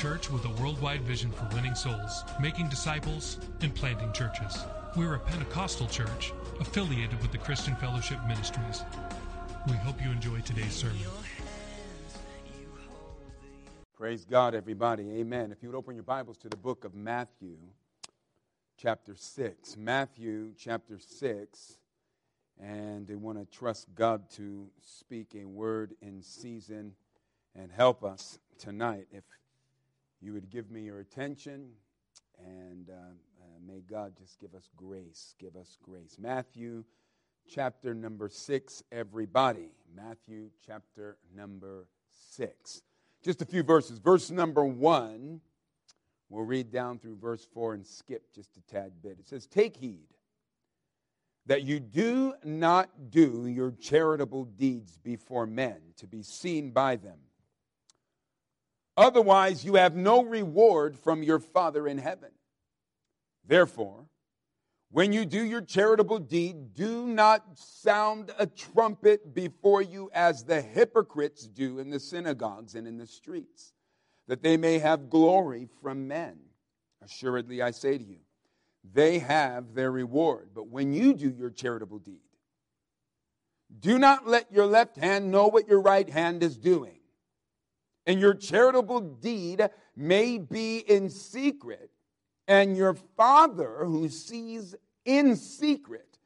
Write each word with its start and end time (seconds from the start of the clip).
Church 0.00 0.30
with 0.30 0.46
a 0.46 0.62
worldwide 0.62 1.02
vision 1.02 1.30
for 1.30 1.46
winning 1.54 1.74
souls, 1.74 2.24
making 2.40 2.66
disciples, 2.70 3.38
and 3.60 3.74
planting 3.74 4.10
churches. 4.14 4.64
We're 4.96 5.16
a 5.16 5.18
Pentecostal 5.18 5.88
church 5.88 6.32
affiliated 6.58 7.20
with 7.20 7.32
the 7.32 7.36
Christian 7.36 7.76
Fellowship 7.76 8.18
Ministries. 8.26 8.82
We 9.66 9.74
hope 9.74 10.02
you 10.02 10.10
enjoy 10.10 10.40
today's 10.40 10.72
sermon. 10.72 10.96
Praise 13.92 14.24
God, 14.24 14.54
everybody. 14.54 15.02
Amen. 15.18 15.52
If 15.52 15.62
you 15.62 15.68
would 15.68 15.76
open 15.76 15.96
your 15.96 16.04
Bibles 16.04 16.38
to 16.38 16.48
the 16.48 16.56
book 16.56 16.86
of 16.86 16.94
Matthew, 16.94 17.58
chapter 18.78 19.14
6. 19.14 19.76
Matthew, 19.76 20.54
chapter 20.56 20.98
6. 20.98 21.78
And 22.58 23.10
I 23.10 23.16
want 23.16 23.36
to 23.36 23.44
trust 23.58 23.94
God 23.94 24.30
to 24.36 24.70
speak 24.80 25.36
a 25.38 25.44
word 25.44 25.92
in 26.00 26.22
season 26.22 26.94
and 27.54 27.70
help 27.70 28.02
us 28.02 28.38
tonight. 28.58 29.06
If 29.12 29.24
you 30.20 30.32
would 30.32 30.50
give 30.50 30.70
me 30.70 30.82
your 30.82 31.00
attention, 31.00 31.70
and 32.38 32.90
uh, 32.90 32.92
uh, 32.92 33.58
may 33.66 33.80
God 33.80 34.14
just 34.18 34.38
give 34.38 34.54
us 34.54 34.68
grace. 34.76 35.34
Give 35.38 35.56
us 35.56 35.78
grace. 35.82 36.16
Matthew, 36.18 36.84
chapter 37.48 37.94
number 37.94 38.28
6, 38.28 38.82
everybody. 38.92 39.70
Matthew, 39.94 40.50
chapter 40.66 41.16
number 41.34 41.86
6. 42.36 42.82
Just 43.22 43.42
a 43.42 43.46
few 43.46 43.62
verses. 43.62 43.98
Verse 43.98 44.30
number 44.30 44.64
1, 44.64 45.40
we'll 46.28 46.44
read 46.44 46.70
down 46.70 46.98
through 46.98 47.16
verse 47.16 47.46
4 47.52 47.74
and 47.74 47.86
skip 47.86 48.32
just 48.34 48.56
a 48.56 48.60
tad 48.72 48.92
bit. 49.02 49.18
It 49.18 49.28
says, 49.28 49.46
Take 49.46 49.76
heed 49.76 50.06
that 51.46 51.62
you 51.62 51.80
do 51.80 52.34
not 52.44 53.10
do 53.10 53.46
your 53.46 53.72
charitable 53.72 54.44
deeds 54.44 54.98
before 54.98 55.46
men 55.46 55.78
to 55.96 56.06
be 56.06 56.22
seen 56.22 56.70
by 56.70 56.96
them. 56.96 57.18
Otherwise, 59.00 59.64
you 59.64 59.76
have 59.76 59.96
no 59.96 60.22
reward 60.22 60.94
from 60.94 61.22
your 61.22 61.38
Father 61.38 61.88
in 61.88 61.96
heaven. 61.96 62.28
Therefore, 63.46 64.04
when 64.90 65.14
you 65.14 65.24
do 65.24 65.42
your 65.42 65.62
charitable 65.62 66.18
deed, 66.18 66.74
do 66.74 67.06
not 67.06 67.58
sound 67.58 68.30
a 68.38 68.46
trumpet 68.46 69.34
before 69.34 69.80
you 69.80 70.10
as 70.12 70.44
the 70.44 70.60
hypocrites 70.60 71.46
do 71.46 71.78
in 71.78 71.88
the 71.88 71.98
synagogues 71.98 72.74
and 72.74 72.86
in 72.86 72.98
the 72.98 73.06
streets, 73.06 73.72
that 74.28 74.42
they 74.42 74.58
may 74.58 74.78
have 74.78 75.08
glory 75.08 75.66
from 75.80 76.06
men. 76.06 76.38
Assuredly, 77.02 77.62
I 77.62 77.70
say 77.70 77.96
to 77.96 78.04
you, 78.04 78.18
they 78.92 79.20
have 79.20 79.72
their 79.72 79.90
reward. 79.90 80.50
But 80.54 80.68
when 80.68 80.92
you 80.92 81.14
do 81.14 81.30
your 81.30 81.48
charitable 81.48 82.00
deed, 82.00 82.20
do 83.78 83.98
not 83.98 84.28
let 84.28 84.52
your 84.52 84.66
left 84.66 84.98
hand 84.98 85.30
know 85.30 85.46
what 85.46 85.68
your 85.68 85.80
right 85.80 86.10
hand 86.10 86.42
is 86.42 86.58
doing. 86.58 86.99
And 88.06 88.20
your 88.20 88.34
charitable 88.34 89.00
deed 89.00 89.68
may 89.94 90.38
be 90.38 90.78
in 90.78 91.10
secret, 91.10 91.90
and 92.48 92.76
your 92.76 92.94
Father 93.16 93.84
who 93.84 94.08
sees 94.08 94.74
in 95.04 95.36
secret 95.36 96.18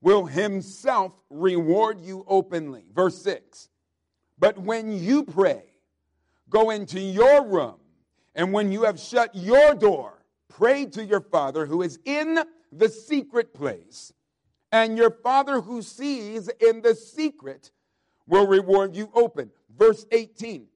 will 0.00 0.26
himself 0.26 1.12
reward 1.28 2.00
you 2.00 2.24
openly. 2.28 2.84
Verse 2.94 3.20
6 3.22 3.68
But 4.38 4.58
when 4.58 4.92
you 4.92 5.24
pray, 5.24 5.64
go 6.48 6.70
into 6.70 7.00
your 7.00 7.44
room, 7.44 7.76
and 8.34 8.52
when 8.52 8.70
you 8.70 8.84
have 8.84 9.00
shut 9.00 9.34
your 9.34 9.74
door, 9.74 10.24
pray 10.48 10.86
to 10.86 11.04
your 11.04 11.20
Father 11.20 11.66
who 11.66 11.82
is 11.82 11.98
in 12.04 12.38
the 12.70 12.88
secret 12.88 13.52
place, 13.52 14.12
and 14.70 14.96
your 14.96 15.10
Father 15.10 15.60
who 15.60 15.82
sees 15.82 16.48
in 16.60 16.80
the 16.82 16.94
secret 16.94 17.72
will 18.26 18.46
reward 18.46 18.94
you 18.94 19.10
open. 19.14 19.50
Verse 19.76 20.06
18 20.12 20.68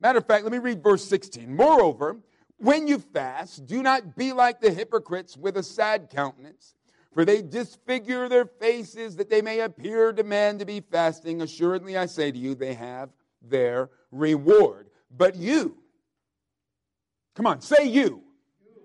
Matter 0.00 0.18
of 0.18 0.26
fact, 0.26 0.44
let 0.44 0.52
me 0.52 0.58
read 0.58 0.82
verse 0.82 1.04
16. 1.04 1.54
Moreover, 1.54 2.16
when 2.56 2.86
you 2.86 2.98
fast, 2.98 3.66
do 3.66 3.82
not 3.82 4.16
be 4.16 4.32
like 4.32 4.60
the 4.60 4.70
hypocrites 4.70 5.36
with 5.36 5.56
a 5.56 5.62
sad 5.62 6.08
countenance, 6.10 6.74
for 7.12 7.24
they 7.24 7.42
disfigure 7.42 8.28
their 8.28 8.46
faces 8.46 9.16
that 9.16 9.28
they 9.28 9.42
may 9.42 9.60
appear 9.60 10.12
to 10.12 10.22
men 10.22 10.58
to 10.58 10.64
be 10.64 10.80
fasting. 10.80 11.42
Assuredly, 11.42 11.96
I 11.96 12.06
say 12.06 12.30
to 12.30 12.38
you, 12.38 12.54
they 12.54 12.74
have 12.74 13.10
their 13.42 13.90
reward. 14.10 14.88
But 15.14 15.36
you, 15.36 15.76
come 17.34 17.46
on, 17.46 17.60
say 17.60 17.86
you, 17.86 18.22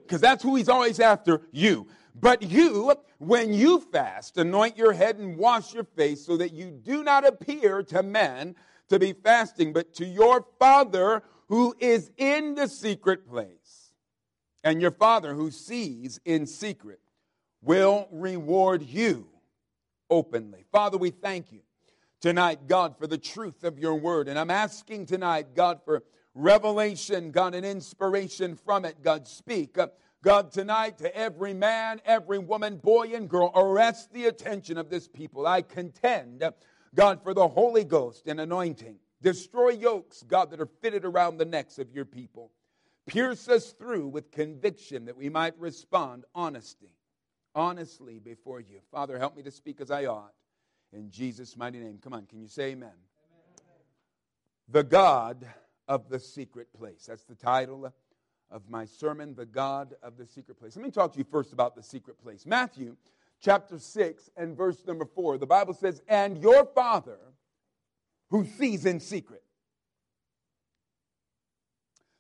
because 0.02 0.22
that's 0.22 0.44
who 0.44 0.56
he's 0.56 0.70
always 0.70 1.00
after, 1.00 1.42
you. 1.52 1.88
But 2.18 2.42
you, 2.42 2.94
when 3.18 3.54
you 3.54 3.80
fast, 3.80 4.38
anoint 4.38 4.78
your 4.78 4.94
head 4.94 5.18
and 5.18 5.38
wash 5.38 5.74
your 5.74 5.84
face 5.84 6.26
so 6.26 6.38
that 6.38 6.54
you 6.54 6.72
do 6.72 7.04
not 7.04 7.28
appear 7.28 7.84
to 7.84 8.04
men 8.04 8.56
to 8.90 9.00
be 9.00 9.14
fasting, 9.14 9.74
but 9.74 9.94
to 9.96 10.06
your 10.06 10.46
Father 10.60 11.24
who 11.48 11.76
is 11.80 12.12
in 12.18 12.56
the 12.56 12.68
secret 12.68 13.30
place. 13.30 13.94
And 14.64 14.82
your 14.82 14.92
Father 14.92 15.34
who 15.34 15.52
sees 15.52 16.20
in 16.26 16.48
secret 16.48 17.00
will 17.62 18.08
reward 18.12 18.82
you 18.84 19.28
openly. 20.10 20.66
Father, 20.72 20.98
we 20.98 21.12
thank 21.12 21.52
you 21.52 21.62
tonight, 22.20 22.68
God, 22.68 22.98
for 22.98 23.08
the 23.08 23.18
truth 23.18 23.64
of 23.64 23.78
your 23.78 23.96
word. 23.96 24.28
And 24.28 24.40
I'm 24.40 24.52
asking 24.52 25.06
tonight, 25.06 25.56
God, 25.56 25.82
for 25.86 26.04
revelation, 26.34 27.32
God, 27.32 27.54
and 27.56 27.66
inspiration 27.66 28.56
from 28.56 28.86
it. 28.86 29.02
God, 29.04 29.28
speak. 29.28 29.78
Uh, 29.78 29.88
God, 30.24 30.52
tonight 30.52 30.98
to 30.98 31.16
every 31.16 31.54
man, 31.54 32.02
every 32.04 32.40
woman, 32.40 32.78
boy, 32.78 33.12
and 33.14 33.30
girl, 33.30 33.52
arrest 33.56 34.12
the 34.12 34.26
attention 34.26 34.78
of 34.78 34.90
this 34.90 35.08
people. 35.08 35.46
I 35.46 35.62
contend, 35.62 36.44
God, 36.96 37.22
for 37.22 37.34
the 37.34 37.48
Holy 37.48 37.84
Ghost 37.84 38.28
and 38.28 38.40
anointing. 38.40 38.98
Destroy 39.22 39.70
yokes, 39.70 40.24
God, 40.24 40.52
that 40.52 40.62
are 40.62 40.70
fitted 40.82 41.06
around 41.06 41.38
the 41.38 41.46
necks 41.46 41.78
of 41.78 41.92
your 41.92 42.06
people. 42.06 42.52
Pierce 43.06 43.48
us 43.50 43.72
through 43.72 44.08
with 44.08 44.32
conviction 44.32 45.06
that 45.06 45.18
we 45.18 45.30
might 45.30 45.58
respond 45.60 46.26
honesty, 46.34 46.92
honestly 47.54 48.20
before 48.20 48.60
you. 48.60 48.80
Father, 48.92 49.20
help 49.20 49.36
me 49.36 49.44
to 49.44 49.52
speak 49.52 49.82
as 49.82 49.92
I 49.92 50.06
ought. 50.06 50.34
In 50.92 51.12
Jesus' 51.12 51.58
mighty 51.58 51.80
name. 51.80 52.00
Come 52.02 52.14
on, 52.14 52.26
can 52.26 52.40
you 52.40 52.48
say 52.48 52.72
amen? 52.72 52.90
amen. 52.90 52.94
The 54.70 54.84
God 54.84 55.46
of 55.88 56.10
the 56.10 56.20
secret 56.20 56.74
place. 56.74 57.06
That's 57.06 57.26
the 57.26 57.36
title 57.36 57.92
of 58.52 58.70
my 58.70 58.86
sermon, 58.86 59.36
The 59.36 59.46
God 59.46 59.96
of 60.02 60.18
the 60.18 60.26
Secret 60.26 60.58
Place. 60.58 60.76
Let 60.76 60.86
me 60.86 60.92
talk 60.92 61.14
to 61.14 61.20
you 61.20 61.26
first 61.30 61.54
about 61.54 61.76
the 61.76 61.84
secret 61.84 62.18
place. 62.18 62.46
Matthew 62.46 62.96
chapter 63.46 63.78
6 63.78 64.32
and 64.36 64.58
verse 64.58 64.84
number 64.88 65.06
4. 65.06 65.38
The 65.38 65.46
Bible 65.46 65.76
says, 65.76 66.02
And 66.08 66.42
your 66.42 66.66
Father 66.66 67.20
who 68.32 68.44
sees 68.44 68.88
in 68.88 69.00
secret. 69.00 69.44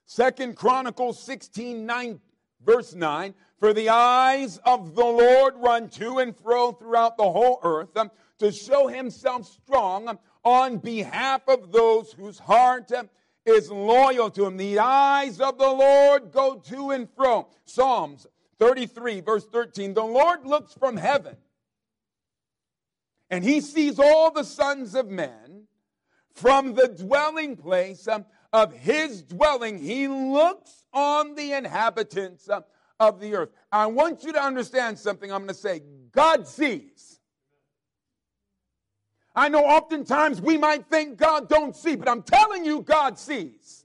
Second 0.05 0.55
Chronicles 0.55 1.21
16, 1.23 1.83
9, 1.83 2.19
verse 2.63 2.93
9. 2.93 3.33
For 3.59 3.73
the 3.73 3.89
eyes 3.89 4.59
of 4.65 4.93
the 4.93 5.03
Lord 5.03 5.55
run 5.57 5.89
to 5.89 6.19
and 6.19 6.37
fro 6.37 6.73
throughout 6.73 7.17
the 7.17 7.23
whole 7.23 7.59
earth 7.63 7.97
um, 7.97 8.11
to 8.37 8.51
show 8.51 8.87
himself 8.87 9.47
strong 9.47 10.19
on 10.43 10.77
behalf 10.77 11.41
of 11.47 11.71
those 11.71 12.11
whose 12.11 12.37
heart 12.37 12.91
um, 12.91 13.09
is 13.47 13.71
loyal 13.71 14.29
to 14.29 14.45
him. 14.45 14.57
The 14.57 14.77
eyes 14.77 15.41
of 15.41 15.57
the 15.57 15.71
Lord 15.71 16.31
go 16.31 16.55
to 16.55 16.91
and 16.91 17.09
fro. 17.15 17.47
Psalms 17.63 18.27
33, 18.59 19.21
verse 19.21 19.45
13. 19.45 19.93
The 19.93 20.03
Lord 20.03 20.45
looks 20.45 20.73
from 20.73 20.97
heaven 20.97 21.37
and 23.29 23.43
he 23.43 23.61
sees 23.61 23.99
all 23.99 24.31
the 24.31 24.43
sons 24.43 24.95
of 24.95 25.09
men 25.09 25.67
from 26.33 26.73
the 26.73 26.87
dwelling 26.87 27.55
place 27.55 28.07
um, 28.07 28.25
of 28.53 28.73
his 28.73 29.23
dwelling. 29.23 29.79
He 29.79 30.07
looks 30.07 30.85
on 30.93 31.35
the 31.35 31.53
inhabitants 31.53 32.49
um, 32.49 32.63
of 32.99 33.19
the 33.19 33.35
earth. 33.35 33.49
I 33.71 33.87
want 33.87 34.23
you 34.23 34.33
to 34.33 34.41
understand 34.41 34.99
something 34.99 35.31
I'm 35.31 35.39
going 35.39 35.49
to 35.49 35.53
say. 35.53 35.81
God 36.11 36.47
sees. 36.47 37.19
I 39.35 39.49
know 39.49 39.65
oftentimes 39.65 40.41
we 40.41 40.57
might 40.57 40.87
think 40.87 41.17
God 41.17 41.49
don't 41.49 41.75
see, 41.75 41.95
but 41.95 42.07
I'm 42.07 42.21
telling 42.21 42.63
you, 42.63 42.81
God 42.81 43.19
sees. 43.19 43.84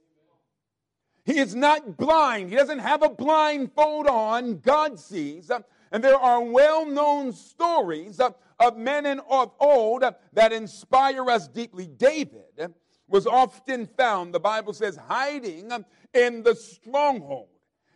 He 1.23 1.37
is 1.37 1.55
not 1.55 1.97
blind. 1.97 2.49
He 2.49 2.55
doesn't 2.55 2.79
have 2.79 3.03
a 3.03 3.09
blindfold 3.09 4.07
on. 4.07 4.59
God 4.59 4.99
sees. 4.99 5.51
And 5.91 6.03
there 6.03 6.17
are 6.17 6.41
well 6.41 6.85
known 6.85 7.33
stories 7.33 8.19
of 8.19 8.77
men 8.77 9.05
and 9.05 9.21
of 9.29 9.51
old 9.59 10.03
that 10.33 10.53
inspire 10.53 11.29
us 11.29 11.47
deeply. 11.47 11.87
David 11.87 12.73
was 13.07 13.27
often 13.27 13.85
found, 13.85 14.33
the 14.33 14.39
Bible 14.39 14.73
says, 14.73 14.95
hiding 14.95 15.71
in 16.13 16.43
the 16.43 16.55
stronghold. 16.55 17.49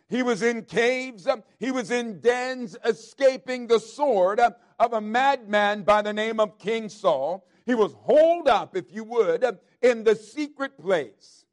He 0.08 0.22
was 0.22 0.42
in 0.42 0.62
caves, 0.62 1.26
he 1.58 1.70
was 1.72 1.90
in 1.90 2.20
dens, 2.20 2.76
escaping 2.84 3.66
the 3.66 3.80
sword 3.80 4.38
of 4.38 4.92
a 4.92 5.00
madman 5.00 5.82
by 5.82 6.02
the 6.02 6.12
name 6.12 6.38
of 6.38 6.58
King 6.58 6.88
Saul. 6.88 7.44
He 7.64 7.74
was 7.74 7.94
holed 7.94 8.46
up, 8.46 8.76
if 8.76 8.92
you 8.92 9.02
would, 9.04 9.58
in 9.82 10.04
the 10.04 10.14
secret 10.14 10.78
place. 10.78 11.45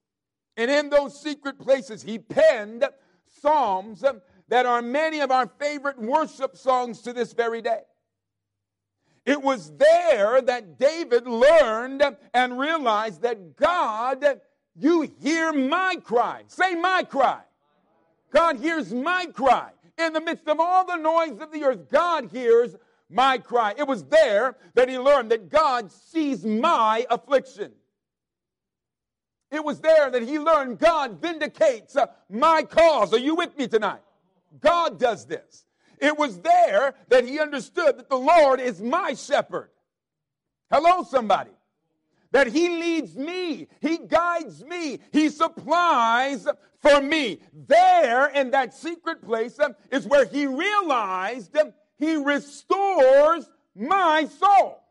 And 0.57 0.69
in 0.69 0.89
those 0.89 1.19
secret 1.19 1.59
places, 1.59 2.03
he 2.03 2.19
penned 2.19 2.85
psalms 3.41 4.03
that 4.49 4.65
are 4.65 4.81
many 4.81 5.19
of 5.19 5.31
our 5.31 5.47
favorite 5.59 5.99
worship 5.99 6.55
songs 6.55 7.01
to 7.01 7.13
this 7.13 7.33
very 7.33 7.61
day. 7.61 7.81
It 9.25 9.41
was 9.41 9.71
there 9.77 10.41
that 10.41 10.77
David 10.77 11.25
learned 11.25 12.03
and 12.33 12.59
realized 12.59 13.21
that 13.21 13.55
God, 13.55 14.41
you 14.75 15.01
hear 15.21 15.53
my 15.53 15.95
cry. 16.03 16.43
Say 16.47 16.75
my 16.75 17.03
cry. 17.03 17.41
God 18.31 18.57
hears 18.57 18.93
my 18.93 19.27
cry. 19.27 19.69
In 19.97 20.13
the 20.13 20.21
midst 20.21 20.47
of 20.47 20.59
all 20.59 20.85
the 20.85 20.97
noise 20.97 21.39
of 21.39 21.51
the 21.51 21.63
earth, 21.63 21.89
God 21.89 22.29
hears 22.31 22.75
my 23.09 23.37
cry. 23.37 23.73
It 23.77 23.87
was 23.87 24.03
there 24.05 24.57
that 24.73 24.89
he 24.89 24.97
learned 24.97 25.31
that 25.31 25.49
God 25.49 25.91
sees 25.91 26.43
my 26.43 27.05
affliction. 27.09 27.71
It 29.53 29.63
was 29.63 29.79
there 29.81 30.09
that 30.09 30.23
he 30.23 30.39
learned 30.39 30.79
God 30.79 31.21
vindicates 31.21 31.95
uh, 31.95 32.07
my 32.27 32.63
cause. 32.63 33.13
Are 33.13 33.19
you 33.19 33.35
with 33.35 33.55
me 33.55 33.67
tonight? 33.67 34.01
God 34.59 34.99
does 34.99 35.27
this. 35.27 35.65
It 35.99 36.17
was 36.17 36.39
there 36.39 36.95
that 37.09 37.23
he 37.23 37.39
understood 37.39 37.99
that 37.99 38.09
the 38.09 38.17
Lord 38.17 38.59
is 38.59 38.81
my 38.81 39.13
shepherd. 39.13 39.69
Hello, 40.71 41.03
somebody. 41.03 41.51
That 42.31 42.47
he 42.47 42.67
leads 42.67 43.15
me, 43.15 43.67
he 43.79 43.99
guides 43.99 44.63
me, 44.65 44.99
he 45.11 45.29
supplies 45.29 46.47
for 46.79 46.99
me. 46.99 47.39
There 47.53 48.29
in 48.29 48.49
that 48.51 48.73
secret 48.73 49.23
place 49.23 49.59
uh, 49.59 49.69
is 49.91 50.07
where 50.07 50.25
he 50.25 50.47
realized 50.47 51.55
uh, 51.55 51.65
he 51.99 52.15
restores 52.15 53.47
my 53.75 54.27
soul. 54.39 54.83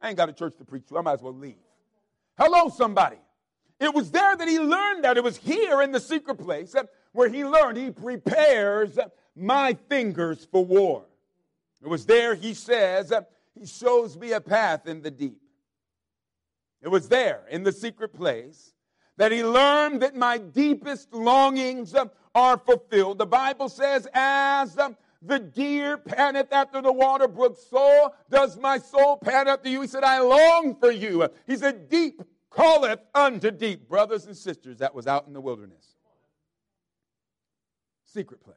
I 0.00 0.08
ain't 0.08 0.16
got 0.16 0.30
a 0.30 0.32
church 0.32 0.56
to 0.56 0.64
preach 0.64 0.86
to, 0.88 0.96
I 0.96 1.02
might 1.02 1.12
as 1.12 1.22
well 1.22 1.34
leave. 1.34 1.56
Hello, 2.38 2.70
somebody. 2.70 3.18
It 3.80 3.94
was 3.94 4.10
there 4.10 4.36
that 4.36 4.46
he 4.46 4.60
learned 4.60 5.04
that. 5.04 5.16
It 5.16 5.24
was 5.24 5.38
here 5.38 5.80
in 5.80 5.90
the 5.90 6.00
secret 6.00 6.36
place 6.36 6.76
where 7.12 7.30
he 7.30 7.44
learned 7.44 7.78
he 7.78 7.90
prepares 7.90 8.98
my 9.34 9.76
fingers 9.88 10.46
for 10.52 10.64
war. 10.64 11.06
It 11.82 11.88
was 11.88 12.04
there, 12.04 12.34
he 12.34 12.52
says, 12.52 13.10
he 13.58 13.66
shows 13.66 14.18
me 14.18 14.32
a 14.32 14.40
path 14.40 14.86
in 14.86 15.00
the 15.00 15.10
deep. 15.10 15.40
It 16.82 16.88
was 16.88 17.08
there 17.08 17.42
in 17.50 17.62
the 17.62 17.72
secret 17.72 18.12
place 18.12 18.74
that 19.16 19.32
he 19.32 19.42
learned 19.42 20.02
that 20.02 20.14
my 20.14 20.38
deepest 20.38 21.12
longings 21.12 21.94
are 22.34 22.58
fulfilled. 22.58 23.18
The 23.18 23.26
Bible 23.26 23.70
says, 23.70 24.06
as 24.12 24.78
the 25.22 25.38
deer 25.38 25.96
panteth 25.98 26.52
after 26.52 26.80
the 26.80 26.92
water 26.92 27.28
brook, 27.28 27.58
so 27.70 28.12
does 28.30 28.58
my 28.58 28.78
soul 28.78 29.16
pant 29.16 29.48
after 29.48 29.68
you. 29.68 29.82
He 29.82 29.88
said, 29.88 30.04
I 30.04 30.20
long 30.20 30.76
for 30.76 30.90
you. 30.90 31.28
He 31.46 31.56
said, 31.56 31.88
deep 31.88 32.22
calleth 32.54 33.00
unto 33.14 33.50
deep. 33.50 33.88
Brothers 33.88 34.26
and 34.26 34.36
sisters, 34.36 34.78
that 34.78 34.94
was 34.94 35.06
out 35.06 35.26
in 35.26 35.32
the 35.32 35.40
wilderness. 35.40 35.94
Secret 38.04 38.42
place. 38.42 38.56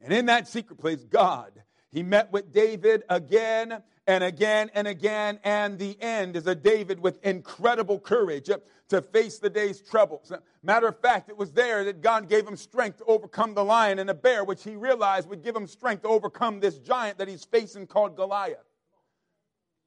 And 0.00 0.12
in 0.12 0.26
that 0.26 0.48
secret 0.48 0.78
place, 0.78 1.04
God, 1.04 1.52
He 1.90 2.02
met 2.02 2.32
with 2.32 2.52
David 2.52 3.04
again 3.08 3.82
and 4.06 4.24
again 4.24 4.70
and 4.74 4.88
again. 4.88 5.38
And 5.44 5.78
the 5.78 6.00
end 6.00 6.34
is 6.36 6.46
a 6.46 6.54
David 6.54 6.98
with 6.98 7.24
incredible 7.24 8.00
courage 8.00 8.50
to 8.88 9.02
face 9.02 9.38
the 9.38 9.50
day's 9.50 9.80
troubles. 9.80 10.32
Matter 10.62 10.88
of 10.88 10.98
fact, 10.98 11.28
it 11.28 11.36
was 11.36 11.52
there 11.52 11.84
that 11.84 12.00
God 12.00 12.28
gave 12.28 12.46
him 12.46 12.56
strength 12.56 12.98
to 12.98 13.04
overcome 13.04 13.54
the 13.54 13.64
lion 13.64 13.98
and 13.98 14.08
the 14.08 14.14
bear, 14.14 14.44
which 14.44 14.64
he 14.64 14.76
realized 14.76 15.28
would 15.28 15.42
give 15.42 15.54
him 15.54 15.66
strength 15.66 16.02
to 16.02 16.08
overcome 16.08 16.60
this 16.60 16.78
giant 16.78 17.18
that 17.18 17.28
he's 17.28 17.44
facing 17.44 17.86
called 17.86 18.16
Goliath. 18.16 18.58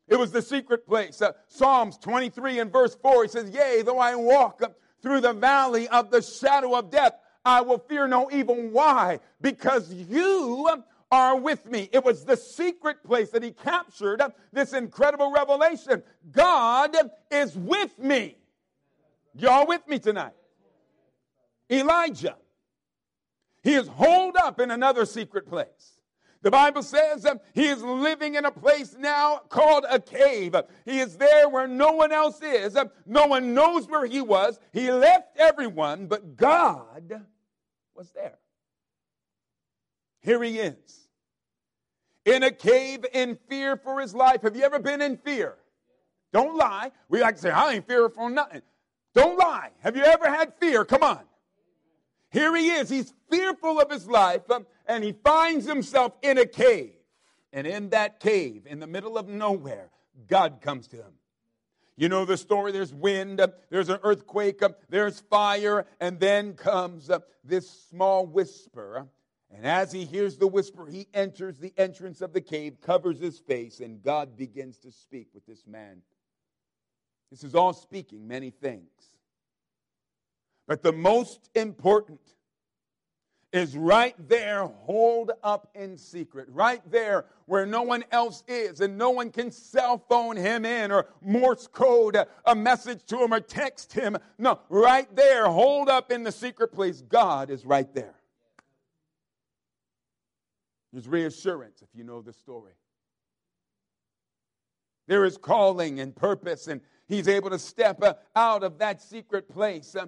It 0.08 0.18
was 0.18 0.32
the 0.32 0.42
secret 0.42 0.86
place. 0.86 1.22
Uh, 1.22 1.32
Psalms 1.48 1.98
23 1.98 2.60
and 2.60 2.72
verse 2.72 2.96
4, 2.96 3.24
he 3.24 3.30
says, 3.30 3.50
Yea, 3.50 3.82
though 3.82 4.00
I 4.00 4.16
walk 4.16 4.62
through 5.02 5.22
the 5.22 5.34
valley 5.34 5.88
of 5.90 6.12
the 6.12 6.22
shadow 6.22 6.76
of 6.76 6.92
death, 6.92 7.14
I 7.44 7.62
will 7.62 7.80
fear 7.80 8.08
no 8.08 8.30
evil. 8.32 8.56
Why? 8.56 9.20
Because 9.42 9.92
you 9.94 10.84
are 11.12 11.38
with 11.38 11.66
me. 11.66 11.90
It 11.92 12.04
was 12.04 12.26
the 12.26 12.38
secret 12.38 13.04
place 13.04 13.30
that 13.32 13.44
he 13.44 13.52
captured 13.52 14.22
this 14.52 14.74
incredible 14.74 15.32
revelation. 15.32 16.04
God 16.32 16.96
is 17.32 17.56
with 17.56 17.98
me. 18.00 18.38
Y'all 19.36 19.68
with 19.68 19.88
me 19.88 20.00
tonight? 20.00 20.34
Elijah. 21.70 22.38
He 23.64 23.74
is 23.74 23.88
holed 23.88 24.36
up 24.38 24.60
in 24.60 24.72
another 24.72 25.06
secret 25.06 25.48
place. 25.48 25.95
The 26.46 26.52
Bible 26.52 26.84
says 26.84 27.26
uh, 27.26 27.38
he 27.56 27.66
is 27.66 27.82
living 27.82 28.36
in 28.36 28.46
a 28.46 28.52
place 28.52 28.96
now 29.00 29.42
called 29.50 29.84
a 29.90 30.00
cave. 30.00 30.56
He 30.86 31.00
is 31.00 31.18
there 31.18 31.50
where 31.50 31.68
no 31.68 31.94
one 31.94 32.12
else 32.12 32.40
is. 32.40 32.78
No 33.08 33.26
one 33.26 33.56
knows 33.56 33.90
where 33.90 34.06
he 34.06 34.22
was. 34.22 34.60
He 34.72 34.92
left 34.92 35.36
everyone, 35.38 36.06
but 36.06 36.38
God 36.38 37.24
was 37.96 38.12
there. 38.12 38.38
Here 40.22 40.44
he 40.44 40.60
is 40.60 41.08
in 42.26 42.44
a 42.44 42.52
cave 42.52 43.08
in 43.12 43.40
fear 43.50 43.76
for 43.76 44.00
his 44.00 44.14
life. 44.14 44.44
Have 44.44 44.56
you 44.56 44.66
ever 44.66 44.78
been 44.78 45.02
in 45.02 45.18
fear? 45.18 45.56
Don't 46.32 46.56
lie. 46.56 46.92
We 47.10 47.22
like 47.22 47.38
to 47.38 47.42
say, 47.42 47.50
I 47.50 47.72
ain't 47.72 47.88
fearful 47.88 48.10
for 48.10 48.30
nothing. 48.30 48.62
Don't 49.16 49.36
lie. 49.36 49.72
Have 49.80 49.98
you 49.98 50.04
ever 50.04 50.30
had 50.30 50.54
fear? 50.60 50.86
Come 50.86 51.02
on. 51.02 51.22
Here 52.36 52.54
he 52.54 52.70
is. 52.70 52.90
He's 52.90 53.14
fearful 53.32 53.80
of 53.80 53.90
his 53.90 54.10
life, 54.10 54.52
um, 54.52 54.68
and 54.86 55.06
he 55.06 55.14
finds 55.14 55.66
himself 55.66 56.12
in 56.22 56.38
a 56.38 56.46
cave. 56.46 56.92
And 57.54 57.66
in 57.66 57.92
that 57.92 58.20
cave, 58.20 58.68
in 58.68 58.82
the 58.82 58.88
middle 58.88 59.18
of 59.18 59.30
nowhere, 59.30 59.90
God 60.28 60.60
comes 60.60 60.90
to 60.90 60.98
him. 60.98 61.14
You 61.96 62.10
know 62.10 62.26
the 62.26 62.36
story 62.36 62.74
there's 62.74 62.94
wind, 62.94 63.40
um, 63.40 63.54
there's 63.70 63.88
an 63.88 64.00
earthquake, 64.04 64.62
um, 64.62 64.76
there's 64.90 65.22
fire, 65.22 65.86
and 66.02 66.20
then 66.20 66.56
comes 66.56 67.10
um, 67.10 67.24
this 67.46 67.70
small 67.90 68.26
whisper. 68.26 69.08
And 69.50 69.66
as 69.66 69.94
he 69.94 70.04
hears 70.04 70.36
the 70.36 70.48
whisper, 70.48 70.88
he 70.88 71.08
enters 71.14 71.58
the 71.58 71.72
entrance 71.78 72.20
of 72.20 72.34
the 72.34 72.42
cave, 72.42 72.82
covers 72.82 73.18
his 73.18 73.40
face, 73.40 73.80
and 73.80 74.04
God 74.04 74.36
begins 74.36 74.78
to 74.80 74.92
speak 74.92 75.30
with 75.34 75.46
this 75.46 75.66
man. 75.66 76.02
This 77.32 77.46
is 77.46 77.56
all 77.56 77.72
speaking 77.72 78.28
many 78.28 78.50
things. 78.50 79.15
But 80.68 80.82
the 80.82 80.94
most 80.94 81.50
important 81.54 82.20
is 83.54 83.78
right 83.78 84.16
there, 84.28 84.66
holed 84.66 85.32
up 85.42 85.70
in 85.76 85.98
secret, 85.98 86.48
right 86.52 86.82
there 86.92 87.26
where 87.46 87.66
no 87.66 87.84
one 87.84 88.04
else 88.12 88.44
is, 88.48 88.82
and 88.82 88.98
no 88.98 89.12
one 89.12 89.30
can 89.30 89.50
cell 89.50 89.98
phone 90.10 90.36
him 90.36 90.66
in 90.66 90.92
or 90.92 91.08
Morse 91.22 91.68
code 91.68 92.18
a 92.46 92.56
message 92.56 93.06
to 93.06 93.24
him 93.24 93.34
or 93.34 93.40
text 93.40 93.94
him. 93.94 94.18
No, 94.38 94.60
right 94.68 95.14
there, 95.16 95.46
holed 95.46 95.88
up 95.88 96.12
in 96.12 96.24
the 96.24 96.32
secret 96.32 96.74
place, 96.74 97.02
God 97.02 97.50
is 97.50 97.66
right 97.66 97.92
there. 97.94 98.16
There's 100.92 101.08
reassurance 101.08 101.82
if 101.82 101.90
you 101.94 102.04
know 102.04 102.22
the 102.22 102.34
story. 102.34 102.74
There 105.08 105.24
is 105.24 105.38
calling 105.38 106.00
and 106.00 106.16
purpose, 106.16 106.68
and 106.68 106.82
he's 107.08 107.28
able 107.28 107.52
to 107.52 107.60
step 107.60 108.02
out 108.36 108.64
of 108.64 108.80
that 108.80 109.02
secret 109.02 109.48
place 109.48 109.96
uh, 109.96 110.08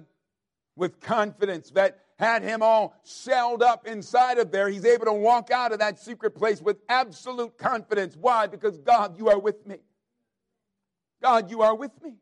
with 0.78 1.00
confidence 1.00 1.70
that 1.72 1.98
had 2.18 2.42
him 2.42 2.62
all 2.62 2.94
shelled 3.04 3.62
up 3.62 3.86
inside 3.86 4.38
of 4.38 4.50
there, 4.50 4.68
he's 4.68 4.84
able 4.84 5.06
to 5.06 5.12
walk 5.12 5.50
out 5.50 5.72
of 5.72 5.80
that 5.80 5.98
secret 5.98 6.34
place 6.34 6.62
with 6.62 6.78
absolute 6.88 7.58
confidence. 7.58 8.16
Why? 8.16 8.46
Because 8.46 8.78
God, 8.78 9.18
you 9.18 9.28
are 9.28 9.38
with 9.38 9.66
me. 9.66 9.76
God, 11.22 11.50
you 11.50 11.62
are 11.62 11.74
with 11.74 11.92
me. 12.02 12.14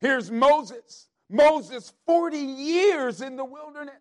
Here's 0.00 0.30
Moses. 0.30 1.08
Moses, 1.28 1.92
40 2.06 2.36
years 2.36 3.20
in 3.22 3.36
the 3.36 3.44
wilderness. 3.44 3.94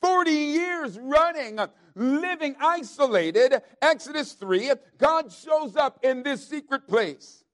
40 0.00 0.30
years 0.30 0.98
running, 0.98 1.58
living 1.94 2.56
isolated. 2.60 3.62
Exodus 3.80 4.32
3, 4.32 4.72
God 4.98 5.32
shows 5.32 5.76
up 5.76 6.00
in 6.02 6.22
this 6.22 6.46
secret 6.46 6.88
place. 6.88 7.44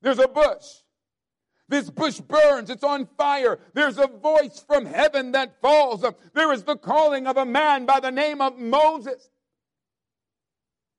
There's 0.00 0.18
a 0.18 0.28
bush. 0.28 0.64
This 1.72 1.88
bush 1.88 2.20
burns, 2.20 2.68
it's 2.68 2.84
on 2.84 3.08
fire. 3.16 3.58
There's 3.72 3.96
a 3.96 4.06
voice 4.06 4.62
from 4.68 4.84
heaven 4.84 5.32
that 5.32 5.58
falls. 5.62 6.04
There 6.34 6.52
is 6.52 6.64
the 6.64 6.76
calling 6.76 7.26
of 7.26 7.38
a 7.38 7.46
man 7.46 7.86
by 7.86 7.98
the 7.98 8.10
name 8.10 8.42
of 8.42 8.58
Moses. 8.58 9.30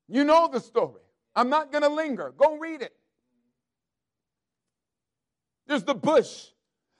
You 0.07 0.23
know 0.23 0.49
the 0.51 0.59
story. 0.59 1.03
I'm 1.35 1.51
not 1.51 1.71
going 1.71 1.83
to 1.83 1.89
linger. 1.89 2.33
Go 2.35 2.57
read 2.57 2.81
it. 2.81 2.91
There's 5.67 5.83
the 5.83 5.93
bush. 5.93 6.47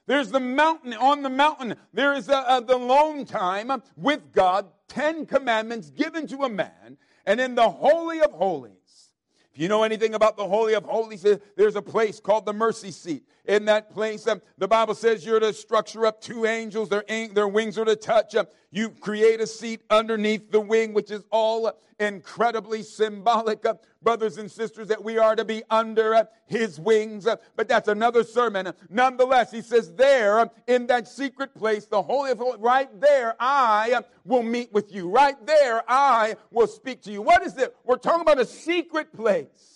There's 0.06 0.30
the 0.30 0.40
mountain. 0.40 0.94
On 0.94 1.24
the 1.24 1.32
mountain, 1.32 1.74
there 1.94 2.14
is 2.14 2.30
a, 2.30 2.46
a, 2.48 2.64
the 2.64 2.78
lone 2.78 3.26
time 3.26 3.72
with 3.98 4.32
God, 4.32 4.68
Ten 4.88 5.26
Commandments 5.26 5.90
given 5.90 6.28
to 6.28 6.44
a 6.44 6.50
man. 6.50 7.00
And 7.26 7.42
in 7.42 7.56
the 7.56 7.72
Holy 7.72 8.22
of 8.22 8.34
Holies, 8.34 9.14
If 9.54 9.60
you 9.62 9.68
know 9.68 9.84
anything 9.84 10.16
about 10.16 10.36
the 10.36 10.48
Holy 10.48 10.74
of 10.74 10.84
Holies, 10.84 11.24
uh, 11.24 11.38
there's 11.56 11.76
a 11.76 11.82
place 11.82 12.20
called 12.20 12.46
the 12.46 12.54
mercy 12.54 12.90
seat. 12.90 13.24
In 13.46 13.66
that 13.66 13.90
place, 13.90 14.26
um, 14.28 14.42
the 14.58 14.68
Bible 14.70 14.96
says 14.96 15.26
you're 15.26 15.40
to 15.40 15.52
structure 15.52 16.06
up 16.06 16.22
two 16.22 16.46
angels, 16.46 16.88
their, 16.88 17.04
their 17.34 17.48
wings 17.48 17.78
are 17.78 17.84
to 17.84 17.96
touch. 17.96 18.36
Um, 18.36 18.48
you 18.72 18.90
create 18.90 19.42
a 19.42 19.48
seat 19.48 19.82
underneath 19.90 20.50
the 20.50 20.62
wing, 20.62 20.94
which 20.94 21.12
is 21.12 21.24
all 21.30 21.72
incredibly 22.00 22.84
symbolic, 22.84 23.66
uh, 23.66 23.76
brothers 24.02 24.38
and 24.38 24.50
sisters, 24.50 24.88
that 24.88 25.04
we 25.04 25.18
are 25.18 25.36
to 25.36 25.44
be 25.44 25.62
under 25.70 26.16
uh, 26.16 26.24
his 26.46 26.80
wings. 26.80 27.28
Uh, 27.28 27.36
but 27.58 27.68
that's 27.68 27.90
another 27.90 28.24
sermon. 28.24 28.72
Nonetheless, 28.90 29.52
he 29.52 29.62
says, 29.62 29.94
there 29.94 30.40
uh, 30.40 30.46
in 30.68 30.88
that 30.88 31.08
secret 31.08 31.54
place, 31.54 31.86
the 31.86 32.02
Holy 32.02 32.32
of 32.32 32.38
Holies, 32.38 32.60
right 32.60 32.90
there, 33.02 33.36
I 33.40 33.94
uh, 33.98 34.02
will 34.24 34.44
meet 34.44 34.72
with 34.72 34.94
you. 34.94 35.10
Right 35.10 35.36
there, 35.46 35.84
I 35.88 36.36
will 36.50 36.68
speak 36.68 37.02
to 37.04 37.12
you. 37.12 37.22
What 37.22 37.44
is 37.44 37.58
it? 37.58 37.76
We're 37.84 37.98
talking 37.98 38.22
about 38.22 38.40
a 38.40 38.46
secret 38.46 39.14
place. 39.14 39.73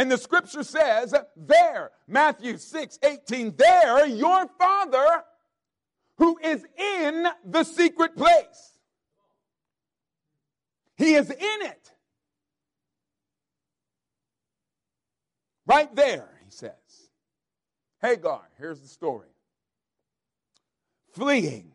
And 0.00 0.10
the 0.10 0.16
scripture 0.16 0.62
says, 0.62 1.14
there, 1.36 1.90
Matthew 2.08 2.56
6, 2.56 2.98
18, 3.02 3.54
there, 3.54 4.06
your 4.06 4.46
father 4.58 5.24
who 6.16 6.38
is 6.42 6.64
in 6.78 7.26
the 7.44 7.64
secret 7.64 8.16
place. 8.16 8.78
He 10.96 11.12
is 11.12 11.28
in 11.28 11.36
it. 11.36 11.92
Right 15.66 15.94
there, 15.94 16.30
he 16.46 16.50
says. 16.50 16.72
Hagar, 18.00 18.40
here's 18.56 18.80
the 18.80 18.88
story. 18.88 19.28
Fleeing 21.12 21.72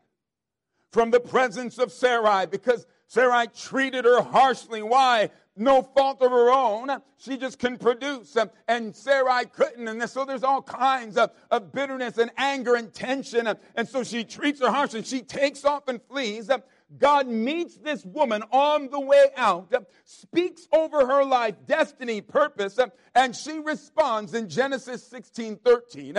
from 0.92 1.12
the 1.12 1.20
presence 1.20 1.78
of 1.78 1.92
Sarai 1.92 2.48
because 2.48 2.88
Sarai 3.06 3.46
treated 3.56 4.04
her 4.04 4.24
harshly. 4.24 4.82
Why? 4.82 5.30
No 5.56 5.82
fault 5.82 6.22
of 6.22 6.32
her 6.32 6.52
own. 6.52 6.90
She 7.18 7.38
just 7.38 7.60
can 7.60 7.78
produce. 7.78 8.38
And 8.68 8.96
Sarai 8.96 9.46
couldn't. 9.46 9.88
And 9.88 10.10
so 10.10 10.26
there's 10.26 10.44
all 10.44 10.62
kinds 10.62 11.18
of, 11.18 11.32
of 11.50 11.72
bitterness 11.72 12.18
and 12.18 12.32
anger 12.38 12.76
and 12.76 12.94
tension. 12.94 13.48
And 13.76 13.88
so 13.88 14.04
she 14.04 14.24
treats 14.24 14.60
her 14.62 14.72
harsh 14.72 14.94
and 14.94 15.06
She 15.06 15.22
takes 15.22 15.64
off 15.64 15.88
and 15.88 16.02
flees. 16.02 16.50
God 16.98 17.28
meets 17.28 17.78
this 17.78 18.06
woman 18.06 18.44
on 18.52 18.90
the 18.90 19.00
way 19.00 19.30
out, 19.36 19.74
speaks 20.04 20.68
over 20.72 21.08
her 21.08 21.24
life, 21.24 21.56
destiny, 21.66 22.22
purpose, 22.22 22.80
and 23.16 23.36
she 23.36 23.60
responds 23.60 24.34
in 24.34 24.48
Genesis 24.48 25.04
16 25.08 25.58
13. 25.58 26.16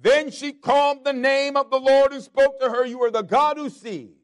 Then 0.00 0.30
she 0.30 0.52
called 0.52 1.04
the 1.04 1.12
name 1.12 1.56
of 1.56 1.70
the 1.70 1.78
Lord 1.78 2.12
who 2.12 2.20
spoke 2.20 2.60
to 2.60 2.68
her, 2.68 2.84
You 2.84 3.02
are 3.02 3.10
the 3.10 3.22
God 3.22 3.56
who 3.56 3.70
sees. 3.70 4.21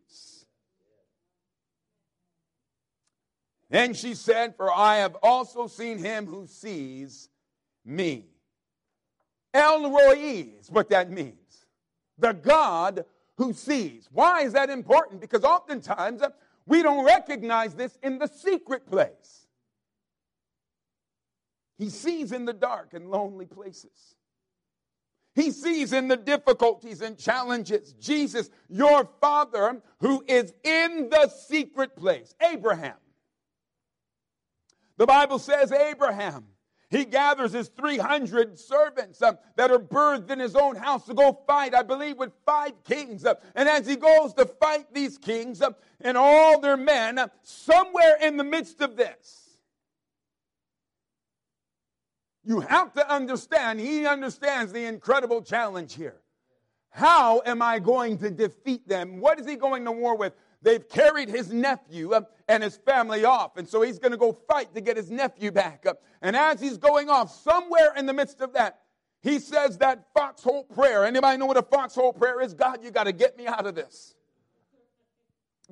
Then 3.70 3.94
she 3.94 4.14
said, 4.14 4.56
For 4.56 4.72
I 4.72 4.98
have 4.98 5.16
also 5.22 5.66
seen 5.66 5.98
him 5.98 6.26
who 6.26 6.46
sees 6.46 7.28
me. 7.84 8.26
El 9.52 9.90
Roi 9.90 10.48
is 10.58 10.70
what 10.70 10.90
that 10.90 11.10
means. 11.10 11.66
The 12.18 12.32
God 12.32 13.04
who 13.36 13.52
sees. 13.52 14.08
Why 14.12 14.42
is 14.42 14.52
that 14.54 14.70
important? 14.70 15.20
Because 15.20 15.44
oftentimes 15.44 16.22
uh, 16.22 16.30
we 16.66 16.82
don't 16.82 17.04
recognize 17.04 17.74
this 17.74 17.98
in 18.02 18.18
the 18.18 18.26
secret 18.26 18.86
place. 18.86 19.46
He 21.78 21.90
sees 21.90 22.32
in 22.32 22.44
the 22.44 22.52
dark 22.52 22.94
and 22.94 23.10
lonely 23.10 23.46
places. 23.46 24.16
He 25.34 25.52
sees 25.52 25.92
in 25.92 26.08
the 26.08 26.16
difficulties 26.16 27.00
and 27.00 27.16
challenges. 27.16 27.92
Jesus, 27.92 28.50
your 28.68 29.08
Father, 29.20 29.80
who 30.00 30.24
is 30.26 30.52
in 30.64 31.08
the 31.10 31.28
secret 31.28 31.94
place. 31.94 32.34
Abraham 32.42 32.96
the 34.98 35.06
Bible 35.06 35.38
says 35.38 35.72
Abraham, 35.72 36.44
he 36.90 37.04
gathers 37.04 37.52
his 37.52 37.68
300 37.68 38.58
servants 38.58 39.20
uh, 39.20 39.34
that 39.56 39.70
are 39.70 39.78
birthed 39.78 40.30
in 40.30 40.38
his 40.38 40.56
own 40.56 40.74
house 40.74 41.04
to 41.06 41.14
go 41.14 41.38
fight, 41.46 41.74
I 41.74 41.82
believe, 41.82 42.16
with 42.16 42.32
five 42.46 42.72
kings. 42.84 43.24
Uh, 43.24 43.34
and 43.54 43.68
as 43.68 43.86
he 43.86 43.96
goes 43.96 44.32
to 44.34 44.46
fight 44.46 44.92
these 44.92 45.18
kings 45.18 45.60
uh, 45.60 45.70
and 46.00 46.16
all 46.16 46.60
their 46.60 46.78
men, 46.78 47.18
uh, 47.18 47.28
somewhere 47.42 48.16
in 48.22 48.36
the 48.38 48.44
midst 48.44 48.80
of 48.80 48.96
this, 48.96 49.58
you 52.42 52.60
have 52.60 52.94
to 52.94 53.12
understand, 53.12 53.78
he 53.78 54.06
understands 54.06 54.72
the 54.72 54.86
incredible 54.86 55.42
challenge 55.42 55.94
here. 55.94 56.16
How 56.88 57.42
am 57.44 57.60
I 57.60 57.78
going 57.78 58.16
to 58.18 58.30
defeat 58.30 58.88
them? 58.88 59.20
What 59.20 59.38
is 59.38 59.46
he 59.46 59.56
going 59.56 59.84
to 59.84 59.92
war 59.92 60.16
with? 60.16 60.32
They've 60.60 60.86
carried 60.88 61.28
his 61.28 61.52
nephew 61.52 62.12
uh, 62.12 62.22
and 62.48 62.62
his 62.62 62.76
family 62.76 63.24
off. 63.24 63.56
And 63.56 63.68
so 63.68 63.82
he's 63.82 63.98
going 63.98 64.10
to 64.12 64.18
go 64.18 64.32
fight 64.32 64.74
to 64.74 64.80
get 64.80 64.96
his 64.96 65.10
nephew 65.10 65.52
back. 65.52 65.86
Uh, 65.86 65.94
and 66.20 66.34
as 66.36 66.60
he's 66.60 66.78
going 66.78 67.08
off, 67.08 67.30
somewhere 67.30 67.94
in 67.96 68.06
the 68.06 68.12
midst 68.12 68.40
of 68.40 68.54
that, 68.54 68.80
he 69.22 69.38
says 69.38 69.78
that 69.78 70.06
foxhole 70.14 70.64
prayer. 70.64 71.04
Anybody 71.04 71.38
know 71.38 71.46
what 71.46 71.56
a 71.56 71.62
foxhole 71.62 72.12
prayer 72.12 72.40
is? 72.40 72.54
God, 72.54 72.82
you 72.82 72.90
got 72.90 73.04
to 73.04 73.12
get 73.12 73.36
me 73.36 73.46
out 73.46 73.66
of 73.66 73.74
this. 73.74 74.14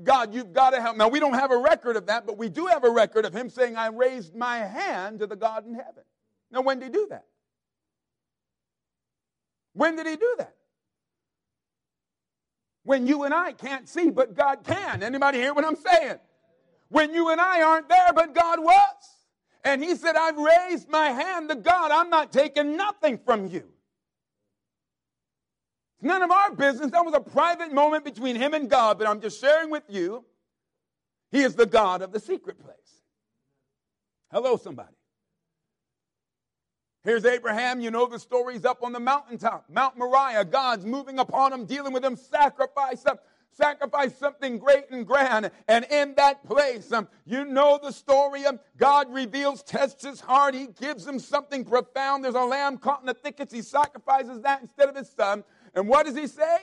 God, 0.03 0.35
you've 0.35 0.53
got 0.53 0.71
to 0.71 0.81
help. 0.81 0.97
Now, 0.97 1.09
we 1.09 1.21
don't 1.21 1.35
have 1.35 1.51
a 1.51 1.57
record 1.57 1.97
of 1.97 2.07
that, 2.07 2.27
but 2.27 2.37
we 2.37 2.49
do 2.49 2.67
have 2.67 2.85
a 2.85 2.91
record 2.91 3.25
of 3.25 3.35
him 3.35 3.49
saying, 3.49 3.77
I 3.77 3.87
raised 3.89 4.37
my 4.37 4.59
hand 4.59 5.21
to 5.21 5.27
the 5.27 5.37
God 5.37 5.67
in 5.67 5.75
heaven. 5.75 6.03
Now, 6.51 6.61
when 6.61 6.79
did 6.79 6.87
he 6.87 6.91
do 6.93 7.07
that? 7.11 7.25
When 9.73 9.97
did 9.97 10.07
he 10.07 10.17
do 10.17 10.35
that? 10.39 10.55
When 12.87 13.07
you 13.07 13.25
and 13.25 13.35
I 13.35 13.53
can't 13.53 13.89
see, 13.89 14.11
but 14.11 14.35
God 14.35 14.61
can. 14.65 15.03
Anybody 15.03 15.39
hear 15.39 15.53
what 15.53 15.65
I'm 15.65 15.77
saying? 15.77 16.19
When 16.89 17.13
you 17.13 17.31
and 17.31 17.41
I 17.41 17.63
aren't 17.63 17.89
there, 17.89 18.13
but 18.15 18.33
God 18.33 18.61
was. 18.61 18.95
And 19.65 19.83
he 19.83 19.97
said, 19.97 20.15
I've 20.15 20.39
raised 20.39 20.89
my 20.89 21.07
hand 21.07 21.49
to 21.49 21.57
God. 21.57 21.91
I'm 21.91 22.09
not 22.09 22.33
taking 22.33 22.77
nothing 22.77 23.19
from 23.19 23.49
you. 23.49 23.65
It's 25.97 26.03
none 26.03 26.23
of 26.23 26.31
our 26.31 26.53
business. 26.53 26.93
That 26.93 27.05
was 27.05 27.15
a 27.15 27.21
private 27.21 27.73
moment 27.73 28.05
between 28.05 28.37
him 28.37 28.55
and 28.55 28.71
God, 28.71 28.99
but 28.99 29.09
I'm 29.09 29.21
just 29.21 29.41
sharing 29.41 29.71
with 29.71 29.85
you. 29.89 30.25
He 31.33 31.43
is 31.43 31.57
the 31.57 31.67
God 31.67 32.03
of 32.03 32.13
the 32.13 32.21
secret 32.21 32.61
place. 32.61 32.77
Hello, 34.31 34.57
somebody. 34.57 34.96
Here's 37.07 37.25
Abraham. 37.25 37.79
You 37.79 37.93
know 37.93 38.07
the 38.07 38.19
story's 38.19 38.65
up 38.65 38.83
on 38.83 38.93
the 38.93 38.99
mountaintop. 38.99 39.67
Mount 39.71 39.97
Moriah. 39.97 40.45
God's 40.45 40.85
moving 40.85 41.21
upon 41.21 41.53
him, 41.53 41.65
dealing 41.65 41.93
with 41.93 42.05
him. 42.05 42.17
Sacrifice, 42.17 43.05
sacrifice 43.53 44.19
something 44.19 44.59
great 44.59 44.91
and 44.91 45.07
grand. 45.07 45.53
And 45.69 45.85
in 45.85 46.17
that 46.17 46.45
place, 46.45 46.91
um, 46.91 47.07
you 47.25 47.45
know 47.45 47.79
the 47.81 47.93
story. 47.93 48.45
Um, 48.45 48.59
God 48.77 49.07
reveals, 49.15 49.63
tests 49.63 50.05
his 50.05 50.19
heart. 50.19 50.55
He 50.55 50.67
gives 50.81 51.07
him 51.07 51.21
something 51.21 51.65
profound. 51.65 52.25
There's 52.25 52.35
a 52.35 52.41
lamb 52.41 52.77
caught 52.77 53.03
in 53.03 53.07
the 53.07 53.15
thickets. 53.15 53.55
He 53.55 53.63
sacrifices 53.63 54.43
that 54.43 54.63
instead 54.63 54.89
of 54.89 54.97
his 54.97 55.09
son. 55.09 55.45
And 55.77 55.87
what 55.87 56.07
does 56.07 56.17
he 56.17 56.27
say? 56.27 56.59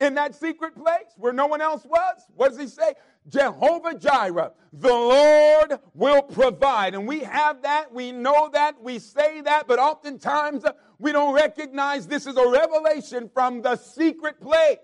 In 0.00 0.14
that 0.14 0.34
secret 0.34 0.74
place 0.74 1.12
where 1.18 1.34
no 1.34 1.46
one 1.46 1.60
else 1.60 1.84
was? 1.84 2.22
What 2.34 2.48
does 2.48 2.58
he 2.58 2.66
say? 2.66 2.94
Jehovah 3.28 3.94
Jireh, 3.94 4.52
the 4.72 4.88
Lord 4.88 5.80
will 5.94 6.22
provide. 6.22 6.94
And 6.94 7.06
we 7.08 7.20
have 7.20 7.62
that, 7.62 7.92
we 7.92 8.12
know 8.12 8.50
that, 8.52 8.80
we 8.82 8.98
say 8.98 9.40
that, 9.40 9.66
but 9.66 9.78
oftentimes 9.78 10.64
uh, 10.64 10.72
we 10.98 11.12
don't 11.12 11.34
recognize 11.34 12.06
this 12.06 12.26
is 12.26 12.36
a 12.36 12.48
revelation 12.48 13.28
from 13.32 13.62
the 13.62 13.76
secret 13.76 14.40
place. 14.40 14.78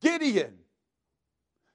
Gideon. 0.00 0.54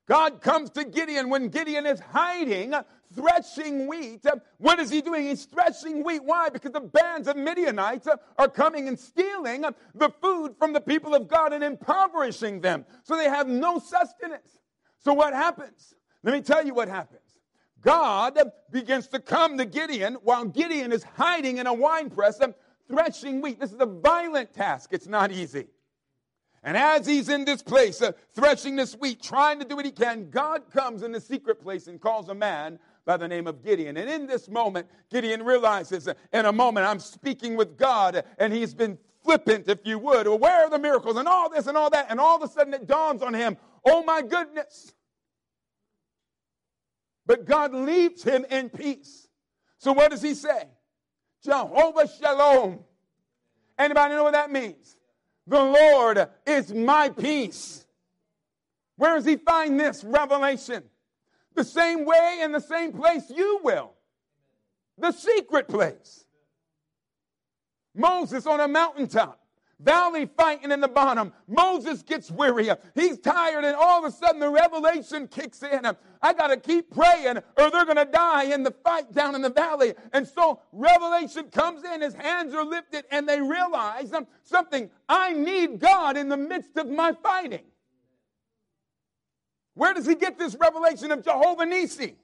God 0.08 0.41
comes 0.41 0.70
to 0.72 0.84
Gideon 0.84 1.30
when 1.30 1.48
Gideon 1.48 1.86
is 1.86 2.00
hiding, 2.00 2.74
threshing 3.15 3.88
wheat. 3.88 4.25
What 4.58 4.80
is 4.80 4.89
he 4.89 5.01
doing? 5.01 5.27
He's 5.27 5.46
threshing 5.46 6.03
wheat. 6.03 6.24
Why? 6.24 6.50
Because 6.50 6.72
the 6.72 6.82
bands 6.82 7.27
of 7.27 7.36
Midianites 7.36 8.08
are 8.38 8.48
coming 8.48 8.88
and 8.88 9.00
stealing 9.00 9.65
the 9.96 10.10
food 10.22 10.56
from 10.58 10.74
the 10.74 10.82
people 10.82 11.13
of 11.15 11.27
God 11.27 11.53
and 11.53 11.63
impoverishing 11.63 12.62
them. 12.62 12.86
So 13.03 13.15
they 13.15 13.25
have 13.25 13.48
no 13.48 13.80
sustenance. 13.80 14.60
So 15.00 15.13
what 15.13 15.34
happens? 15.34 15.94
Let 16.24 16.34
me 16.34 16.41
tell 16.41 16.65
you 16.65 16.74
what 16.74 16.88
happens. 16.88 17.22
God 17.82 18.38
begins 18.70 19.08
to 19.08 19.20
come 19.20 19.58
to 19.58 19.65
Gideon 19.65 20.15
while 20.24 20.46
Gideon 20.46 20.91
is 20.91 21.03
hiding 21.03 21.58
in 21.58 21.68
a 21.68 21.74
wine 21.74 22.10
press 22.10 22.39
and 22.39 22.53
threshing 22.88 23.41
wheat. 23.41 23.60
This 23.60 23.72
is 23.72 23.80
a 23.80 23.86
violent 23.86 24.53
task. 24.53 24.89
It's 24.94 25.08
not 25.08 25.32
easy. 25.32 25.68
And 26.63 26.77
as 26.77 27.08
he's 27.08 27.30
in 27.30 27.44
this 27.44 27.63
place, 27.63 28.01
uh, 28.03 28.12
threshing 28.36 28.75
this 28.75 28.94
wheat, 28.94 29.22
trying 29.22 29.60
to 29.60 29.65
do 29.65 29.75
what 29.75 29.86
he 29.86 29.91
can, 29.91 30.30
God 30.30 30.70
comes 30.70 31.01
in 31.01 31.12
the 31.12 31.20
secret 31.20 31.60
place 31.60 31.88
and 31.88 32.00
calls 32.00 32.30
a 32.30 32.36
man 32.36 32.77
by 33.05 33.17
the 33.17 33.27
name 33.27 33.48
of 33.48 33.63
Gideon. 33.63 33.98
And 33.98 34.10
in 34.10 34.27
this 34.27 34.50
moment, 34.50 34.88
Gideon 35.10 35.43
realizes, 35.43 36.08
in 36.34 36.46
a 36.46 36.51
moment, 36.51 36.86
I'm 36.86 37.00
speaking 37.00 37.55
with 37.55 37.77
God, 37.77 38.24
and 38.38 38.53
he's 38.53 38.74
been 38.74 38.98
flippant, 39.24 39.67
if 39.67 39.79
you 39.86 40.00
would. 40.00 40.27
Well, 40.27 40.39
where 40.39 40.65
are 40.65 40.70
the 40.70 40.79
miracles 40.79 41.17
and 41.17 41.27
all 41.27 41.50
this 41.50 41.67
and 41.67 41.77
all 41.77 41.89
that? 41.89 42.08
And 42.10 42.20
all 42.20 42.36
of 42.36 42.43
a 42.43 42.51
sudden 42.51 42.74
it 42.74 42.88
dawns 42.88 43.22
on 43.22 43.34
him, 43.34 43.58
oh 43.86 44.03
my 44.03 44.22
goodness. 44.22 44.93
But 47.25 47.46
God 47.46 47.74
leaves 47.74 48.24
him 48.24 48.46
in 48.50 48.70
peace. 48.70 49.27
So 49.77 49.93
what 49.93 50.12
does 50.12 50.22
he 50.22 50.34
say? 50.34 50.63
Jehovah 51.43 52.08
Shalom. 52.08 52.79
Anybody 53.77 54.15
know 54.15 54.24
what 54.24 54.34
that 54.34 54.51
means? 54.51 54.96
The 55.48 55.63
Lord 55.63 56.27
is 56.46 56.74
my 56.74 57.10
peace. 57.10 57.86
Where 58.98 59.15
does 59.15 59.25
he 59.25 59.38
find 59.38 59.79
this 59.79 60.03
revelation? 60.03 60.84
The 61.55 61.63
same 61.63 62.05
way 62.05 62.39
and 62.41 62.53
the 62.53 62.62
same 62.62 62.91
place 62.91 63.29
you 63.29 63.60
will. 63.63 63.93
The 64.98 65.12
secret 65.12 65.67
place. 65.67 66.25
Moses 67.93 68.46
on 68.48 68.60
a 68.60 68.67
mountaintop 68.67 69.41
valley 69.84 70.29
fighting 70.38 70.72
in 70.72 70.79
the 70.79 70.88
bottom. 70.88 71.34
Moses 71.48 72.01
gets 72.03 72.31
weary. 72.31 72.70
He's 72.96 73.17
tired, 73.17 73.65
and 73.65 73.75
all 73.75 74.03
of 74.03 74.05
a 74.05 74.15
sudden 74.15 74.39
the 74.39 74.50
revelation 74.50 75.27
kicks 75.27 75.63
in. 75.63 75.86
I 76.22 76.34
got 76.34 76.48
to 76.48 76.58
keep 76.58 76.91
praying, 76.91 77.38
or 77.58 77.72
they're 77.72 77.86
going 77.86 77.98
to 77.98 78.05
die 78.05 78.46
in 78.46 78.63
the 78.63 78.72
fight 78.72 79.12
down 79.12 79.36
in 79.36 79.41
the 79.41 79.50
valley. 79.50 79.93
And 80.13 80.27
so 80.27 80.62
revelation 80.72 81.50
comes 81.50 81.84
in, 81.84 82.01
his 82.01 82.13
hands 82.13 82.53
are 82.53 82.65
lifted, 82.65 83.05
and 83.12 83.27
they 83.27 83.41
realize 83.41 84.13
something. 84.43 84.89
I 85.10 85.34
need 85.34 85.79
God 85.79 86.17
in 86.17 86.29
the 86.29 86.38
midst 86.38 86.77
of 86.77 86.88
my 86.88 87.13
fighting. 87.24 87.63
Where 89.74 89.94
does 89.94 90.06
he 90.06 90.16
get 90.16 90.38
this 90.38 90.56
revelation 90.60 91.12
of 91.12 91.24
Jehovah 91.24 91.66
Nisi? 91.66 92.16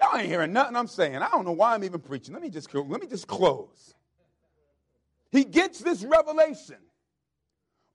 Y'all 0.00 0.16
ain't 0.16 0.28
hearing 0.28 0.52
nothing 0.52 0.76
I'm 0.76 0.86
saying. 0.86 1.16
I 1.16 1.28
don't 1.28 1.44
know 1.44 1.52
why 1.52 1.74
I'm 1.74 1.84
even 1.84 2.00
preaching. 2.00 2.32
Let 2.32 2.42
me 2.42 2.50
just 2.50 2.72
let 2.72 3.00
me 3.00 3.06
just 3.06 3.26
close. 3.26 3.94
He 5.30 5.44
gets 5.44 5.80
this 5.80 6.04
revelation 6.04 6.78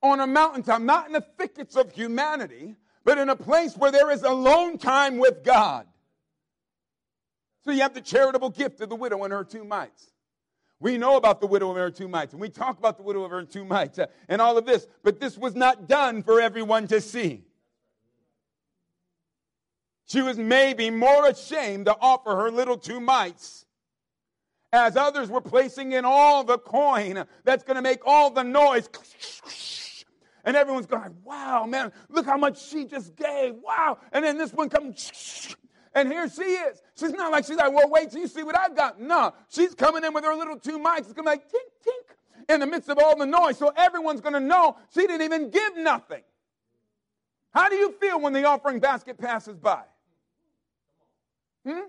on 0.02 0.20
a 0.20 0.26
mountaintop, 0.26 0.82
not 0.82 1.06
in 1.06 1.14
the 1.14 1.24
thickets 1.38 1.76
of 1.76 1.90
humanity, 1.92 2.76
but 3.04 3.18
in 3.18 3.30
a 3.30 3.36
place 3.36 3.76
where 3.76 3.90
there 3.90 4.10
is 4.10 4.22
alone 4.22 4.78
time 4.78 5.18
with 5.18 5.42
God. 5.42 5.86
So 7.64 7.70
you 7.70 7.80
have 7.80 7.94
the 7.94 8.02
charitable 8.02 8.50
gift 8.50 8.80
of 8.82 8.90
the 8.90 8.96
widow 8.96 9.24
and 9.24 9.32
her 9.32 9.42
two 9.42 9.64
mites. 9.64 10.10
We 10.78 10.98
know 10.98 11.16
about 11.16 11.40
the 11.40 11.46
widow 11.46 11.70
and 11.70 11.78
her 11.78 11.90
two 11.90 12.08
mites, 12.08 12.34
and 12.34 12.40
we 12.40 12.50
talk 12.50 12.78
about 12.78 12.98
the 12.98 13.02
widow 13.02 13.24
of 13.24 13.30
her 13.30 13.44
two 13.44 13.64
mites 13.64 13.98
uh, 13.98 14.06
and 14.28 14.42
all 14.42 14.58
of 14.58 14.66
this, 14.66 14.86
but 15.02 15.18
this 15.18 15.38
was 15.38 15.54
not 15.54 15.88
done 15.88 16.22
for 16.22 16.42
everyone 16.42 16.86
to 16.88 17.00
see. 17.00 17.44
She 20.14 20.22
was 20.22 20.38
maybe 20.38 20.90
more 20.90 21.26
ashamed 21.26 21.86
to 21.86 21.96
offer 22.00 22.36
her 22.36 22.48
little 22.48 22.78
two 22.78 23.00
mites 23.00 23.66
as 24.72 24.96
others 24.96 25.28
were 25.28 25.40
placing 25.40 25.90
in 25.90 26.04
all 26.04 26.44
the 26.44 26.56
coin 26.56 27.24
that's 27.42 27.64
going 27.64 27.74
to 27.74 27.82
make 27.82 27.98
all 28.06 28.30
the 28.30 28.44
noise. 28.44 28.88
And 30.44 30.56
everyone's 30.56 30.86
going, 30.86 31.16
wow, 31.24 31.66
man, 31.66 31.90
look 32.08 32.26
how 32.26 32.36
much 32.36 32.64
she 32.64 32.84
just 32.84 33.16
gave. 33.16 33.56
Wow. 33.56 33.98
And 34.12 34.24
then 34.24 34.38
this 34.38 34.52
one 34.52 34.68
comes, 34.68 35.56
and 35.96 36.12
here 36.12 36.30
she 36.30 36.42
is. 36.42 36.80
She's 36.96 37.10
not 37.10 37.32
like 37.32 37.44
she's 37.44 37.56
like, 37.56 37.72
well, 37.72 37.90
wait 37.90 38.12
till 38.12 38.20
you 38.20 38.28
see 38.28 38.44
what 38.44 38.56
I've 38.56 38.76
got. 38.76 39.00
No, 39.00 39.34
she's 39.48 39.74
coming 39.74 40.04
in 40.04 40.14
with 40.14 40.22
her 40.22 40.36
little 40.36 40.60
two 40.60 40.78
mites. 40.78 41.08
It's 41.08 41.12
going 41.14 41.26
to 41.26 41.32
be 41.32 41.38
like, 41.38 41.48
tink, 41.48 41.88
tink, 41.88 42.54
in 42.54 42.60
the 42.60 42.68
midst 42.68 42.88
of 42.88 42.98
all 43.00 43.16
the 43.16 43.26
noise. 43.26 43.58
So 43.58 43.72
everyone's 43.76 44.20
going 44.20 44.34
to 44.34 44.38
know 44.38 44.76
she 44.94 45.08
didn't 45.08 45.22
even 45.22 45.50
give 45.50 45.76
nothing. 45.76 46.22
How 47.52 47.68
do 47.68 47.74
you 47.74 47.90
feel 48.00 48.20
when 48.20 48.32
the 48.32 48.44
offering 48.44 48.78
basket 48.78 49.18
passes 49.18 49.56
by? 49.56 49.82
Hmm? 51.66 51.88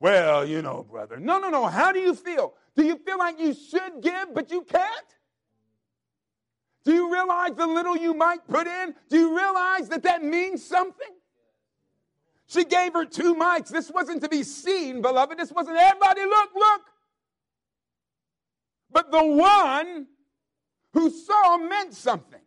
Well, 0.00 0.44
you 0.44 0.62
know, 0.62 0.86
brother. 0.90 1.18
No, 1.20 1.38
no, 1.38 1.48
no. 1.48 1.66
How 1.66 1.92
do 1.92 2.00
you 2.00 2.14
feel? 2.14 2.54
Do 2.74 2.84
you 2.84 2.96
feel 2.96 3.18
like 3.18 3.38
you 3.38 3.54
should 3.54 4.02
give, 4.02 4.34
but 4.34 4.50
you 4.50 4.62
can't? 4.62 5.06
Do 6.84 6.92
you 6.92 7.12
realize 7.12 7.54
the 7.54 7.66
little 7.66 7.96
you 7.96 8.12
might 8.12 8.46
put 8.48 8.66
in? 8.66 8.94
Do 9.08 9.18
you 9.18 9.36
realize 9.36 9.88
that 9.90 10.02
that 10.02 10.24
means 10.24 10.64
something? 10.64 11.08
She 12.46 12.64
gave 12.64 12.92
her 12.92 13.04
two 13.04 13.34
mites. 13.34 13.70
This 13.70 13.90
wasn't 13.90 14.22
to 14.22 14.28
be 14.28 14.42
seen, 14.42 15.00
beloved. 15.00 15.38
This 15.38 15.52
wasn't 15.52 15.78
everybody 15.78 16.22
look, 16.22 16.50
look. 16.54 16.82
But 18.90 19.10
the 19.10 19.24
one 19.24 20.06
who 20.92 21.08
saw 21.08 21.56
meant 21.56 21.94
something 21.94 22.41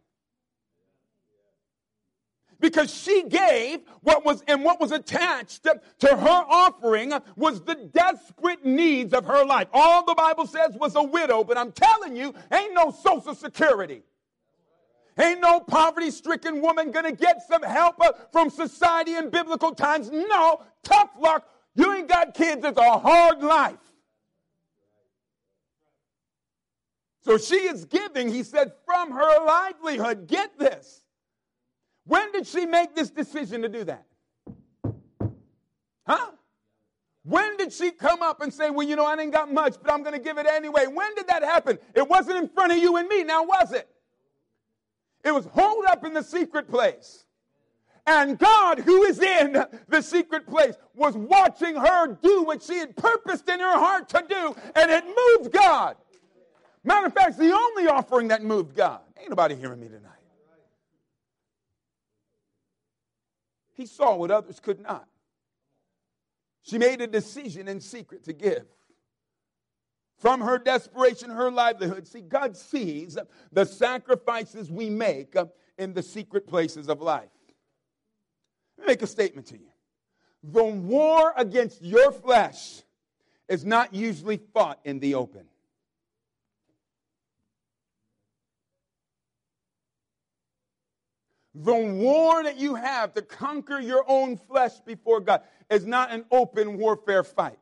because 2.66 2.92
she 2.92 3.24
gave 3.30 3.82
what 4.02 4.26
was 4.26 4.44
and 4.48 4.64
what 4.64 4.80
was 4.82 4.92
attached 4.92 5.64
to 5.64 6.08
her 6.08 6.46
offering 6.50 7.14
was 7.36 7.62
the 7.62 7.76
desperate 7.76 8.66
needs 8.66 9.14
of 9.14 9.26
her 9.26 9.46
life. 9.46 9.68
All 9.72 10.04
the 10.04 10.16
Bible 10.16 10.48
says 10.48 10.76
was 10.76 10.96
a 10.96 11.04
widow, 11.04 11.44
but 11.44 11.58
I'm 11.58 11.72
telling 11.72 12.16
you, 12.16 12.34
ain't 12.52 12.74
no 12.74 12.92
social 12.92 13.36
security. 13.36 14.02
Ain't 15.18 15.42
no 15.42 15.60
poverty 15.60 16.10
stricken 16.10 16.60
woman 16.60 16.92
gonna 16.92 17.12
get 17.12 17.42
some 17.48 17.62
help 17.62 18.02
uh, 18.02 18.12
from 18.32 18.50
society 18.50 19.16
in 19.16 19.30
biblical 19.30 19.74
times. 19.74 20.10
No, 20.12 20.62
tough 20.84 21.12
luck. 21.20 21.48
You 21.76 21.94
ain't 21.94 22.10
got 22.10 22.34
kids. 22.34 22.66
It's 22.66 22.78
a 22.78 22.98
hard 22.98 23.42
life. 23.42 23.78
So 27.22 27.38
she 27.38 27.56
is 27.56 27.86
giving, 27.86 28.30
he 28.30 28.44
said, 28.44 28.74
from 28.86 29.12
her 29.12 29.46
livelihood. 29.46 30.28
Get 30.28 30.58
this. 30.60 31.05
When 32.06 32.32
did 32.32 32.46
she 32.46 32.66
make 32.66 32.96
this 32.96 33.10
decision 33.10 33.62
to 33.64 33.70
do 33.70 33.84
that? 33.86 34.06
Huh? 36.08 36.32
When 37.24 37.58
did 37.58 37.74
she 37.74 37.90
come 37.90 38.22
up 38.22 38.42
and 38.42 38.54
say, 38.54 38.70
Well, 38.70 38.88
you 38.88 38.96
know, 38.96 39.06
I 39.06 39.20
ain't 39.20 39.34
got 39.34 39.52
much, 39.52 39.76
but 39.82 39.92
I'm 39.92 40.04
going 40.04 40.14
to 40.14 40.22
give 40.22 40.38
it 40.38 40.46
anyway? 40.46 40.86
When 40.86 41.16
did 41.16 41.28
that 41.28 41.44
happen? 41.44 41.80
It 41.96 42.08
wasn't 42.08 42.38
in 42.38 42.48
front 42.48 42.72
of 42.72 42.78
you 42.78 42.98
and 42.98 43.08
me, 43.08 43.24
now 43.24 43.44
was 43.44 43.72
it? 43.72 43.90
It 45.24 45.34
was 45.34 45.46
holed 45.46 45.86
up 45.86 46.06
in 46.06 46.14
the 46.14 46.22
secret 46.22 46.70
place. 46.70 47.26
And 48.06 48.38
God, 48.38 48.78
who 48.78 49.02
is 49.04 49.20
in 49.20 49.66
the 49.88 50.02
secret 50.02 50.46
place, 50.46 50.76
was 50.94 51.18
watching 51.18 51.76
her 51.76 52.08
do 52.22 52.44
what 52.44 52.62
she 52.62 52.76
had 52.76 52.96
purposed 52.96 53.50
in 53.50 53.60
her 53.60 53.80
heart 53.80 54.08
to 54.10 54.24
do, 54.30 54.56
and 54.76 54.92
it 54.92 55.04
moved 55.04 55.52
God. 55.52 55.98
Matter 56.84 57.08
of 57.08 57.14
fact, 57.16 57.30
it's 57.30 57.38
the 57.40 57.52
only 57.52 57.88
offering 57.88 58.28
that 58.28 58.44
moved 58.44 58.76
God. 58.76 59.00
Ain't 59.20 59.32
nobody 59.32 59.56
hearing 59.56 59.80
me 59.80 59.88
tonight. 59.88 60.15
He 63.76 63.86
saw 63.86 64.16
what 64.16 64.32
others 64.32 64.60
could 64.60 64.80
not. 64.80 65.08
She 66.64 66.78
made 66.78 67.02
a 67.02 67.08
decision 67.08 67.68
in 67.68 67.80
secret 67.80 68.24
to 68.24 68.34
give. 68.34 68.66
From 70.18 70.42
her 70.42 70.58
desperation, 70.58 71.30
her 71.30 71.52
livelihood. 71.52 72.08
See, 72.08 72.22
God 72.22 72.56
sees 72.56 73.18
the 73.52 73.66
sacrifices 73.66 74.72
we 74.72 74.90
make 74.90 75.36
in 75.78 75.94
the 75.94 76.02
secret 76.02 76.48
places 76.48 76.88
of 76.88 77.02
life. 77.02 77.30
Make 78.88 79.02
a 79.02 79.08
statement 79.08 79.48
to 79.48 79.58
you. 79.58 79.70
The 80.42 80.64
war 80.64 81.34
against 81.36 81.82
your 81.82 82.12
flesh 82.12 82.82
is 83.50 83.66
not 83.66 83.94
usually 83.94 84.38
fought 84.38 84.80
in 84.86 85.00
the 85.00 85.16
open. 85.16 85.46
The 91.56 91.74
war 91.74 92.44
that 92.44 92.58
you 92.58 92.76
have 92.76 93.14
to 93.14 93.22
conquer 93.22 93.80
your 93.80 94.04
own 94.10 94.36
flesh 94.36 94.74
before 94.86 95.22
God 95.22 95.42
is 95.70 95.86
not 95.86 96.12
an 96.12 96.26
open 96.30 96.78
warfare 96.78 97.24
fight. 97.24 97.58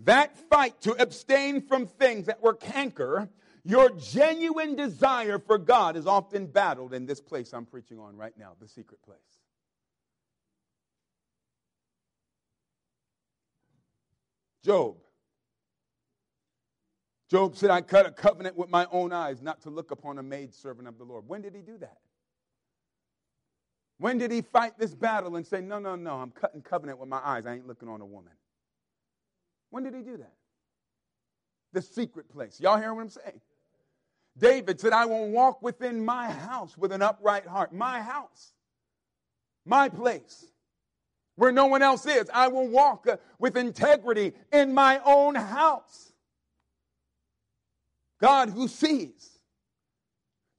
That 0.00 0.36
fight 0.48 0.80
to 0.82 0.92
abstain 0.92 1.60
from 1.60 1.88
things 1.88 2.26
that 2.26 2.40
were 2.40 2.54
canker, 2.54 3.28
your 3.64 3.90
genuine 3.90 4.76
desire 4.76 5.40
for 5.40 5.58
God 5.58 5.96
is 5.96 6.06
often 6.06 6.46
battled 6.46 6.94
in 6.94 7.04
this 7.04 7.20
place 7.20 7.52
I'm 7.52 7.66
preaching 7.66 7.98
on 7.98 8.16
right 8.16 8.36
now, 8.38 8.52
the 8.60 8.68
secret 8.68 9.02
place. 9.02 9.18
Job. 14.64 14.96
Job 17.28 17.56
said, 17.56 17.70
I 17.70 17.80
cut 17.80 18.06
a 18.06 18.12
covenant 18.12 18.56
with 18.56 18.70
my 18.70 18.86
own 18.92 19.12
eyes 19.12 19.42
not 19.42 19.62
to 19.62 19.70
look 19.70 19.90
upon 19.90 20.18
a 20.18 20.22
maidservant 20.22 20.86
of 20.86 20.96
the 20.96 21.04
Lord. 21.04 21.26
When 21.26 21.42
did 21.42 21.56
he 21.56 21.60
do 21.60 21.76
that? 21.78 21.98
When 24.04 24.18
did 24.18 24.30
he 24.30 24.42
fight 24.42 24.78
this 24.78 24.94
battle 24.94 25.36
and 25.36 25.46
say, 25.46 25.62
No, 25.62 25.78
no, 25.78 25.96
no, 25.96 26.16
I'm 26.16 26.30
cutting 26.30 26.60
covenant 26.60 26.98
with 26.98 27.08
my 27.08 27.22
eyes. 27.24 27.46
I 27.46 27.54
ain't 27.54 27.66
looking 27.66 27.88
on 27.88 28.02
a 28.02 28.04
woman? 28.04 28.34
When 29.70 29.82
did 29.82 29.94
he 29.94 30.02
do 30.02 30.18
that? 30.18 30.34
The 31.72 31.80
secret 31.80 32.28
place. 32.30 32.60
Y'all 32.60 32.76
hear 32.76 32.92
what 32.92 33.00
I'm 33.00 33.08
saying? 33.08 33.40
David 34.36 34.78
said, 34.78 34.92
I 34.92 35.06
will 35.06 35.30
walk 35.30 35.62
within 35.62 36.04
my 36.04 36.30
house 36.30 36.76
with 36.76 36.92
an 36.92 37.00
upright 37.00 37.46
heart. 37.46 37.72
My 37.72 38.02
house, 38.02 38.52
my 39.64 39.88
place, 39.88 40.48
where 41.36 41.50
no 41.50 41.64
one 41.64 41.80
else 41.80 42.04
is. 42.04 42.28
I 42.30 42.48
will 42.48 42.68
walk 42.68 43.06
uh, 43.08 43.16
with 43.38 43.56
integrity 43.56 44.34
in 44.52 44.74
my 44.74 45.00
own 45.06 45.34
house. 45.34 46.12
God 48.20 48.50
who 48.50 48.68
sees. 48.68 49.33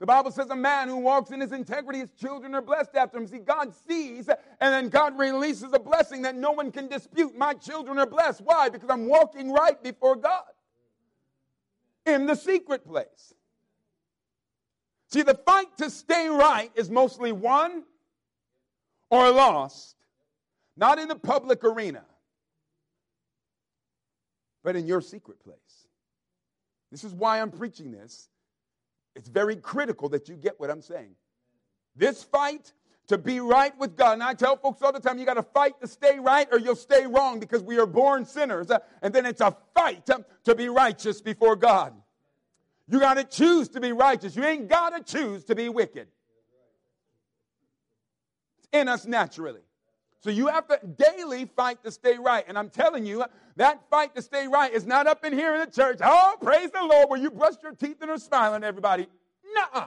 The 0.05 0.13
Bible 0.13 0.29
says 0.29 0.51
a 0.51 0.55
man 0.55 0.87
who 0.87 0.97
walks 0.97 1.31
in 1.31 1.41
his 1.41 1.51
integrity, 1.51 1.97
his 1.97 2.11
children 2.11 2.53
are 2.53 2.61
blessed 2.61 2.93
after 2.93 3.17
him. 3.17 3.25
See, 3.25 3.39
God 3.39 3.73
sees, 3.87 4.29
and 4.29 4.71
then 4.71 4.89
God 4.89 5.17
releases 5.17 5.73
a 5.73 5.79
blessing 5.79 6.21
that 6.21 6.35
no 6.35 6.51
one 6.51 6.71
can 6.71 6.87
dispute. 6.87 7.35
My 7.35 7.55
children 7.55 7.97
are 7.97 8.05
blessed. 8.05 8.41
Why? 8.41 8.69
Because 8.69 8.91
I'm 8.91 9.07
walking 9.07 9.51
right 9.51 9.81
before 9.81 10.15
God 10.15 10.43
in 12.05 12.27
the 12.27 12.35
secret 12.35 12.85
place. 12.85 13.33
See, 15.07 15.23
the 15.23 15.33
fight 15.33 15.75
to 15.79 15.89
stay 15.89 16.27
right 16.27 16.69
is 16.75 16.91
mostly 16.91 17.31
won 17.31 17.83
or 19.09 19.31
lost, 19.31 19.95
not 20.77 20.99
in 20.99 21.07
the 21.07 21.15
public 21.15 21.63
arena, 21.63 22.05
but 24.63 24.75
in 24.75 24.85
your 24.85 25.01
secret 25.01 25.43
place. 25.43 25.57
This 26.91 27.03
is 27.03 27.11
why 27.11 27.41
I'm 27.41 27.49
preaching 27.49 27.91
this 27.91 28.29
it's 29.15 29.29
very 29.29 29.55
critical 29.55 30.09
that 30.09 30.27
you 30.27 30.35
get 30.35 30.59
what 30.59 30.69
I'm 30.69 30.81
saying. 30.81 31.15
This 31.95 32.23
fight 32.23 32.73
to 33.07 33.17
be 33.17 33.39
right 33.39 33.77
with 33.77 33.95
God. 33.95 34.13
And 34.13 34.23
I 34.23 34.33
tell 34.33 34.57
folks 34.57 34.81
all 34.81 34.91
the 34.91 34.99
time, 34.99 35.17
you 35.17 35.25
got 35.25 35.35
to 35.35 35.43
fight 35.43 35.79
to 35.81 35.87
stay 35.87 36.19
right 36.19 36.47
or 36.51 36.59
you'll 36.59 36.75
stay 36.75 37.05
wrong 37.05 37.39
because 37.39 37.61
we 37.61 37.77
are 37.79 37.85
born 37.85 38.25
sinners. 38.25 38.71
Uh, 38.71 38.79
and 39.01 39.13
then 39.13 39.25
it's 39.25 39.41
a 39.41 39.55
fight 39.73 40.09
uh, 40.09 40.19
to 40.43 40.55
be 40.55 40.69
righteous 40.69 41.21
before 41.21 41.55
God. 41.55 41.93
You 42.87 42.99
got 42.99 43.15
to 43.15 43.23
choose 43.23 43.69
to 43.69 43.79
be 43.79 43.91
righteous. 43.91 44.35
You 44.35 44.43
ain't 44.43 44.67
got 44.67 44.89
to 44.89 45.03
choose 45.03 45.43
to 45.45 45.55
be 45.55 45.69
wicked. 45.69 46.07
It's 48.59 48.67
in 48.71 48.87
us 48.87 49.05
naturally. 49.05 49.64
So 50.25 50.31
you 50.31 50.47
have 50.47 50.67
to 50.69 50.79
daily 50.97 51.45
fight 51.45 51.83
to 51.83 51.91
stay 51.91 52.17
right. 52.17 52.43
And 52.47 52.57
I'm 52.57 52.71
telling 52.71 53.05
you, 53.05 53.23
that 53.57 53.87
fight 53.91 54.15
to 54.15 54.23
stay 54.23 54.47
right 54.47 54.73
is 54.73 54.87
not 54.87 55.05
up 55.05 55.23
in 55.23 55.31
here 55.31 55.53
in 55.53 55.59
the 55.59 55.67
church. 55.67 55.99
Oh, 56.03 56.35
praise 56.41 56.71
the 56.71 56.81
Lord, 56.81 57.11
where 57.11 57.19
you 57.19 57.29
brush 57.29 57.53
your 57.61 57.73
teeth 57.73 57.97
and 58.01 58.09
are 58.09 58.17
smiling 58.17 58.63
everybody. 58.63 59.05
Nuh 59.53 59.85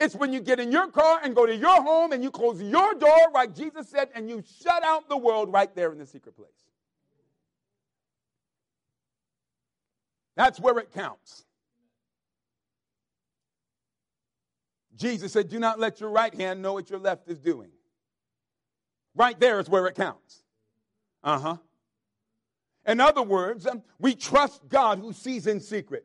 It's 0.00 0.16
when 0.16 0.32
you 0.32 0.40
get 0.40 0.58
in 0.58 0.72
your 0.72 0.88
car 0.88 1.20
and 1.22 1.36
go 1.36 1.46
to 1.46 1.54
your 1.54 1.80
home 1.84 2.10
and 2.10 2.20
you 2.20 2.32
close 2.32 2.60
your 2.60 2.94
door, 2.94 3.30
like 3.32 3.54
Jesus 3.54 3.88
said, 3.88 4.08
and 4.16 4.28
you 4.28 4.42
shut 4.60 4.82
out 4.82 5.08
the 5.08 5.16
world 5.16 5.52
right 5.52 5.72
there 5.76 5.92
in 5.92 5.98
the 5.98 6.06
secret 6.06 6.36
place. 6.36 6.50
That's 10.34 10.58
where 10.58 10.76
it 10.80 10.92
counts. 10.92 11.44
Jesus 14.96 15.30
said, 15.30 15.48
Do 15.48 15.60
not 15.60 15.78
let 15.78 16.00
your 16.00 16.10
right 16.10 16.34
hand 16.34 16.60
know 16.60 16.72
what 16.72 16.90
your 16.90 16.98
left 16.98 17.28
is 17.28 17.38
doing. 17.38 17.70
Right 19.16 19.38
there 19.40 19.58
is 19.58 19.68
where 19.68 19.86
it 19.86 19.94
counts. 19.94 20.42
Uh 21.24 21.38
huh. 21.38 21.56
In 22.86 23.00
other 23.00 23.22
words, 23.22 23.66
um, 23.66 23.82
we 23.98 24.14
trust 24.14 24.68
God 24.68 24.98
who 25.00 25.12
sees 25.12 25.46
in 25.46 25.58
secret. 25.58 26.04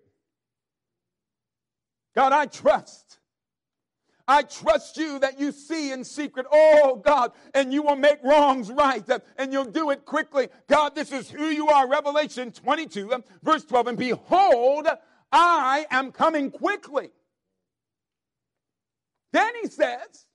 God, 2.15 2.31
I 2.33 2.47
trust. 2.47 3.19
I 4.27 4.43
trust 4.43 4.97
you 4.97 5.19
that 5.19 5.39
you 5.39 5.51
see 5.51 5.91
in 5.91 6.03
secret, 6.05 6.45
oh 6.51 7.01
God, 7.03 7.33
and 7.53 7.73
you 7.73 7.83
will 7.83 7.97
make 7.97 8.23
wrongs 8.23 8.71
right 8.71 9.07
uh, 9.09 9.19
and 9.37 9.51
you'll 9.51 9.65
do 9.65 9.89
it 9.89 10.05
quickly. 10.05 10.47
God, 10.67 10.95
this 10.95 11.11
is 11.11 11.29
who 11.29 11.45
you 11.45 11.67
are. 11.67 11.87
Revelation 11.87 12.51
22, 12.51 13.13
um, 13.13 13.23
verse 13.43 13.65
12. 13.65 13.87
And 13.87 13.97
behold, 13.97 14.87
I 15.31 15.85
am 15.91 16.11
coming 16.11 16.49
quickly. 16.49 17.09
Then 19.33 19.51
he 19.61 19.67
says, 19.67 20.27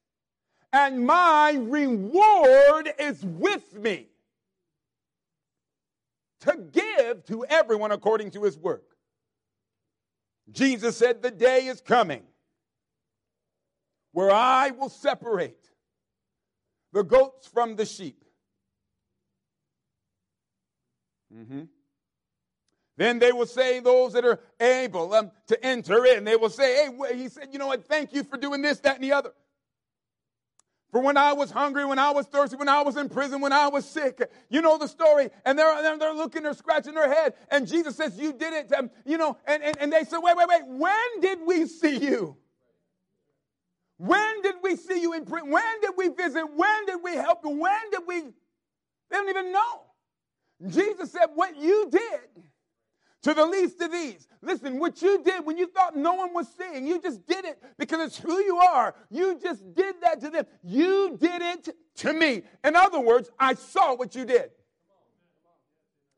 and 0.76 1.06
my 1.06 1.52
reward 1.58 2.92
is 2.98 3.24
with 3.24 3.74
me 3.74 4.08
to 6.40 6.54
give 6.70 7.24
to 7.24 7.46
everyone 7.46 7.92
according 7.92 8.30
to 8.32 8.42
his 8.42 8.58
work. 8.58 8.84
Jesus 10.52 10.98
said, 10.98 11.22
The 11.22 11.30
day 11.30 11.66
is 11.66 11.80
coming 11.80 12.24
where 14.12 14.30
I 14.30 14.70
will 14.70 14.90
separate 14.90 15.70
the 16.92 17.02
goats 17.02 17.46
from 17.46 17.76
the 17.76 17.86
sheep. 17.86 18.22
Mm-hmm. 21.34 21.62
Then 22.98 23.18
they 23.18 23.32
will 23.32 23.46
say, 23.46 23.80
those 23.80 24.12
that 24.12 24.24
are 24.26 24.40
able 24.60 25.14
um, 25.14 25.30
to 25.48 25.64
enter 25.64 26.04
in, 26.04 26.24
they 26.24 26.36
will 26.36 26.50
say, 26.50 26.86
Hey, 26.86 27.16
he 27.16 27.30
said, 27.30 27.48
You 27.50 27.58
know 27.58 27.68
what? 27.68 27.86
Thank 27.86 28.12
you 28.12 28.24
for 28.24 28.36
doing 28.36 28.60
this, 28.60 28.78
that, 28.80 28.96
and 28.96 29.04
the 29.04 29.12
other. 29.14 29.32
For 30.92 31.00
when 31.00 31.16
I 31.16 31.32
was 31.32 31.50
hungry, 31.50 31.84
when 31.84 31.98
I 31.98 32.10
was 32.10 32.26
thirsty, 32.26 32.56
when 32.56 32.68
I 32.68 32.82
was 32.82 32.96
in 32.96 33.08
prison, 33.08 33.40
when 33.40 33.52
I 33.52 33.68
was 33.68 33.84
sick, 33.84 34.22
you 34.48 34.62
know 34.62 34.78
the 34.78 34.86
story. 34.86 35.30
And 35.44 35.58
they're, 35.58 35.98
they're 35.98 36.14
looking, 36.14 36.44
they're 36.44 36.54
scratching 36.54 36.94
their 36.94 37.12
head. 37.12 37.34
And 37.50 37.66
Jesus 37.66 37.96
says, 37.96 38.18
You 38.18 38.32
did 38.32 38.52
it. 38.54 38.72
Um, 38.72 38.90
you 39.04 39.18
know, 39.18 39.36
and, 39.46 39.62
and, 39.62 39.76
and 39.80 39.92
they 39.92 40.04
said, 40.04 40.18
Wait, 40.18 40.36
wait, 40.36 40.48
wait. 40.48 40.62
When 40.66 41.20
did 41.20 41.40
we 41.44 41.66
see 41.66 41.98
you? 41.98 42.36
When 43.98 44.42
did 44.42 44.56
we 44.62 44.76
see 44.76 45.00
you 45.00 45.14
in 45.14 45.24
prison? 45.24 45.50
When 45.50 45.80
did 45.80 45.92
we 45.96 46.08
visit? 46.08 46.44
When 46.54 46.86
did 46.86 47.00
we 47.02 47.14
help 47.14 47.40
you? 47.44 47.50
When 47.50 47.90
did 47.90 48.02
we? 48.06 48.20
They 48.20 48.30
don't 49.10 49.28
even 49.28 49.52
know. 49.52 49.82
Jesus 50.68 51.12
said, 51.12 51.26
What 51.34 51.56
you 51.56 51.88
did 51.90 52.20
to 53.26 53.34
the 53.34 53.44
least 53.44 53.80
of 53.80 53.90
these. 53.90 54.28
Listen, 54.40 54.78
what 54.78 55.02
you 55.02 55.20
did 55.24 55.44
when 55.44 55.58
you 55.58 55.66
thought 55.66 55.96
no 55.96 56.14
one 56.14 56.32
was 56.32 56.46
seeing, 56.56 56.86
you 56.86 57.02
just 57.02 57.26
did 57.26 57.44
it 57.44 57.60
because 57.76 57.98
it's 58.06 58.16
who 58.16 58.38
you 58.38 58.58
are. 58.58 58.94
You 59.10 59.36
just 59.42 59.74
did 59.74 59.96
that 60.02 60.20
to 60.20 60.30
them. 60.30 60.46
You 60.62 61.16
did 61.20 61.42
it 61.42 61.76
to 61.96 62.12
me. 62.12 62.44
In 62.62 62.76
other 62.76 63.00
words, 63.00 63.28
I 63.36 63.54
saw 63.54 63.96
what 63.96 64.14
you 64.14 64.26
did. 64.26 64.52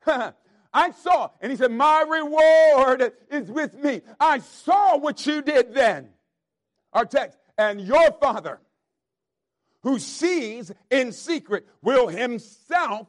I 0.75 0.91
saw. 1.03 1.31
And 1.41 1.51
he 1.51 1.57
said, 1.57 1.71
My 1.71 2.03
reward 2.03 3.15
is 3.31 3.51
with 3.51 3.73
me. 3.83 4.03
I 4.21 4.41
saw 4.41 4.99
what 4.99 5.27
you 5.27 5.41
did 5.41 5.73
then. 5.73 6.11
Our 6.93 7.07
text. 7.07 7.39
And 7.57 7.81
your 7.81 8.13
father, 8.21 8.61
who 9.83 9.99
sees 9.99 10.71
in 10.91 11.13
secret, 11.13 11.67
will 11.81 12.09
himself 12.09 13.09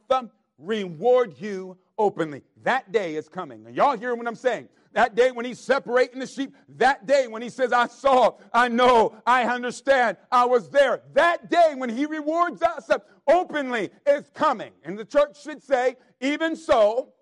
reward 0.60 1.34
you 1.38 1.76
openly. 1.98 2.42
That 2.62 2.92
day 2.92 3.16
is 3.16 3.28
coming. 3.28 3.66
And 3.66 3.74
y'all 3.74 3.96
hear 3.96 4.14
what 4.14 4.26
I'm 4.26 4.34
saying? 4.34 4.68
That 4.92 5.14
day 5.14 5.30
when 5.30 5.44
he's 5.44 5.60
separating 5.60 6.18
the 6.18 6.26
sheep, 6.26 6.54
that 6.76 7.06
day 7.06 7.28
when 7.28 7.42
he 7.42 7.48
says, 7.48 7.72
I 7.72 7.86
saw, 7.86 8.32
I 8.52 8.68
know, 8.68 9.14
I 9.24 9.44
understand, 9.44 10.16
I 10.32 10.46
was 10.46 10.68
there. 10.70 11.02
That 11.12 11.48
day 11.48 11.74
when 11.76 11.90
he 11.90 12.06
rewards 12.06 12.60
us 12.62 12.90
openly 13.28 13.90
is 14.06 14.28
coming. 14.34 14.72
And 14.84 14.98
the 14.98 15.04
church 15.04 15.40
should 15.42 15.62
say, 15.62 15.96
even 16.20 16.56
so, 16.56 17.12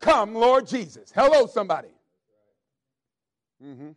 come, 0.00 0.34
Lord 0.34 0.66
Jesus. 0.66 1.10
Hello, 1.12 1.46
somebody. 1.46 1.88
Mm-hmm. 3.64 3.90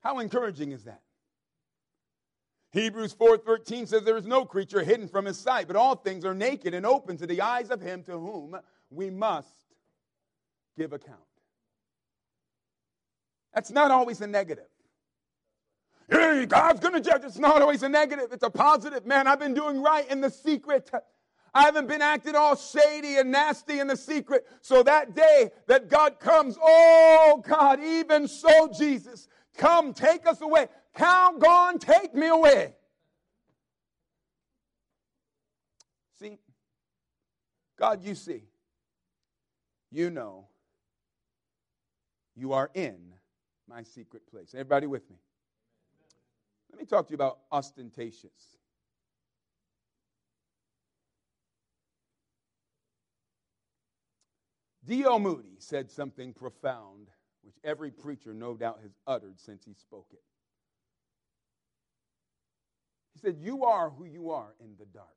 How 0.00 0.18
encouraging 0.20 0.72
is 0.72 0.84
that? 0.84 1.00
Hebrews 2.72 3.14
4:13 3.14 3.86
says 3.86 4.02
there 4.02 4.16
is 4.16 4.26
no 4.26 4.44
creature 4.46 4.82
hidden 4.82 5.06
from 5.06 5.26
his 5.26 5.38
sight, 5.38 5.66
but 5.66 5.76
all 5.76 5.94
things 5.94 6.24
are 6.24 6.34
naked 6.34 6.72
and 6.72 6.86
open 6.86 7.18
to 7.18 7.26
the 7.26 7.42
eyes 7.42 7.70
of 7.70 7.80
him 7.80 8.02
to 8.04 8.12
whom 8.12 8.58
we 8.90 9.10
must 9.10 9.54
give 10.76 10.94
account. 10.94 11.20
That's 13.54 13.70
not 13.70 13.90
always 13.90 14.22
a 14.22 14.26
negative. 14.26 14.68
Hey, 16.10 16.46
God's 16.46 16.80
going 16.80 16.94
to 16.94 17.00
judge. 17.00 17.24
It's 17.24 17.38
not 17.38 17.60
always 17.60 17.82
a 17.82 17.88
negative. 17.88 18.32
It's 18.32 18.42
a 18.42 18.50
positive. 18.50 19.04
Man, 19.06 19.26
I've 19.26 19.38
been 19.38 19.54
doing 19.54 19.82
right 19.82 20.10
in 20.10 20.20
the 20.20 20.30
secret. 20.30 20.90
I 21.54 21.62
haven't 21.64 21.86
been 21.86 22.00
acting 22.00 22.34
all 22.34 22.56
shady 22.56 23.16
and 23.16 23.30
nasty 23.30 23.80
in 23.80 23.86
the 23.86 23.96
secret. 23.96 24.46
So 24.62 24.82
that 24.82 25.14
day 25.14 25.50
that 25.66 25.88
God 25.88 26.18
comes, 26.18 26.56
oh 26.60 27.42
God, 27.46 27.80
even 27.80 28.26
so, 28.26 28.68
Jesus, 28.68 29.28
come 29.56 29.92
take 29.92 30.26
us 30.26 30.40
away. 30.40 30.68
Count 30.94 31.40
gone, 31.40 31.78
take 31.78 32.14
me 32.14 32.28
away. 32.28 32.74
See, 36.18 36.38
God, 37.78 38.02
you 38.04 38.14
see, 38.14 38.44
you 39.90 40.10
know, 40.10 40.46
you 42.36 42.52
are 42.52 42.70
in 42.74 43.14
my 43.68 43.82
secret 43.82 44.26
place. 44.26 44.54
Everybody 44.54 44.86
with 44.86 45.08
me? 45.10 45.16
Let 46.70 46.78
me 46.78 46.86
talk 46.86 47.06
to 47.06 47.10
you 47.10 47.16
about 47.16 47.38
ostentatious. 47.50 48.56
D.L. 54.84 55.18
Moody 55.20 55.56
said 55.58 55.90
something 55.90 56.32
profound, 56.32 57.08
which 57.42 57.54
every 57.62 57.90
preacher 57.90 58.34
no 58.34 58.54
doubt 58.54 58.80
has 58.82 58.92
uttered 59.06 59.38
since 59.38 59.64
he 59.64 59.74
spoke 59.74 60.08
it. 60.12 60.22
He 63.14 63.20
said, 63.20 63.36
You 63.40 63.64
are 63.64 63.90
who 63.90 64.04
you 64.04 64.30
are 64.30 64.54
in 64.60 64.74
the 64.78 64.86
dark. 64.86 65.08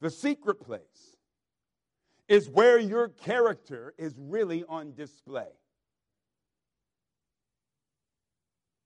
The 0.00 0.10
secret 0.10 0.60
place 0.60 1.16
is 2.28 2.48
where 2.48 2.78
your 2.78 3.08
character 3.08 3.94
is 3.98 4.14
really 4.18 4.64
on 4.68 4.94
display. 4.94 5.48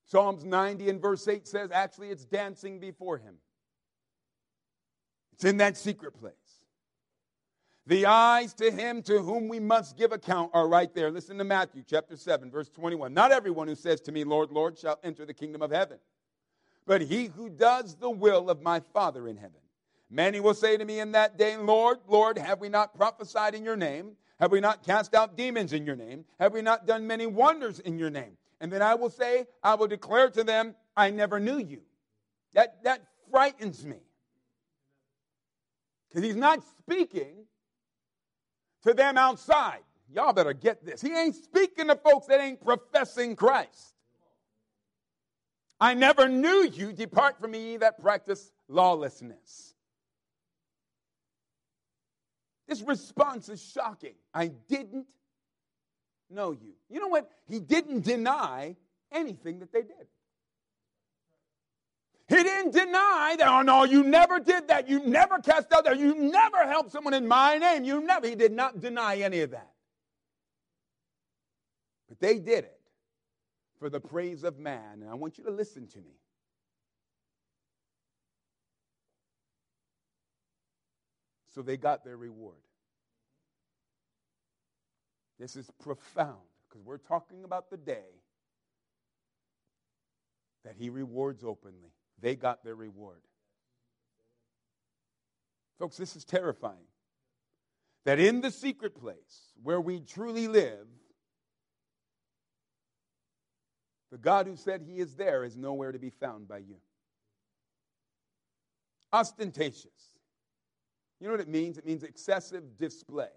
Psalms 0.07 0.45
90 0.45 0.91
and 0.91 1.01
verse 1.01 1.27
8 1.27 1.49
says, 1.49 1.71
actually, 1.71 2.11
it's 2.11 2.25
dancing 2.27 2.79
before 2.79 3.19
him. 3.19 3.37
It's 5.33 5.45
in 5.45 5.57
that 5.57 5.77
secret 5.77 6.13
place. 6.13 6.35
The 7.87 8.07
eyes 8.07 8.55
to 8.55 8.71
him 8.71 9.03
to 9.03 9.19
whom 9.19 9.49
we 9.49 9.59
must 9.59 9.97
give 9.97 10.13
account 10.13 10.53
are 10.55 10.69
right 10.69 10.93
there. 10.95 11.11
Listen 11.11 11.37
to 11.39 11.45
Matthew 11.45 11.83
chapter 11.85 12.17
7, 12.17 12.51
verse 12.51 12.69
21. 12.69 13.13
Not 13.13 13.33
everyone 13.33 13.67
who 13.67 13.75
says 13.75 14.01
to 14.03 14.13
me, 14.13 14.23
Lord, 14.23 14.53
Lord, 14.53 14.79
shall 14.79 15.01
enter 15.03 15.27
the 15.27 15.35
kingdom 15.35 15.63
of 15.63 15.73
heaven, 15.73 15.99
but 16.87 17.01
he 17.01 17.27
who 17.27 17.49
does 17.49 17.97
the 17.97 18.11
will 18.11 18.49
of 18.51 18.63
my 18.63 18.81
Father 18.93 19.27
in 19.27 19.37
heaven. 19.37 19.61
Many 20.11 20.39
will 20.39 20.55
say 20.55 20.77
to 20.77 20.85
me 20.85 21.01
in 21.01 21.13
that 21.13 21.39
day, 21.39 21.57
Lord, 21.57 21.99
Lord, 22.07 22.39
have 22.39 22.61
we 22.61 22.69
not 22.69 22.95
prophesied 22.95 23.55
in 23.55 23.65
your 23.65 23.77
name? 23.77 24.13
Have 24.39 24.53
we 24.53 24.61
not 24.61 24.85
cast 24.85 25.15
out 25.15 25.37
demons 25.37 25.73
in 25.73 25.87
your 25.87 25.97
name? 25.97 26.25
Have 26.39 26.53
we 26.53 26.63
not 26.63 26.87
done 26.87 27.07
many 27.07 27.27
wonders 27.27 27.81
in 27.81 27.99
your 27.99 28.11
name? 28.11 28.37
And 28.61 28.71
then 28.71 28.83
I 28.83 28.95
will 28.95 29.11
say, 29.11 29.47
I 29.63 29.75
will 29.75 29.89
declare 29.89 30.31
to 30.31 30.45
them, 30.45 30.77
I 30.97 31.11
never 31.11 31.41
knew 31.41 31.59
you. 31.59 31.81
That, 32.53 32.85
that 32.85 33.03
frightens 33.31 33.85
me. 33.85 34.03
Because 36.09 36.25
he's 36.25 36.37
not 36.37 36.63
speaking 36.81 37.47
to 38.83 38.95
them 38.95 39.17
outside. 39.17 39.81
Y'all 40.13 40.33
better 40.33 40.53
get 40.53 40.85
this. 40.85 41.01
He 41.01 41.17
ain't 41.17 41.35
speaking 41.35 41.89
to 41.89 41.97
folks 41.97 42.27
that 42.27 42.41
ain't 42.41 42.63
professing 42.63 43.35
Christ. 43.37 43.95
I 45.81 45.95
never 45.95 46.29
knew 46.29 46.71
you. 46.73 46.93
Depart 46.93 47.41
from 47.41 47.53
me, 47.53 47.77
that 47.79 48.01
practice 48.01 48.53
lawlessness. 48.69 49.75
This 52.69 52.83
response 52.83 53.49
is 53.49 53.63
shocking. 53.63 54.15
I 54.33 54.49
didn't 54.49 55.07
know 56.31 56.53
you. 56.53 56.75
You 56.89 57.01
know 57.01 57.09
what? 57.09 57.31
He 57.49 57.59
didn't 57.61 58.03
deny 58.03 58.77
anything 59.11 59.59
that 59.59 59.73
they 59.73 59.83
did. 59.83 60.07
He 62.33 62.43
didn't 62.43 62.73
deny 62.73 63.37
that, 63.39 63.47
oh 63.47 63.61
no, 63.61 63.85
you 63.85 64.03
never 64.03 64.41
did 64.41 64.69
that. 64.69 64.89
You 64.89 65.05
never 65.05 65.39
cast 65.39 65.71
out 65.71 65.85
there. 65.85 65.95
You 65.95 66.15
never 66.15 66.67
helped 66.67 66.91
someone 66.91 67.13
in 67.13 67.29
my 67.29 67.59
name. 67.59 67.85
You 67.85 68.01
never. 68.01 68.27
He 68.27 68.35
did 68.35 68.53
not 68.53 68.81
deny 68.81 69.17
any 69.17 69.41
of 69.41 69.51
that. 69.51 69.71
But 72.09 72.21
they 72.21 72.39
did 72.39 72.65
it 72.65 72.81
for 73.79 73.91
the 73.91 74.01
praise 74.01 74.45
of 74.45 74.59
man. 74.59 75.03
And 75.03 75.11
I 75.11 75.15
want 75.15 75.37
you 75.37 75.45
to 75.45 75.51
listen 75.51 75.87
to 75.89 75.99
me. 75.99 76.15
So 81.55 81.61
they 81.61 81.77
got 81.77 82.03
their 82.03 82.17
reward. 82.17 82.57
This 85.39 85.55
is 85.55 85.71
profound 85.83 86.39
because 86.67 86.83
we're 86.83 86.97
talking 86.97 87.45
about 87.45 87.69
the 87.69 87.77
day 87.77 88.09
that 90.65 90.77
he 90.79 90.89
rewards 90.89 91.45
openly. 91.45 91.93
They 92.23 92.37
got 92.37 92.65
their 92.65 92.77
reward. 92.77 93.21
Folks, 95.79 95.97
this 95.97 96.15
is 96.17 96.25
terrifying. 96.25 96.87
That 98.05 98.19
in 98.19 98.41
the 98.41 98.51
secret 98.51 98.95
place 98.95 99.53
where 99.63 99.81
we 99.81 100.01
truly 100.01 100.49
live, 100.49 100.87
the 104.11 104.19
God 104.19 104.47
who 104.47 104.57
said 104.57 104.83
he 104.83 104.99
is 104.99 105.15
there 105.15 105.45
is 105.45 105.57
nowhere 105.57 105.93
to 105.93 105.99
be 105.99 106.11
found 106.11 106.47
by 106.47 106.59
you. 106.59 106.77
Ostentatious. 109.13 110.13
You 111.21 111.27
know 111.27 111.33
what 111.33 111.41
it 111.41 111.49
means? 111.49 111.79
It 111.79 111.87
means 111.87 112.03
excessive 112.03 112.79
display. 112.79 113.29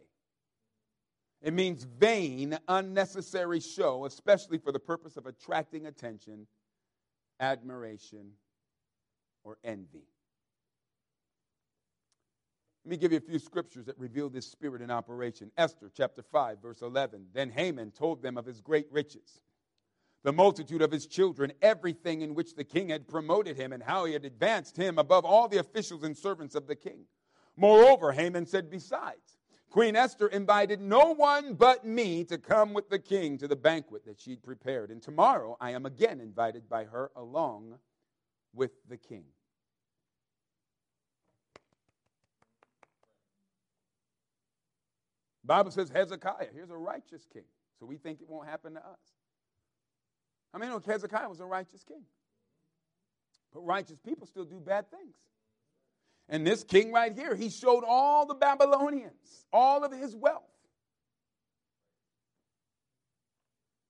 It 1.42 1.54
means 1.54 1.84
vain, 1.84 2.58
unnecessary 2.68 3.60
show, 3.60 4.06
especially 4.06 4.58
for 4.58 4.72
the 4.72 4.80
purpose 4.80 5.18
of 5.18 5.28
attracting 5.28 5.86
attention, 5.86 6.48
admiration, 7.40 8.32
or 9.46 9.58
envy. 9.64 10.04
Let 12.84 12.92
me 12.92 12.98
give 12.98 13.14
you 13.14 13.18
a 13.18 13.22
few 13.22 13.40
scriptures 13.40 13.86
that 13.86 13.98
reveal 13.98 14.30
this 14.30 14.46
spirit 14.46 14.82
in 14.82 14.92
operation. 14.92 15.50
Esther 15.58 15.90
chapter 15.96 16.22
5, 16.22 16.62
verse 16.62 16.82
11. 16.82 17.28
Then 17.34 17.50
Haman 17.50 17.92
told 17.92 18.22
them 18.22 18.38
of 18.38 18.46
his 18.46 18.60
great 18.60 18.88
riches, 18.92 19.40
the 20.24 20.34
multitude 20.34 20.82
of 20.82 20.92
his 20.92 21.08
children, 21.08 21.54
everything 21.62 22.22
in 22.22 22.36
which 22.36 22.56
the 22.56 22.64
king 22.64 22.90
had 22.90 23.08
promoted 23.08 23.56
him, 23.56 23.72
and 23.72 23.82
how 23.82 24.06
he 24.06 24.14
had 24.14 24.26
advanced 24.26 24.76
him 24.76 25.00
above 25.00 25.24
all 25.24 25.48
the 25.48 25.60
officials 25.60 26.04
and 26.04 26.18
servants 26.18 26.54
of 26.54 26.68
the 26.68 26.76
king. 26.76 27.06
Moreover, 27.56 28.12
Haman 28.12 28.46
said, 28.46 28.70
Besides, 28.70 29.38
Queen 29.70 29.96
Esther 29.96 30.28
invited 30.28 30.80
no 30.80 31.14
one 31.14 31.54
but 31.54 31.86
me 31.86 32.24
to 32.26 32.38
come 32.38 32.74
with 32.74 32.90
the 32.90 33.00
king 33.00 33.38
to 33.38 33.48
the 33.48 33.56
banquet 33.56 34.06
that 34.06 34.22
she'd 34.22 34.44
prepared. 34.44 34.90
And 34.90 35.02
tomorrow 35.02 35.58
I 35.60 35.72
am 35.72 35.86
again 35.86 36.22
invited 36.22 36.70
by 36.70 36.86
her 36.86 37.12
along 37.16 37.78
with 38.54 38.72
the 38.88 38.98
king. 38.98 39.26
The 45.34 45.35
Bible 45.46 45.72
says 45.72 45.90
Hezekiah, 45.90 46.48
here's 46.54 46.72
a 46.72 46.78
righteous 46.78 47.26
king. 47.32 47.44
So 47.80 47.86
we 47.86 47.98
think 47.98 48.22
it 48.22 48.30
won't 48.30 48.48
happen 48.48 48.74
to 48.74 48.80
us. 48.80 49.00
I 50.54 50.58
mean, 50.58 50.72
Hezekiah 50.86 51.30
was 51.30 51.40
a 51.40 51.46
righteous 51.46 51.84
king. 51.84 52.04
But 53.54 53.62
righteous 53.62 53.98
people 54.00 54.28
still 54.28 54.46
do 54.46 54.60
bad 54.60 54.90
things. 54.90 55.16
And 56.28 56.46
this 56.48 56.64
king 56.64 56.92
right 56.92 57.14
here, 57.14 57.36
he 57.36 57.50
showed 57.50 57.84
all 57.86 58.26
the 58.26 58.34
Babylonians 58.34 59.46
all 59.54 59.84
of 59.84 59.92
his 59.92 60.16
wealth. 60.16 60.44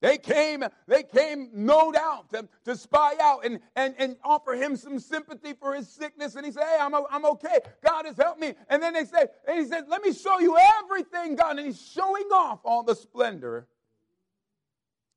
They 0.06 0.20
came, 0.20 0.63
they 0.88 1.02
came, 1.02 1.50
no 1.52 1.91
doubt, 1.91 2.30
to, 2.30 2.48
to 2.65 2.76
spy 2.76 3.15
out 3.20 3.44
and, 3.44 3.60
and, 3.76 3.96
and 3.98 4.18
offer 4.24 4.54
him 4.54 4.76
some 4.76 5.00
sympathy 5.00 5.54
for 5.54 5.74
his 5.74 5.89
sickness. 5.89 6.36
And 6.36 6.46
he 6.46 6.52
said, 6.52 6.62
Hey, 6.62 6.78
I'm, 6.80 6.94
I'm 7.10 7.26
okay. 7.26 7.58
God 7.84 8.06
has 8.06 8.15
helped 8.15 8.39
me. 8.39 8.54
And 8.70 8.84
then 8.84 8.94
they 8.94 9.06
say, 9.06 9.26
and 9.48 9.58
he 9.58 9.65
said, 9.65 9.86
Let 9.88 10.04
me 10.04 10.13
show 10.13 10.38
you 10.38 10.60
everything, 10.84 11.36
God. 11.36 11.58
And 11.58 11.65
he's 11.65 11.82
showing 11.82 12.26
off 12.32 12.60
all 12.63 12.84
the 12.84 12.94
splendor. 12.94 13.68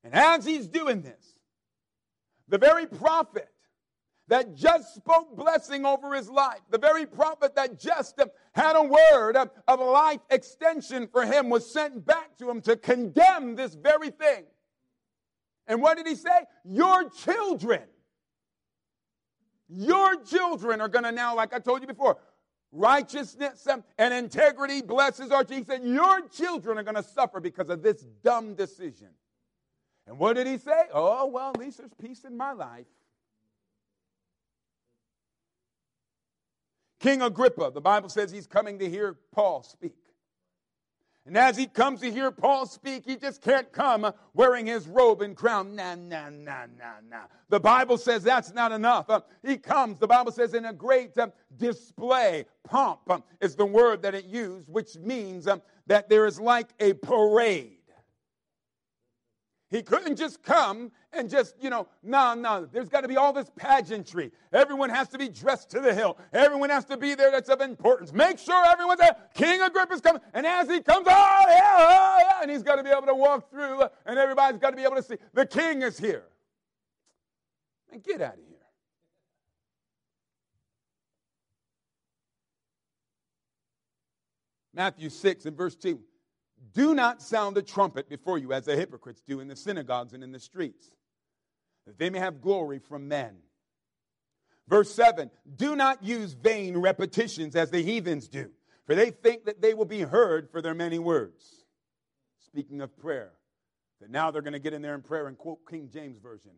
And 0.02 0.14
as 0.14 0.46
he's 0.46 0.68
doing 0.68 1.02
this, 1.02 1.34
the 2.48 2.56
very 2.56 2.86
prophet 2.86 3.50
that 4.28 4.54
just 4.54 4.94
spoke 4.94 5.36
blessing 5.36 5.84
over 5.84 6.14
his 6.14 6.30
life, 6.30 6.60
the 6.70 6.78
very 6.78 7.04
prophet 7.04 7.56
that 7.56 7.78
just 7.78 8.18
had 8.54 8.74
a 8.74 8.82
word 8.82 9.36
of, 9.36 9.50
life 9.80 10.20
extension 10.30 11.08
for 11.12 11.26
him, 11.26 11.50
was 11.50 11.70
sent 11.70 12.06
back 12.06 12.38
to 12.38 12.48
him 12.48 12.62
to 12.62 12.74
condemn 12.74 13.54
this 13.54 13.74
very 13.74 14.08
thing. 14.08 14.44
And 15.68 15.82
what 15.82 15.98
did 15.98 16.06
he 16.06 16.14
say? 16.14 16.30
Your 16.64 17.08
children, 17.10 17.82
your 19.68 20.20
children 20.24 20.80
are 20.80 20.88
going 20.88 21.04
to 21.04 21.12
now, 21.12 21.36
like 21.36 21.52
I 21.52 21.58
told 21.58 21.82
you 21.82 21.86
before, 21.86 22.16
righteousness 22.72 23.68
and 23.98 24.14
integrity 24.14 24.80
blesses 24.80 25.30
our 25.30 25.44
He 25.46 25.62
said, 25.62 25.84
Your 25.84 26.26
children 26.28 26.78
are 26.78 26.82
going 26.82 26.96
to 26.96 27.02
suffer 27.02 27.38
because 27.38 27.68
of 27.68 27.82
this 27.82 28.02
dumb 28.24 28.54
decision. 28.54 29.08
And 30.06 30.18
what 30.18 30.36
did 30.36 30.46
he 30.46 30.56
say? 30.56 30.84
Oh, 30.92 31.26
well, 31.26 31.50
at 31.50 31.58
least 31.58 31.78
there's 31.78 31.92
peace 32.00 32.24
in 32.24 32.34
my 32.34 32.52
life. 32.52 32.86
King 36.98 37.20
Agrippa, 37.20 37.70
the 37.72 37.80
Bible 37.80 38.08
says 38.08 38.30
he's 38.30 38.46
coming 38.46 38.78
to 38.78 38.88
hear 38.88 39.18
Paul 39.32 39.62
speak. 39.62 39.92
And 41.28 41.36
as 41.36 41.58
he 41.58 41.66
comes 41.66 42.00
to 42.00 42.10
hear 42.10 42.30
Paul 42.30 42.64
speak, 42.64 43.04
he 43.04 43.14
just 43.14 43.42
can't 43.42 43.70
come 43.70 44.10
wearing 44.32 44.64
his 44.64 44.88
robe 44.88 45.20
and 45.20 45.36
crown. 45.36 45.76
Nah, 45.76 45.94
nah, 45.94 46.30
nah, 46.30 46.64
nah, 46.78 46.94
nah. 47.06 47.24
The 47.50 47.60
Bible 47.60 47.98
says 47.98 48.22
that's 48.22 48.54
not 48.54 48.72
enough. 48.72 49.10
Uh, 49.10 49.20
he 49.44 49.58
comes, 49.58 49.98
the 49.98 50.06
Bible 50.06 50.32
says, 50.32 50.54
in 50.54 50.64
a 50.64 50.72
great 50.72 51.18
uh, 51.18 51.28
display. 51.58 52.46
Pomp 52.64 53.00
uh, 53.10 53.18
is 53.42 53.56
the 53.56 53.66
word 53.66 54.00
that 54.02 54.14
it 54.14 54.24
used, 54.24 54.70
which 54.70 54.96
means 54.96 55.46
um, 55.46 55.60
that 55.86 56.08
there 56.08 56.24
is 56.24 56.40
like 56.40 56.70
a 56.80 56.94
parade. 56.94 57.77
He 59.70 59.82
couldn't 59.82 60.16
just 60.16 60.42
come 60.42 60.90
and 61.12 61.28
just, 61.28 61.54
you 61.60 61.68
know, 61.68 61.88
no, 62.02 62.32
no. 62.32 62.64
There's 62.64 62.88
got 62.88 63.02
to 63.02 63.08
be 63.08 63.18
all 63.18 63.34
this 63.34 63.50
pageantry. 63.54 64.32
Everyone 64.50 64.88
has 64.88 65.08
to 65.08 65.18
be 65.18 65.28
dressed 65.28 65.70
to 65.72 65.80
the 65.80 65.92
hill. 65.92 66.16
Everyone 66.32 66.70
has 66.70 66.86
to 66.86 66.96
be 66.96 67.14
there 67.14 67.30
that's 67.30 67.50
of 67.50 67.60
importance. 67.60 68.12
Make 68.14 68.38
sure 68.38 68.64
everyone's 68.64 69.00
there. 69.00 69.14
King 69.34 69.60
Agrippa's 69.60 70.00
coming. 70.00 70.22
And 70.32 70.46
as 70.46 70.70
he 70.70 70.80
comes, 70.80 71.06
oh, 71.06 71.44
yeah, 71.48 71.74
oh, 71.76 72.18
yeah. 72.20 72.38
And 72.40 72.50
he's 72.50 72.62
got 72.62 72.76
to 72.76 72.82
be 72.82 72.88
able 72.88 73.06
to 73.06 73.14
walk 73.14 73.50
through, 73.50 73.82
and 74.06 74.18
everybody's 74.18 74.58
got 74.58 74.70
to 74.70 74.76
be 74.76 74.84
able 74.84 74.96
to 74.96 75.02
see. 75.02 75.16
The 75.34 75.44
king 75.44 75.82
is 75.82 75.98
here. 75.98 76.24
And 77.92 78.02
get 78.02 78.22
out 78.22 78.34
of 78.34 78.40
here. 78.46 78.56
Matthew 84.72 85.10
6 85.10 85.44
and 85.44 85.56
verse 85.56 85.74
2. 85.74 86.00
Do 86.72 86.94
not 86.94 87.22
sound 87.22 87.56
a 87.56 87.62
trumpet 87.62 88.08
before 88.08 88.38
you, 88.38 88.52
as 88.52 88.64
the 88.64 88.76
hypocrites 88.76 89.22
do 89.26 89.40
in 89.40 89.48
the 89.48 89.56
synagogues 89.56 90.12
and 90.12 90.22
in 90.22 90.32
the 90.32 90.40
streets, 90.40 90.90
that 91.86 91.98
they 91.98 92.10
may 92.10 92.18
have 92.18 92.40
glory 92.40 92.78
from 92.78 93.08
men. 93.08 93.36
Verse 94.68 94.92
7 94.94 95.30
Do 95.56 95.76
not 95.76 96.02
use 96.02 96.34
vain 96.34 96.76
repetitions 96.76 97.56
as 97.56 97.70
the 97.70 97.82
heathens 97.82 98.28
do, 98.28 98.50
for 98.86 98.94
they 98.94 99.10
think 99.10 99.46
that 99.46 99.62
they 99.62 99.74
will 99.74 99.86
be 99.86 100.00
heard 100.00 100.50
for 100.50 100.60
their 100.60 100.74
many 100.74 100.98
words. 100.98 101.64
Speaking 102.44 102.80
of 102.80 102.96
prayer, 102.98 103.32
that 104.00 104.10
now 104.10 104.30
they're 104.30 104.42
going 104.42 104.52
to 104.52 104.58
get 104.58 104.74
in 104.74 104.82
there 104.82 104.94
in 104.94 105.02
prayer 105.02 105.26
and 105.26 105.38
quote 105.38 105.60
King 105.68 105.88
James 105.92 106.18
Version. 106.18 106.52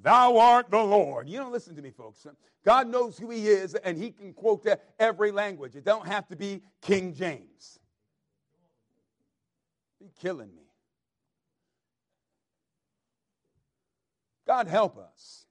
Thou 0.00 0.38
art 0.38 0.70
the 0.70 0.82
Lord. 0.82 1.28
You 1.28 1.38
don't 1.38 1.52
listen 1.52 1.74
to 1.74 1.82
me, 1.82 1.90
folks. 1.90 2.24
God 2.64 2.86
knows 2.86 3.18
who 3.18 3.30
He 3.30 3.48
is, 3.48 3.74
and 3.74 3.98
He 3.98 4.12
can 4.12 4.32
quote 4.32 4.66
every 4.98 5.32
language. 5.32 5.74
It 5.74 5.84
don't 5.84 6.06
have 6.06 6.28
to 6.28 6.36
be 6.36 6.62
King 6.80 7.14
James 7.14 7.78
be 10.00 10.10
killing 10.20 10.54
me. 10.54 10.62
God 14.46 14.66
help 14.66 14.96
us 14.96 15.46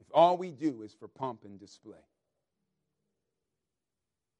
if 0.00 0.06
all 0.14 0.36
we 0.36 0.50
do 0.50 0.82
is 0.82 0.94
for 0.94 1.08
pomp 1.08 1.44
and 1.44 1.60
display. 1.60 1.98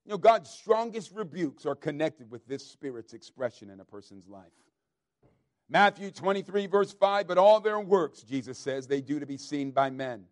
You 0.07 0.13
know, 0.13 0.19
God's 0.19 0.49
strongest 0.49 1.13
rebukes 1.13 1.67
are 1.67 1.75
connected 1.75 2.31
with 2.31 2.47
this 2.47 2.67
spirit's 2.67 3.13
expression 3.13 3.69
in 3.69 3.81
a 3.81 3.85
person's 3.85 4.27
life. 4.27 4.47
Matthew 5.69 6.11
23, 6.11 6.67
verse 6.67 6.93
5, 6.93 7.29
but 7.29 7.37
all 7.37 7.61
their 7.61 7.79
works, 7.79 8.23
Jesus 8.23 8.57
says, 8.57 8.87
they 8.87 9.03
do 9.03 9.21
to 9.21 9.27
be 9.27 9.37
seen 9.37 9.71
by 9.71 9.91
men. 9.91 10.25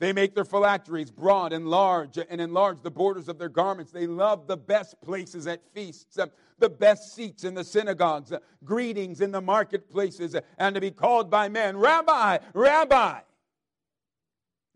They 0.00 0.12
make 0.12 0.34
their 0.34 0.44
phylacteries 0.44 1.10
broad 1.10 1.52
and 1.52 1.68
large 1.68 2.18
and 2.18 2.40
enlarge 2.40 2.82
the 2.82 2.90
borders 2.90 3.28
of 3.28 3.38
their 3.38 3.48
garments. 3.48 3.90
They 3.90 4.06
love 4.06 4.46
the 4.46 4.56
best 4.56 5.00
places 5.00 5.48
at 5.48 5.60
feasts, 5.74 6.18
uh, 6.18 6.26
the 6.58 6.68
best 6.68 7.14
seats 7.16 7.42
in 7.42 7.54
the 7.54 7.64
synagogues, 7.64 8.30
uh, 8.30 8.38
greetings 8.64 9.20
in 9.20 9.32
the 9.32 9.40
marketplaces, 9.40 10.36
uh, 10.36 10.40
and 10.56 10.76
to 10.76 10.80
be 10.80 10.92
called 10.92 11.30
by 11.30 11.48
men, 11.48 11.76
Rabbi, 11.76 12.38
Rabbi. 12.54 13.20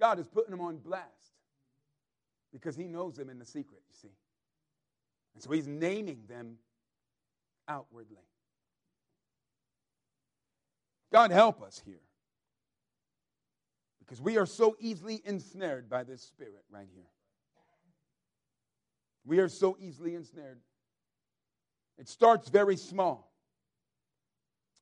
God 0.01 0.19
is 0.19 0.27
putting 0.27 0.51
them 0.51 0.61
on 0.61 0.79
blast 0.79 1.07
because 2.53 2.75
He 2.75 2.89
knows 2.89 3.15
them 3.15 3.31
in 3.31 3.39
the 3.39 3.47
secret, 3.47 3.81
you 3.89 3.95
see. 3.95 4.15
And 5.35 5.43
so 5.43 5.53
He's 5.53 5.69
naming 5.69 6.25
them 6.29 6.57
outwardly. 7.69 8.17
God 11.13 11.31
help 11.31 11.63
us 11.63 11.81
here. 11.85 12.01
Because 14.13 14.25
we 14.25 14.37
are 14.37 14.45
so 14.45 14.77
easily 14.79 15.23
ensnared 15.25 15.89
by 15.89 16.05
this 16.05 16.21
spirit 16.21 16.67
right 16.71 16.87
here. 16.95 17.07
We 19.25 19.39
are 19.39 19.49
so 19.49 19.75
easily 19.81 20.17
ensnared. 20.17 20.59
It 21.97 22.11
starts 22.11 22.51
very 22.51 22.77
small. 22.77 23.33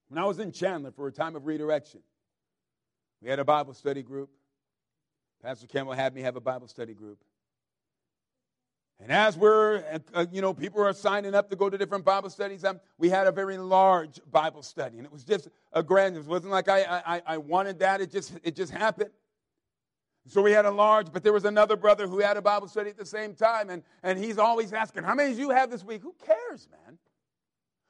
When 0.08 0.18
I 0.18 0.24
was 0.24 0.40
in 0.40 0.50
Chandler 0.50 0.90
for 0.90 1.06
a 1.06 1.12
time 1.12 1.36
of 1.36 1.46
redirection, 1.46 2.00
we 3.22 3.30
had 3.30 3.38
a 3.38 3.44
Bible 3.44 3.72
study 3.72 4.02
group. 4.02 4.30
Pastor 5.40 5.68
Campbell 5.68 5.92
had 5.92 6.12
me 6.12 6.22
have 6.22 6.34
a 6.34 6.40
Bible 6.40 6.66
study 6.66 6.94
group. 6.94 7.22
And 8.98 9.12
as 9.12 9.36
we're, 9.36 9.84
uh, 10.12 10.26
you 10.32 10.42
know, 10.42 10.52
people 10.52 10.82
are 10.82 10.92
signing 10.92 11.36
up 11.36 11.50
to 11.50 11.56
go 11.56 11.70
to 11.70 11.78
different 11.78 12.04
Bible 12.04 12.30
studies, 12.30 12.64
um, 12.64 12.80
we 12.98 13.08
had 13.08 13.28
a 13.28 13.32
very 13.32 13.58
large 13.58 14.20
Bible 14.28 14.64
study. 14.64 14.98
And 14.98 15.06
it 15.06 15.12
was 15.12 15.22
just 15.22 15.48
a 15.72 15.84
grand, 15.84 16.16
it 16.16 16.26
wasn't 16.26 16.50
like 16.50 16.68
I, 16.68 17.00
I, 17.06 17.22
I 17.26 17.38
wanted 17.38 17.78
that, 17.78 18.00
it 18.00 18.10
just, 18.10 18.32
it 18.42 18.56
just 18.56 18.72
happened. 18.72 19.10
So 20.26 20.42
we 20.42 20.52
had 20.52 20.66
a 20.66 20.70
large, 20.70 21.12
but 21.12 21.22
there 21.22 21.32
was 21.32 21.44
another 21.44 21.76
brother 21.76 22.06
who 22.06 22.20
had 22.20 22.36
a 22.36 22.42
Bible 22.42 22.68
study 22.68 22.90
at 22.90 22.96
the 22.96 23.06
same 23.06 23.34
time, 23.34 23.70
and, 23.70 23.82
and 24.02 24.18
he's 24.18 24.38
always 24.38 24.72
asking, 24.72 25.04
How 25.04 25.14
many 25.14 25.30
did 25.30 25.38
you 25.38 25.50
have 25.50 25.70
this 25.70 25.82
week? 25.82 26.02
Who 26.02 26.14
cares, 26.24 26.68
man? 26.70 26.98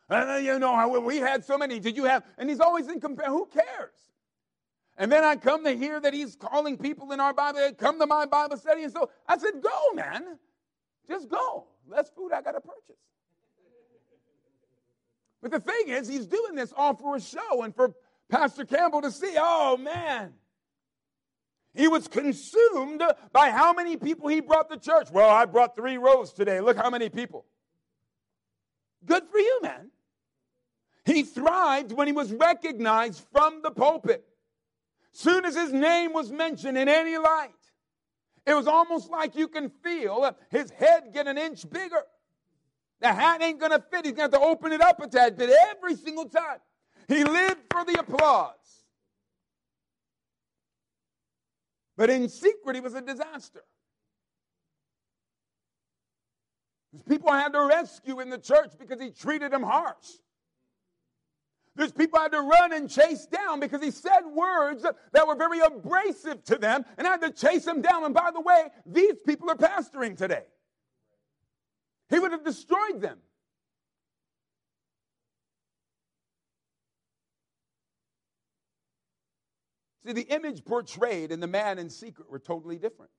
And, 0.08 0.30
uh, 0.30 0.34
you 0.34 0.58
know, 0.58 1.00
we 1.00 1.18
had 1.18 1.44
so 1.44 1.58
many. 1.58 1.78
Did 1.78 1.96
you 1.96 2.04
have? 2.04 2.24
And 2.38 2.48
he's 2.48 2.60
always 2.60 2.88
in 2.88 3.00
compare. 3.00 3.28
Who 3.28 3.46
cares? 3.46 3.94
And 4.96 5.10
then 5.10 5.24
I 5.24 5.36
come 5.36 5.64
to 5.64 5.72
hear 5.72 6.00
that 6.00 6.12
he's 6.12 6.36
calling 6.36 6.76
people 6.76 7.12
in 7.12 7.20
our 7.20 7.32
Bible, 7.32 7.70
come 7.78 7.98
to 8.00 8.06
my 8.06 8.26
Bible 8.26 8.56
study. 8.56 8.84
And 8.84 8.92
so 8.92 9.10
I 9.26 9.38
said, 9.38 9.62
Go, 9.62 9.94
man. 9.94 10.38
Just 11.08 11.28
go. 11.28 11.66
Less 11.88 12.10
food 12.10 12.32
I 12.32 12.42
got 12.42 12.52
to 12.52 12.60
purchase. 12.60 13.00
But 15.42 15.50
the 15.50 15.60
thing 15.60 15.88
is, 15.88 16.06
he's 16.06 16.26
doing 16.26 16.54
this 16.54 16.72
all 16.76 16.94
for 16.94 17.16
a 17.16 17.20
show 17.20 17.62
and 17.62 17.74
for 17.74 17.94
Pastor 18.28 18.64
Campbell 18.64 19.02
to 19.02 19.10
see, 19.10 19.34
oh 19.38 19.76
man. 19.76 20.34
He 21.74 21.86
was 21.88 22.08
consumed 22.08 23.02
by 23.32 23.50
how 23.50 23.72
many 23.72 23.96
people 23.96 24.28
he 24.28 24.40
brought 24.40 24.70
to 24.70 24.76
church. 24.76 25.10
Well, 25.10 25.30
I 25.30 25.44
brought 25.44 25.76
three 25.76 25.98
rows 25.98 26.32
today. 26.32 26.60
Look 26.60 26.76
how 26.76 26.90
many 26.90 27.08
people. 27.08 27.46
Good 29.06 29.24
for 29.30 29.38
you, 29.38 29.60
man. 29.62 29.90
He 31.04 31.22
thrived 31.22 31.92
when 31.92 32.06
he 32.06 32.12
was 32.12 32.32
recognized 32.32 33.24
from 33.32 33.62
the 33.62 33.70
pulpit. 33.70 34.24
Soon 35.12 35.44
as 35.44 35.54
his 35.54 35.72
name 35.72 36.12
was 36.12 36.30
mentioned 36.30 36.76
in 36.76 36.88
any 36.88 37.18
light, 37.18 37.50
it 38.46 38.54
was 38.54 38.66
almost 38.66 39.10
like 39.10 39.36
you 39.36 39.48
can 39.48 39.70
feel 39.82 40.36
his 40.50 40.70
head 40.70 41.10
get 41.12 41.26
an 41.26 41.38
inch 41.38 41.68
bigger. 41.68 42.02
The 43.00 43.12
hat 43.12 43.42
ain't 43.42 43.60
to 43.60 43.82
fit. 43.90 44.04
He's 44.04 44.14
to 44.14 44.22
have 44.22 44.30
to 44.32 44.40
open 44.40 44.72
it 44.72 44.80
up 44.80 45.00
a 45.00 45.06
tad 45.06 45.36
bit 45.36 45.50
every 45.70 45.96
single 45.96 46.26
time. 46.26 46.58
He 47.08 47.24
lived 47.24 47.60
for 47.70 47.84
the 47.84 47.98
applause. 47.98 48.59
But 52.00 52.08
in 52.08 52.30
secret, 52.30 52.76
he 52.76 52.80
was 52.80 52.94
a 52.94 53.02
disaster. 53.02 53.60
There's 56.94 57.02
people 57.02 57.28
I 57.28 57.40
had 57.40 57.52
to 57.52 57.60
rescue 57.60 58.20
in 58.20 58.30
the 58.30 58.38
church 58.38 58.70
because 58.78 58.98
he 58.98 59.10
treated 59.10 59.52
them 59.52 59.62
harsh. 59.62 60.08
There's 61.76 61.92
people 61.92 62.18
I 62.18 62.22
had 62.22 62.32
to 62.32 62.40
run 62.40 62.72
and 62.72 62.88
chase 62.88 63.26
down 63.26 63.60
because 63.60 63.82
he 63.82 63.90
said 63.90 64.22
words 64.32 64.82
that 65.12 65.28
were 65.28 65.34
very 65.34 65.60
abrasive 65.60 66.42
to 66.44 66.56
them, 66.56 66.86
and 66.96 67.06
I 67.06 67.10
had 67.10 67.20
to 67.20 67.32
chase 67.32 67.66
them 67.66 67.82
down. 67.82 68.04
And 68.04 68.14
by 68.14 68.30
the 68.32 68.40
way, 68.40 68.68
these 68.86 69.16
people 69.26 69.50
are 69.50 69.56
pastoring 69.56 70.16
today. 70.16 70.44
He 72.08 72.18
would 72.18 72.32
have 72.32 72.46
destroyed 72.46 73.02
them. 73.02 73.18
See, 80.06 80.12
the 80.12 80.22
image 80.22 80.64
portrayed 80.64 81.30
and 81.30 81.42
the 81.42 81.46
man 81.46 81.78
in 81.78 81.90
secret 81.90 82.30
were 82.30 82.38
totally 82.38 82.78
different. 82.78 83.10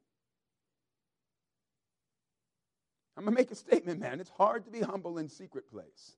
I'm 3.16 3.26
going 3.26 3.36
to 3.36 3.40
make 3.40 3.52
a 3.52 3.56
statement, 3.56 4.00
man. 4.00 4.20
It's 4.20 4.32
hard 4.32 4.66
to 4.66 4.72
be 4.72 4.82
humble 4.82 5.18
in 5.18 5.30
secret 5.30 5.70
place 5.70 6.16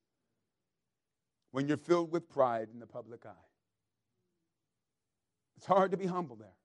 when 1.51 1.67
you're 1.67 1.77
filled 1.77 2.11
with 2.11 2.29
pride 2.29 2.69
in 2.73 2.79
the 2.79 2.87
public 2.87 3.25
eye. 3.25 3.45
It's 5.57 5.65
hard 5.65 5.91
to 5.91 5.97
be 5.97 6.05
humble 6.05 6.35
there. 6.35 6.55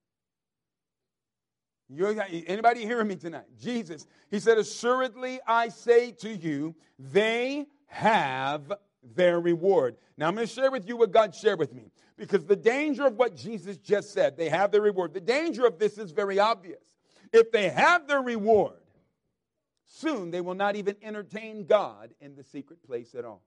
You're, 1.88 2.14
anybody 2.46 2.84
hearing 2.84 3.08
me 3.08 3.16
tonight? 3.16 3.46
Jesus, 3.58 4.06
he 4.30 4.40
said, 4.40 4.58
Assuredly 4.58 5.40
I 5.46 5.68
say 5.68 6.12
to 6.12 6.28
you, 6.28 6.74
they 6.98 7.66
have 7.86 8.72
their 9.02 9.40
reward. 9.40 9.96
Now 10.16 10.28
I'm 10.28 10.34
going 10.34 10.46
to 10.46 10.52
share 10.52 10.70
with 10.70 10.88
you 10.88 10.96
what 10.96 11.12
God 11.12 11.34
shared 11.34 11.58
with 11.58 11.72
me 11.72 11.90
because 12.16 12.44
the 12.44 12.56
danger 12.56 13.06
of 13.06 13.16
what 13.16 13.36
Jesus 13.36 13.76
just 13.76 14.12
said, 14.12 14.36
they 14.36 14.48
have 14.48 14.70
their 14.70 14.82
reward. 14.82 15.14
The 15.14 15.20
danger 15.20 15.66
of 15.66 15.78
this 15.78 15.98
is 15.98 16.10
very 16.10 16.38
obvious. 16.38 16.82
If 17.32 17.52
they 17.52 17.68
have 17.68 18.08
their 18.08 18.22
reward, 18.22 18.80
soon 19.86 20.30
they 20.30 20.40
will 20.40 20.54
not 20.54 20.76
even 20.76 20.96
entertain 21.02 21.66
God 21.66 22.10
in 22.20 22.34
the 22.34 22.42
secret 22.42 22.82
place 22.82 23.14
at 23.14 23.24
all. 23.24 23.42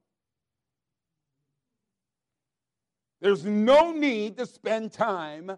There's 3.19 3.45
no 3.45 3.91
need 3.91 4.37
to 4.37 4.45
spend 4.45 4.93
time 4.93 5.51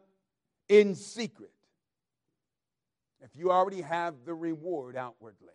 in 0.67 0.95
secret 0.95 1.51
if 3.21 3.35
you 3.35 3.51
already 3.51 3.81
have 3.81 4.15
the 4.25 4.33
reward 4.33 4.97
outwardly. 4.97 5.47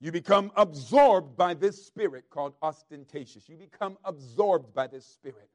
You 0.00 0.12
become 0.12 0.52
absorbed 0.54 1.36
by 1.36 1.54
this 1.54 1.84
spirit 1.84 2.30
called 2.30 2.54
ostentatious. 2.62 3.48
You 3.48 3.56
become 3.56 3.98
absorbed 4.04 4.72
by 4.72 4.86
this 4.86 5.04
spirit. 5.04 5.50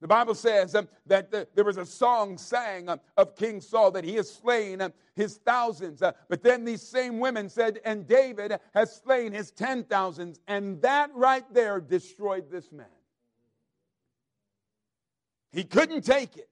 The 0.00 0.08
Bible 0.08 0.34
says 0.34 0.74
um, 0.74 0.88
that 1.06 1.30
the, 1.30 1.48
there 1.54 1.64
was 1.64 1.78
a 1.78 1.86
song 1.86 2.36
sang 2.36 2.88
uh, 2.88 2.98
of 3.16 3.34
King 3.34 3.60
Saul 3.62 3.90
that 3.92 4.04
he 4.04 4.16
has 4.16 4.30
slain 4.30 4.82
uh, 4.82 4.90
his 5.14 5.36
thousands. 5.38 6.02
Uh, 6.02 6.12
but 6.28 6.42
then 6.42 6.64
these 6.64 6.82
same 6.82 7.18
women 7.18 7.48
said, 7.48 7.80
and 7.84 8.06
David 8.06 8.58
has 8.74 8.94
slain 8.94 9.32
his 9.32 9.52
ten 9.52 9.84
thousands. 9.84 10.38
And 10.48 10.82
that 10.82 11.10
right 11.14 11.44
there 11.54 11.80
destroyed 11.80 12.50
this 12.50 12.70
man. 12.70 12.86
He 15.52 15.64
couldn't 15.64 16.02
take 16.02 16.36
it. 16.36 16.50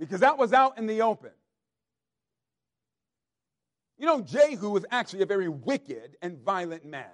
Because 0.00 0.20
that 0.20 0.38
was 0.38 0.52
out 0.52 0.78
in 0.78 0.88
the 0.88 1.02
open. 1.02 1.30
You 4.02 4.08
know, 4.08 4.20
Jehu 4.20 4.68
was 4.70 4.84
actually 4.90 5.22
a 5.22 5.26
very 5.26 5.48
wicked 5.48 6.16
and 6.20 6.36
violent 6.40 6.84
man. 6.84 7.06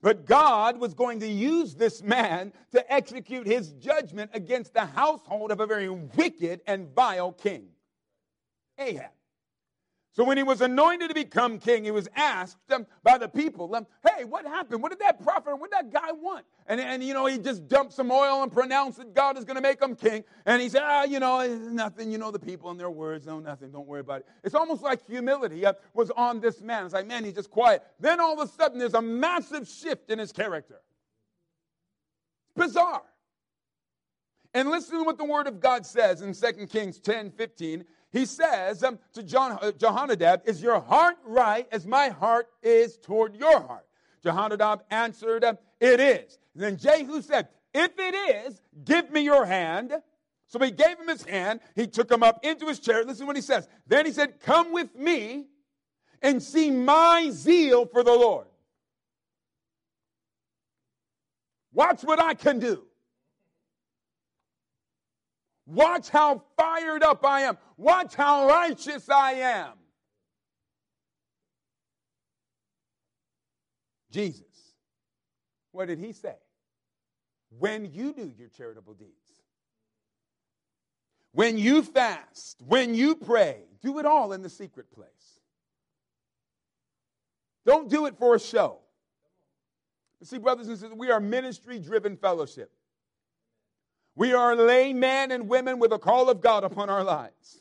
But 0.00 0.24
God 0.24 0.80
was 0.80 0.94
going 0.94 1.20
to 1.20 1.28
use 1.28 1.74
this 1.74 2.02
man 2.02 2.50
to 2.72 2.90
execute 2.90 3.46
his 3.46 3.74
judgment 3.74 4.30
against 4.32 4.72
the 4.72 4.86
household 4.86 5.50
of 5.50 5.60
a 5.60 5.66
very 5.66 5.90
wicked 5.90 6.62
and 6.66 6.88
vile 6.94 7.32
king, 7.32 7.66
Ahab. 8.78 9.10
So 10.14 10.22
when 10.22 10.36
he 10.36 10.44
was 10.44 10.60
anointed 10.60 11.08
to 11.08 11.14
become 11.14 11.58
king, 11.58 11.82
he 11.82 11.90
was 11.90 12.08
asked 12.14 12.70
um, 12.70 12.86
by 13.02 13.18
the 13.18 13.26
people, 13.28 13.74
um, 13.74 13.84
hey, 14.08 14.22
what 14.22 14.46
happened? 14.46 14.80
What 14.80 14.92
did 14.92 15.00
that 15.00 15.20
prophet, 15.20 15.56
what 15.56 15.72
did 15.72 15.90
that 15.90 15.92
guy 15.92 16.12
want? 16.12 16.46
And, 16.68 16.80
and, 16.80 17.02
you 17.02 17.14
know, 17.14 17.26
he 17.26 17.36
just 17.36 17.66
dumped 17.66 17.92
some 17.92 18.12
oil 18.12 18.44
and 18.44 18.52
pronounced 18.52 18.98
that 18.98 19.12
God 19.12 19.36
is 19.36 19.44
going 19.44 19.56
to 19.56 19.60
make 19.60 19.82
him 19.82 19.96
king. 19.96 20.22
And 20.46 20.62
he 20.62 20.68
said, 20.68 20.82
ah, 20.84 21.02
you 21.02 21.18
know, 21.18 21.44
nothing. 21.48 22.12
You 22.12 22.18
know, 22.18 22.30
the 22.30 22.38
people 22.38 22.70
and 22.70 22.78
their 22.78 22.90
words, 22.90 23.26
no, 23.26 23.40
nothing. 23.40 23.72
Don't 23.72 23.88
worry 23.88 24.00
about 24.00 24.20
it. 24.20 24.26
It's 24.44 24.54
almost 24.54 24.82
like 24.82 25.04
humility 25.04 25.66
uh, 25.66 25.72
was 25.94 26.12
on 26.12 26.38
this 26.38 26.60
man. 26.60 26.84
It's 26.84 26.94
like, 26.94 27.08
man, 27.08 27.24
he's 27.24 27.34
just 27.34 27.50
quiet. 27.50 27.82
Then 27.98 28.20
all 28.20 28.40
of 28.40 28.48
a 28.48 28.52
sudden, 28.52 28.78
there's 28.78 28.94
a 28.94 29.02
massive 29.02 29.66
shift 29.66 30.10
in 30.10 30.20
his 30.20 30.30
character. 30.30 30.80
Bizarre. 32.54 33.02
And 34.54 34.70
listen 34.70 34.98
to 34.98 35.02
what 35.02 35.18
the 35.18 35.24
word 35.24 35.48
of 35.48 35.58
God 35.58 35.84
says 35.84 36.22
in 36.22 36.32
2 36.32 36.68
Kings 36.68 37.00
10 37.00 37.32
15 37.32 37.84
he 38.14 38.26
says 38.26 38.84
um, 38.84 39.00
to 39.12 39.24
John, 39.24 39.58
uh, 39.60 39.72
Jehonadab, 39.72 40.48
Is 40.48 40.62
your 40.62 40.78
heart 40.78 41.16
right 41.26 41.66
as 41.72 41.84
my 41.84 42.10
heart 42.10 42.46
is 42.62 42.96
toward 42.96 43.34
your 43.34 43.58
heart? 43.60 43.84
Jehonadab 44.24 44.82
answered, 44.88 45.42
um, 45.42 45.58
It 45.80 45.98
is. 45.98 46.38
And 46.54 46.62
then 46.62 46.76
Jehu 46.76 47.20
said, 47.20 47.48
If 47.74 47.90
it 47.98 48.14
is, 48.14 48.62
give 48.84 49.10
me 49.10 49.22
your 49.22 49.44
hand. 49.44 49.94
So 50.46 50.60
he 50.60 50.70
gave 50.70 50.96
him 50.96 51.08
his 51.08 51.24
hand. 51.24 51.58
He 51.74 51.88
took 51.88 52.08
him 52.08 52.22
up 52.22 52.44
into 52.44 52.66
his 52.66 52.78
chair. 52.78 53.02
Listen 53.04 53.22
to 53.22 53.26
what 53.26 53.34
he 53.34 53.42
says. 53.42 53.66
Then 53.88 54.06
he 54.06 54.12
said, 54.12 54.38
Come 54.38 54.72
with 54.72 54.94
me 54.94 55.46
and 56.22 56.40
see 56.40 56.70
my 56.70 57.30
zeal 57.32 57.84
for 57.84 58.04
the 58.04 58.12
Lord. 58.12 58.46
Watch 61.72 62.04
what 62.04 62.20
I 62.20 62.34
can 62.34 62.60
do. 62.60 62.84
Watch 65.66 66.10
how 66.10 66.42
fired 66.56 67.02
up 67.02 67.24
I 67.24 67.42
am. 67.42 67.58
Watch 67.76 68.14
how 68.14 68.46
righteous 68.48 69.08
I 69.08 69.32
am. 69.32 69.72
Jesus, 74.10 74.74
what 75.72 75.88
did 75.88 75.98
he 75.98 76.12
say? 76.12 76.36
when 77.58 77.92
you 77.92 78.12
do 78.12 78.32
your 78.36 78.48
charitable 78.48 78.94
deeds. 78.94 79.10
When 81.32 81.58
you 81.58 81.82
fast, 81.82 82.62
when 82.66 82.94
you 82.94 83.16
pray, 83.16 83.58
do 83.82 83.98
it 83.98 84.06
all 84.06 84.32
in 84.32 84.42
the 84.42 84.48
secret 84.48 84.90
place. 84.92 85.08
Don't 87.66 87.88
do 87.88 88.06
it 88.06 88.16
for 88.18 88.34
a 88.34 88.40
show. 88.40 88.78
See, 90.22 90.38
brothers 90.38 90.68
and 90.68 90.78
sisters, 90.78 90.96
we 90.96 91.10
are 91.10 91.20
ministry 91.20 91.78
driven 91.78 92.16
fellowship. 92.16 92.70
We 94.16 94.32
are 94.32 94.54
laymen 94.54 95.32
and 95.32 95.48
women 95.48 95.78
with 95.78 95.92
a 95.92 95.98
call 95.98 96.30
of 96.30 96.40
God 96.40 96.64
upon 96.64 96.88
our 96.88 97.02
lives. 97.02 97.60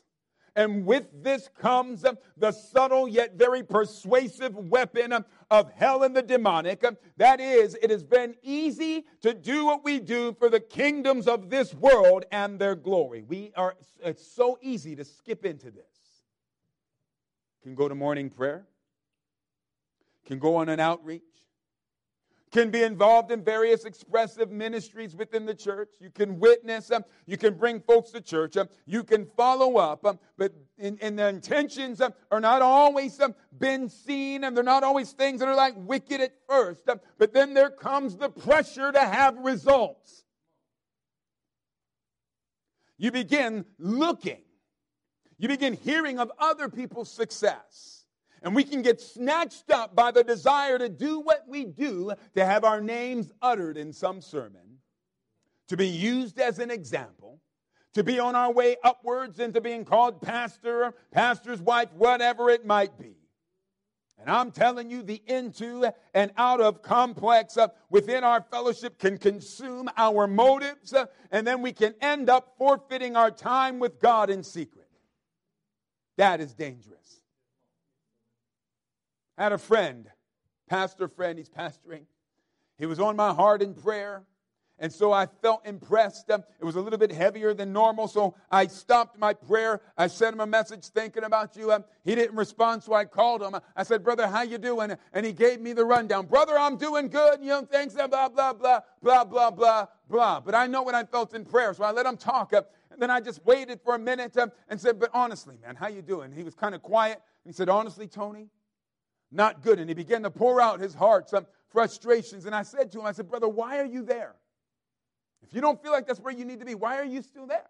And 0.55 0.85
with 0.85 1.23
this 1.23 1.49
comes 1.59 2.05
the 2.37 2.51
subtle 2.51 3.07
yet 3.07 3.35
very 3.35 3.63
persuasive 3.63 4.55
weapon 4.55 5.25
of 5.49 5.71
hell 5.71 6.03
and 6.03 6.15
the 6.15 6.21
demonic. 6.21 6.85
That 7.17 7.39
is, 7.39 7.75
it 7.81 7.89
has 7.89 8.03
been 8.03 8.35
easy 8.43 9.05
to 9.21 9.33
do 9.33 9.65
what 9.65 9.83
we 9.83 9.99
do 9.99 10.35
for 10.37 10.49
the 10.49 10.59
kingdoms 10.59 11.27
of 11.27 11.49
this 11.49 11.73
world 11.73 12.25
and 12.31 12.59
their 12.59 12.75
glory. 12.75 13.23
We 13.23 13.51
are, 13.55 13.75
it's 14.03 14.27
so 14.27 14.59
easy 14.61 14.95
to 14.95 15.03
skip 15.03 15.43
into 15.43 15.71
this. 15.71 15.85
Can 17.63 17.73
go 17.73 17.89
to 17.89 17.95
morning 17.95 18.29
prayer, 18.29 18.67
can 20.27 20.37
go 20.37 20.57
on 20.57 20.69
an 20.69 20.79
outreach, 20.79 21.23
can 22.53 22.69
be 22.69 22.83
involved 22.83 23.31
in 23.31 23.43
various 23.43 23.83
expressive 23.83 24.51
ministries 24.51 25.15
within 25.15 25.45
the 25.45 25.55
church. 25.55 25.89
You 25.99 26.11
can 26.11 26.39
witness, 26.39 26.91
um, 26.91 27.03
you 27.25 27.35
can 27.35 27.55
bring 27.55 27.81
folks 27.81 28.11
to 28.11 28.21
church, 28.21 28.55
um, 28.55 28.69
you 28.85 29.03
can 29.03 29.25
follow 29.25 29.77
up, 29.77 30.05
um, 30.05 30.19
but 30.37 30.53
in, 30.77 30.97
in 30.99 31.15
the 31.15 31.27
intentions 31.27 31.99
um, 31.99 32.13
are 32.31 32.39
not 32.39 32.61
always 32.61 33.19
um, 33.19 33.33
been 33.57 33.89
seen, 33.89 34.43
and 34.43 34.55
they're 34.55 34.63
not 34.63 34.83
always 34.83 35.11
things 35.11 35.39
that 35.39 35.49
are 35.49 35.55
like 35.55 35.73
wicked 35.75 36.21
at 36.21 36.33
first. 36.47 36.87
um, 36.87 37.01
but 37.17 37.33
then 37.33 37.55
there 37.55 37.71
comes 37.71 38.15
the 38.17 38.29
pressure 38.29 38.91
to 38.91 39.01
have 39.01 39.35
results. 39.39 40.23
You 42.99 43.11
begin 43.11 43.65
looking, 43.79 44.43
you 45.39 45.47
begin 45.47 45.73
hearing 45.73 46.19
of 46.19 46.31
other 46.37 46.69
people's 46.69 47.11
success. 47.11 48.02
And 48.43 48.53
we 48.53 48.65
can 48.65 48.81
get 48.81 48.99
snatched 48.99 49.71
up 49.71 49.95
by 49.95 50.11
the 50.11 50.23
desire 50.23 50.77
to 50.77 50.89
do 50.89 51.21
what 51.21 51.45
we 51.47 51.63
do, 51.63 52.11
to 52.35 52.45
have 52.45 52.65
our 52.65 52.81
names 52.81 53.31
uttered 53.41 53.77
in 53.77 53.93
some 53.93 54.21
sermon, 54.21 54.79
to 55.69 55.77
be 55.77 55.87
used 55.87 56.39
as 56.39 56.59
an 56.59 56.69
example, 56.69 57.39
to 57.93 58.03
be 58.03 58.19
on 58.19 58.35
our 58.35 58.51
way 58.51 58.75
upwards 58.83 59.39
into 59.39 59.61
being 59.61 59.85
called 59.85 60.21
pastor, 60.21 60.93
pastor's 61.11 61.61
wife, 61.61 61.87
whatever 61.93 62.49
it 62.49 62.65
might 62.65 62.99
be. 62.99 63.15
And 64.19 64.29
I'm 64.29 64.51
telling 64.51 64.89
you, 64.89 65.03
the 65.03 65.21
into 65.25 65.91
and 66.13 66.31
out 66.37 66.61
of 66.61 66.81
complex 66.81 67.57
uh, 67.57 67.69
within 67.89 68.23
our 68.23 68.41
fellowship 68.41 68.99
can 68.99 69.17
consume 69.17 69.89
our 69.97 70.27
motives, 70.27 70.93
uh, 70.93 71.05
and 71.31 71.45
then 71.47 71.61
we 71.61 71.73
can 71.73 71.93
end 72.01 72.29
up 72.29 72.55
forfeiting 72.57 73.15
our 73.15 73.31
time 73.31 73.79
with 73.79 73.99
God 73.99 74.29
in 74.29 74.43
secret. 74.43 74.87
That 76.17 76.39
is 76.39 76.53
dangerous. 76.53 77.02
Had 79.37 79.51
a 79.51 79.57
friend, 79.57 80.09
pastor 80.69 81.07
friend, 81.07 81.37
he's 81.37 81.49
pastoring. 81.49 82.05
He 82.77 82.85
was 82.85 82.99
on 82.99 83.15
my 83.15 83.33
heart 83.33 83.61
in 83.61 83.73
prayer. 83.73 84.23
And 84.79 84.91
so 84.91 85.13
I 85.13 85.27
felt 85.27 85.65
impressed. 85.65 86.29
Um, 86.31 86.43
it 86.59 86.65
was 86.65 86.75
a 86.75 86.81
little 86.81 86.97
bit 86.97 87.11
heavier 87.11 87.53
than 87.53 87.71
normal. 87.71 88.07
So 88.07 88.35
I 88.51 88.67
stopped 88.67 89.19
my 89.19 89.33
prayer. 89.33 89.81
I 89.95 90.07
sent 90.07 90.33
him 90.33 90.39
a 90.39 90.47
message 90.47 90.87
thinking 90.87 91.23
about 91.23 91.55
you. 91.55 91.71
Um, 91.71 91.85
he 92.03 92.15
didn't 92.15 92.35
respond, 92.35 92.83
so 92.83 92.93
I 92.93 93.05
called 93.05 93.43
him. 93.43 93.55
I 93.75 93.83
said, 93.83 94.03
brother, 94.03 94.27
how 94.27 94.41
you 94.41 94.57
doing? 94.57 94.97
And 95.13 95.25
he 95.25 95.31
gave 95.31 95.61
me 95.61 95.73
the 95.73 95.85
rundown. 95.85 96.25
Brother, 96.25 96.57
I'm 96.57 96.77
doing 96.77 97.07
good. 97.07 97.39
You 97.39 97.49
know, 97.49 97.61
thanks, 97.61 97.93
blah, 97.93 98.07
blah, 98.07 98.29
blah, 98.29 98.81
blah, 99.01 99.23
blah, 99.23 99.51
blah, 99.51 99.85
blah. 100.09 100.39
But 100.39 100.55
I 100.55 100.65
know 100.67 100.81
what 100.81 100.95
I 100.95 101.03
felt 101.03 101.35
in 101.35 101.45
prayer. 101.45 101.73
So 101.75 101.83
I 101.83 101.91
let 101.91 102.05
him 102.05 102.17
talk. 102.17 102.51
Um, 102.53 102.63
and 102.91 103.01
then 103.01 103.11
I 103.11 103.21
just 103.21 103.45
waited 103.45 103.79
for 103.83 103.95
a 103.95 103.99
minute 103.99 104.35
and 104.67 104.81
said, 104.81 104.99
but 104.99 105.11
honestly, 105.13 105.57
man, 105.61 105.75
how 105.75 105.87
you 105.87 106.01
doing? 106.01 106.31
He 106.31 106.43
was 106.43 106.55
kind 106.55 106.73
of 106.73 106.81
quiet. 106.81 107.21
He 107.45 107.51
said, 107.51 107.69
honestly, 107.69 108.07
Tony, 108.07 108.49
not 109.33 109.61
good. 109.61 109.79
And 109.79 109.89
he 109.89 109.95
began 109.95 110.23
to 110.23 110.31
pour 110.31 110.61
out 110.61 110.79
his 110.79 110.93
heart, 110.93 111.29
some 111.29 111.45
frustrations. 111.69 112.45
And 112.45 112.55
I 112.55 112.63
said 112.63 112.91
to 112.91 112.99
him, 112.99 113.05
I 113.05 113.11
said, 113.11 113.29
Brother, 113.29 113.49
why 113.49 113.79
are 113.79 113.85
you 113.85 114.03
there? 114.03 114.35
If 115.41 115.53
you 115.53 115.61
don't 115.61 115.81
feel 115.81 115.91
like 115.91 116.07
that's 116.07 116.19
where 116.19 116.33
you 116.33 116.45
need 116.45 116.59
to 116.59 116.65
be, 116.65 116.75
why 116.75 116.97
are 116.97 117.05
you 117.05 117.21
still 117.21 117.47
there? 117.47 117.69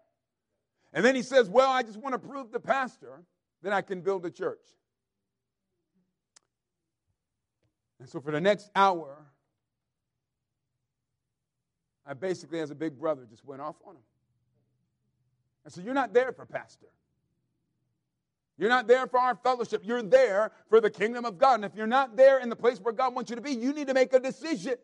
And 0.92 1.04
then 1.04 1.14
he 1.16 1.22
says, 1.22 1.48
Well, 1.48 1.70
I 1.70 1.82
just 1.82 1.98
want 1.98 2.12
to 2.12 2.18
prove 2.18 2.52
the 2.52 2.60
pastor 2.60 3.24
that 3.62 3.72
I 3.72 3.82
can 3.82 4.00
build 4.00 4.24
a 4.26 4.30
church. 4.30 4.60
And 7.98 8.08
so 8.08 8.20
for 8.20 8.30
the 8.30 8.40
next 8.40 8.70
hour, 8.76 9.24
I 12.06 12.14
basically, 12.14 12.60
as 12.60 12.70
a 12.70 12.74
big 12.74 12.98
brother, 12.98 13.22
just 13.28 13.44
went 13.44 13.62
off 13.62 13.76
on 13.86 13.94
him. 13.94 14.02
I 15.66 15.70
said, 15.70 15.84
You're 15.84 15.94
not 15.94 16.12
there 16.12 16.32
for 16.32 16.46
pastor. 16.46 16.88
You're 18.56 18.68
not 18.68 18.86
there 18.86 19.06
for 19.06 19.18
our 19.18 19.34
fellowship. 19.34 19.82
You're 19.84 20.02
there 20.02 20.52
for 20.68 20.80
the 20.80 20.90
kingdom 20.90 21.24
of 21.24 21.38
God. 21.38 21.56
And 21.56 21.64
if 21.64 21.74
you're 21.74 21.86
not 21.86 22.16
there 22.16 22.38
in 22.38 22.48
the 22.48 22.56
place 22.56 22.78
where 22.80 22.94
God 22.94 23.14
wants 23.14 23.30
you 23.30 23.36
to 23.36 23.42
be, 23.42 23.52
you 23.52 23.72
need 23.72 23.88
to 23.88 23.94
make 23.94 24.12
a 24.12 24.20
decision. 24.20 24.74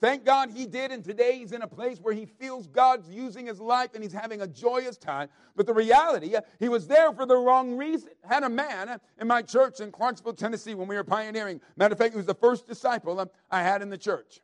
Thank 0.00 0.24
God 0.24 0.50
he 0.50 0.66
did, 0.66 0.92
and 0.92 1.02
today 1.02 1.38
he's 1.38 1.52
in 1.52 1.62
a 1.62 1.66
place 1.66 1.98
where 1.98 2.12
he 2.12 2.26
feels 2.26 2.66
God's 2.66 3.08
using 3.08 3.46
his 3.46 3.58
life 3.58 3.90
and 3.94 4.02
he's 4.02 4.12
having 4.12 4.42
a 4.42 4.46
joyous 4.46 4.98
time. 4.98 5.28
But 5.56 5.66
the 5.66 5.72
reality, 5.72 6.34
he 6.58 6.68
was 6.68 6.86
there 6.86 7.12
for 7.12 7.24
the 7.24 7.36
wrong 7.36 7.76
reason. 7.76 8.10
Had 8.22 8.42
a 8.42 8.50
man 8.50 9.00
in 9.18 9.26
my 9.26 9.40
church 9.40 9.80
in 9.80 9.90
Clarksville, 9.90 10.34
Tennessee, 10.34 10.74
when 10.74 10.88
we 10.88 10.96
were 10.96 11.04
pioneering. 11.04 11.60
Matter 11.76 11.92
of 11.92 11.98
fact, 11.98 12.12
he 12.12 12.18
was 12.18 12.26
the 12.26 12.34
first 12.34 12.66
disciple 12.66 13.30
I 13.50 13.62
had 13.62 13.82
in 13.82 13.88
the 13.88 13.96
church. 13.96 14.40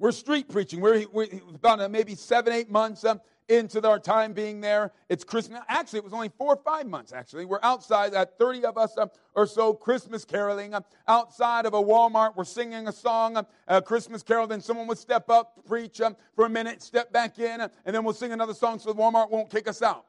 We're 0.00 0.12
street 0.12 0.48
preaching. 0.48 0.80
We're, 0.80 1.06
we're 1.12 1.28
about 1.54 1.80
uh, 1.80 1.88
maybe 1.88 2.14
seven, 2.16 2.52
eight 2.52 2.70
months 2.70 3.04
uh, 3.04 3.16
into 3.48 3.86
our 3.86 3.98
time 3.98 4.32
being 4.32 4.60
there. 4.60 4.92
It's 5.08 5.24
Christmas. 5.24 5.60
Actually, 5.68 5.98
it 5.98 6.04
was 6.04 6.12
only 6.12 6.30
four 6.38 6.54
or 6.54 6.62
five 6.64 6.86
months, 6.86 7.12
actually. 7.12 7.44
We're 7.44 7.60
outside, 7.62 8.14
at 8.14 8.38
30 8.38 8.64
of 8.64 8.78
us 8.78 8.96
uh, 8.96 9.06
or 9.34 9.46
so, 9.46 9.74
Christmas 9.74 10.24
caroling. 10.24 10.74
Uh, 10.74 10.80
outside 11.06 11.66
of 11.66 11.74
a 11.74 11.82
Walmart, 11.82 12.36
we're 12.36 12.44
singing 12.44 12.88
a 12.88 12.92
song, 12.92 13.36
uh, 13.36 13.42
a 13.68 13.82
Christmas 13.82 14.22
carol. 14.22 14.46
Then 14.46 14.60
someone 14.60 14.86
would 14.86 14.98
step 14.98 15.28
up, 15.28 15.64
preach 15.66 16.00
for 16.34 16.46
a 16.46 16.48
minute, 16.48 16.82
step 16.82 17.12
back 17.12 17.38
in, 17.38 17.60
uh, 17.60 17.68
and 17.84 17.94
then 17.94 18.04
we'll 18.04 18.14
sing 18.14 18.32
another 18.32 18.54
song 18.54 18.78
so 18.78 18.92
the 18.92 19.00
Walmart 19.00 19.30
won't 19.30 19.50
kick 19.50 19.68
us 19.68 19.82
out. 19.82 20.06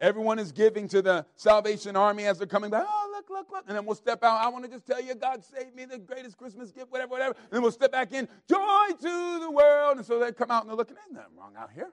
Everyone 0.00 0.38
is 0.38 0.50
giving 0.50 0.88
to 0.88 1.02
the 1.02 1.26
Salvation 1.36 1.94
Army 1.94 2.24
as 2.24 2.38
they're 2.38 2.46
coming 2.46 2.70
back. 2.70 2.86
Oh, 2.88 3.10
look, 3.12 3.28
look, 3.28 3.52
look. 3.52 3.64
And 3.68 3.76
then 3.76 3.84
we'll 3.84 3.94
step 3.94 4.24
out. 4.24 4.42
I 4.42 4.48
want 4.48 4.64
to 4.64 4.70
just 4.70 4.86
tell 4.86 5.00
you, 5.00 5.14
God 5.14 5.44
saved 5.44 5.76
me, 5.76 5.84
the 5.84 5.98
greatest 5.98 6.38
Christmas 6.38 6.72
gift, 6.72 6.90
whatever, 6.90 7.10
whatever. 7.10 7.34
And 7.36 7.50
then 7.52 7.62
we'll 7.62 7.70
step 7.70 7.92
back 7.92 8.10
in. 8.12 8.26
Joy 8.48 8.88
to 8.98 9.38
the 9.40 9.50
world. 9.50 9.98
And 9.98 10.06
so 10.06 10.18
they 10.18 10.32
come 10.32 10.50
out 10.50 10.62
and 10.62 10.70
they're 10.70 10.76
looking, 10.76 10.96
ain't 11.04 11.14
nothing 11.14 11.36
wrong 11.36 11.52
out 11.58 11.70
here. 11.74 11.92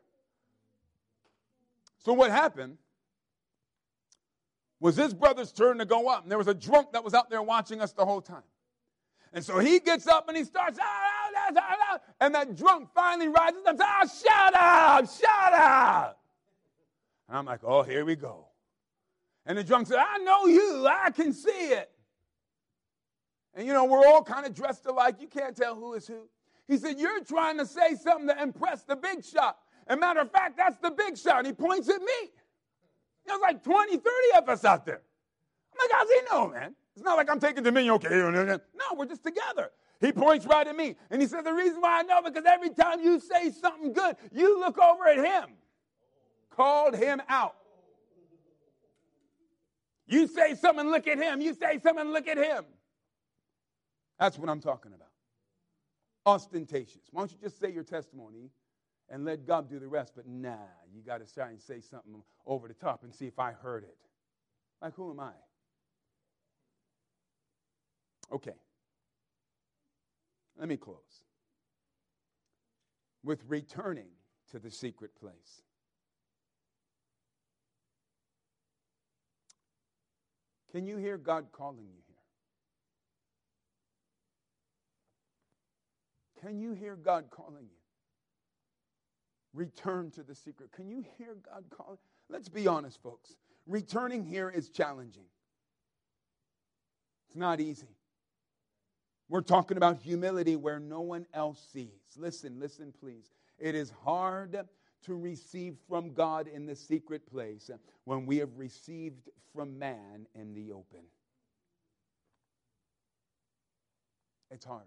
So 2.08 2.14
what 2.14 2.32
happened 2.32 2.78
was 4.80 4.96
his 4.96 5.14
brother's 5.14 5.52
turn 5.52 5.80
to 5.80 5.86
go 5.86 6.08
up. 6.08 6.24
And 6.24 6.32
there 6.32 6.38
was 6.38 6.48
a 6.48 6.54
drunk 6.54 6.94
that 6.94 7.04
was 7.04 7.14
out 7.14 7.30
there 7.30 7.42
watching 7.42 7.82
us 7.82 7.92
the 7.92 8.06
whole 8.06 8.22
time. 8.22 8.48
And 9.34 9.44
so 9.44 9.60
he 9.60 9.80
gets 9.82 10.08
up 10.08 10.30
and 10.30 10.38
he 10.38 10.46
starts, 10.46 10.80
ah, 10.82 10.86
ah, 10.86 11.52
ah, 11.54 11.76
ah, 11.92 12.00
and 12.22 12.34
that 12.34 12.56
drunk 12.56 12.88
finally 12.96 13.28
rises 13.28 13.62
up 13.68 13.76
oh, 13.78 14.08
shut 14.08 14.56
up, 14.56 15.06
shut 15.20 15.54
up. 15.54 16.22
And 17.28 17.40
I'm 17.40 17.46
like, 17.46 17.60
oh, 17.66 17.84
here 17.84 18.06
we 18.06 18.16
go. 18.16 18.46
And 19.46 19.58
the 19.58 19.64
drunk 19.66 19.88
said, 19.88 20.00
I 20.00 20.20
know 20.20 20.46
you, 20.46 20.88
I 20.88 21.12
can 21.12 21.34
see 21.34 21.50
it. 21.50 21.92
And 23.54 23.68
you 23.68 23.74
know, 23.74 23.84
we're 23.84 24.08
all 24.08 24.24
kind 24.24 24.46
of 24.46 24.54
dressed 24.54 24.86
alike. 24.86 25.16
You 25.20 25.28
can't 25.28 25.58
tell 25.58 25.76
who 25.76 25.94
is 25.96 26.08
who. 26.08 26.30
He 26.70 26.78
said, 26.78 27.00
You're 27.00 27.24
trying 27.26 27.58
to 27.58 27.66
say 27.66 27.96
something 27.96 28.28
to 28.28 28.42
impress 28.42 28.84
the 28.84 28.96
big 28.96 29.26
shot. 29.26 29.58
And 29.88 30.00
matter 30.00 30.20
of 30.20 30.32
fact, 30.32 30.58
that's 30.58 30.78
the 30.78 30.92
big 30.92 31.18
shot. 31.18 31.40
And 31.40 31.48
he 31.48 31.54
points 31.54 31.90
at 31.90 32.02
me. 32.02 32.32
There's 33.26 33.42
like 33.42 33.64
20, 33.64 33.98
30 33.98 34.08
of 34.38 34.50
us 34.50 34.64
out 34.66 34.86
there. 34.86 35.02
I'm 35.74 35.90
like, 35.90 35.92
how's 35.92 36.10
he 36.10 36.20
know, 36.32 36.48
man? 36.50 36.76
It's 36.96 37.04
not 37.04 37.18
like 37.18 37.30
I'm 37.30 37.40
taking 37.40 37.64
dominion, 37.64 37.94
okay. 37.96 38.10
No, 38.10 38.96
we're 38.96 39.06
just 39.06 39.24
together. 39.24 39.72
He 40.00 40.12
points 40.12 40.46
right 40.46 40.68
at 40.68 40.76
me. 40.76 40.96
And 41.10 41.22
he 41.22 41.28
said, 41.28 41.44
The 41.44 41.54
reason 41.54 41.82
why 41.82 42.00
I 42.00 42.04
know, 42.04 42.22
because 42.22 42.46
every 42.46 42.70
time 42.70 43.02
you 43.02 43.20
say 43.20 43.52
something 43.52 43.94
good, 43.94 44.16
you 44.32 44.60
look 44.60 44.78
over 44.78 45.08
at 45.08 45.18
him. 45.18 45.56
Called 46.52 46.96
him 46.96 47.22
out. 47.30 47.56
You 50.08 50.28
say 50.28 50.56
something, 50.56 50.90
look 50.90 51.08
at 51.08 51.18
him. 51.18 51.42
You 51.42 51.54
say 51.54 51.80
something, 51.84 52.12
look 52.12 52.28
at 52.28 52.38
him. 52.38 52.64
That's 54.20 54.38
what 54.38 54.50
I'm 54.50 54.62
talking 54.62 54.94
about. 54.94 55.10
Ostentatious. 56.26 57.04
Why 57.12 57.22
don't 57.22 57.32
you 57.32 57.38
just 57.42 57.60
say 57.60 57.72
your 57.72 57.84
testimony 57.84 58.50
and 59.10 59.26
let 59.26 59.46
God 59.46 59.70
do 59.70 59.80
the 59.80 59.88
rest. 59.88 60.14
But 60.16 60.28
nah, 60.28 60.58
you 60.94 61.02
got 61.02 61.26
to 61.26 61.34
try 61.34 61.50
and 61.50 61.62
say 61.62 61.82
something 61.82 62.22
over 62.46 62.68
the 62.68 62.74
top 62.74 63.04
and 63.04 63.14
see 63.14 63.28
if 63.28 63.40
I 63.40 63.52
heard 63.52 63.84
it. 63.84 63.98
Like, 64.82 64.96
who 64.96 65.12
am 65.12 65.20
I? 65.20 65.32
Okay. 68.32 68.54
Let 70.60 70.68
me 70.68 70.78
close 70.78 71.24
with 73.24 73.44
returning 73.48 74.10
to 74.52 74.60
the 74.60 74.72
secret 74.72 75.12
place. 75.20 75.62
Can 80.72 80.86
you 80.86 80.98
hear 80.98 81.18
God 81.18 81.48
calling 81.52 81.88
you 81.88 82.02
here? 82.08 82.16
Can 86.42 86.60
you 86.60 86.74
hear 86.74 86.96
God 86.96 87.26
calling 87.32 87.66
you? 87.70 87.77
Return 89.54 90.12
to 90.12 90.24
the 90.24 90.36
secret. 90.36 90.72
Can 90.72 90.90
you 90.90 91.04
hear 91.18 91.36
God 91.52 91.66
calling? 91.70 91.98
Let's 92.30 92.50
be 92.50 92.68
honest, 92.68 93.02
folks. 93.02 93.36
Returning 93.66 94.24
here 94.24 94.50
is 94.50 94.70
challenging. 94.70 95.26
It's 97.28 97.36
not 97.36 97.60
easy. 97.60 97.98
We're 99.30 99.42
talking 99.42 99.78
about 99.78 99.98
humility 99.98 100.56
where 100.56 100.80
no 100.80 101.02
one 101.02 101.26
else 101.34 101.62
sees. 101.74 101.90
Listen, 102.16 102.60
listen, 102.60 102.94
please. 102.98 103.32
It 103.60 103.76
is 103.76 103.92
hard 104.04 104.58
to 105.04 105.16
receive 105.16 105.76
from 105.88 106.14
God 106.14 106.48
in 106.48 106.66
the 106.66 106.76
secret 106.76 107.30
place 107.30 107.70
when 108.06 108.26
we 108.26 108.38
have 108.38 108.58
received 108.58 109.30
from 109.54 109.78
man 109.78 110.28
in 110.34 110.54
the 110.54 110.72
open. 110.72 111.02
It's 114.50 114.66
hard. 114.66 114.86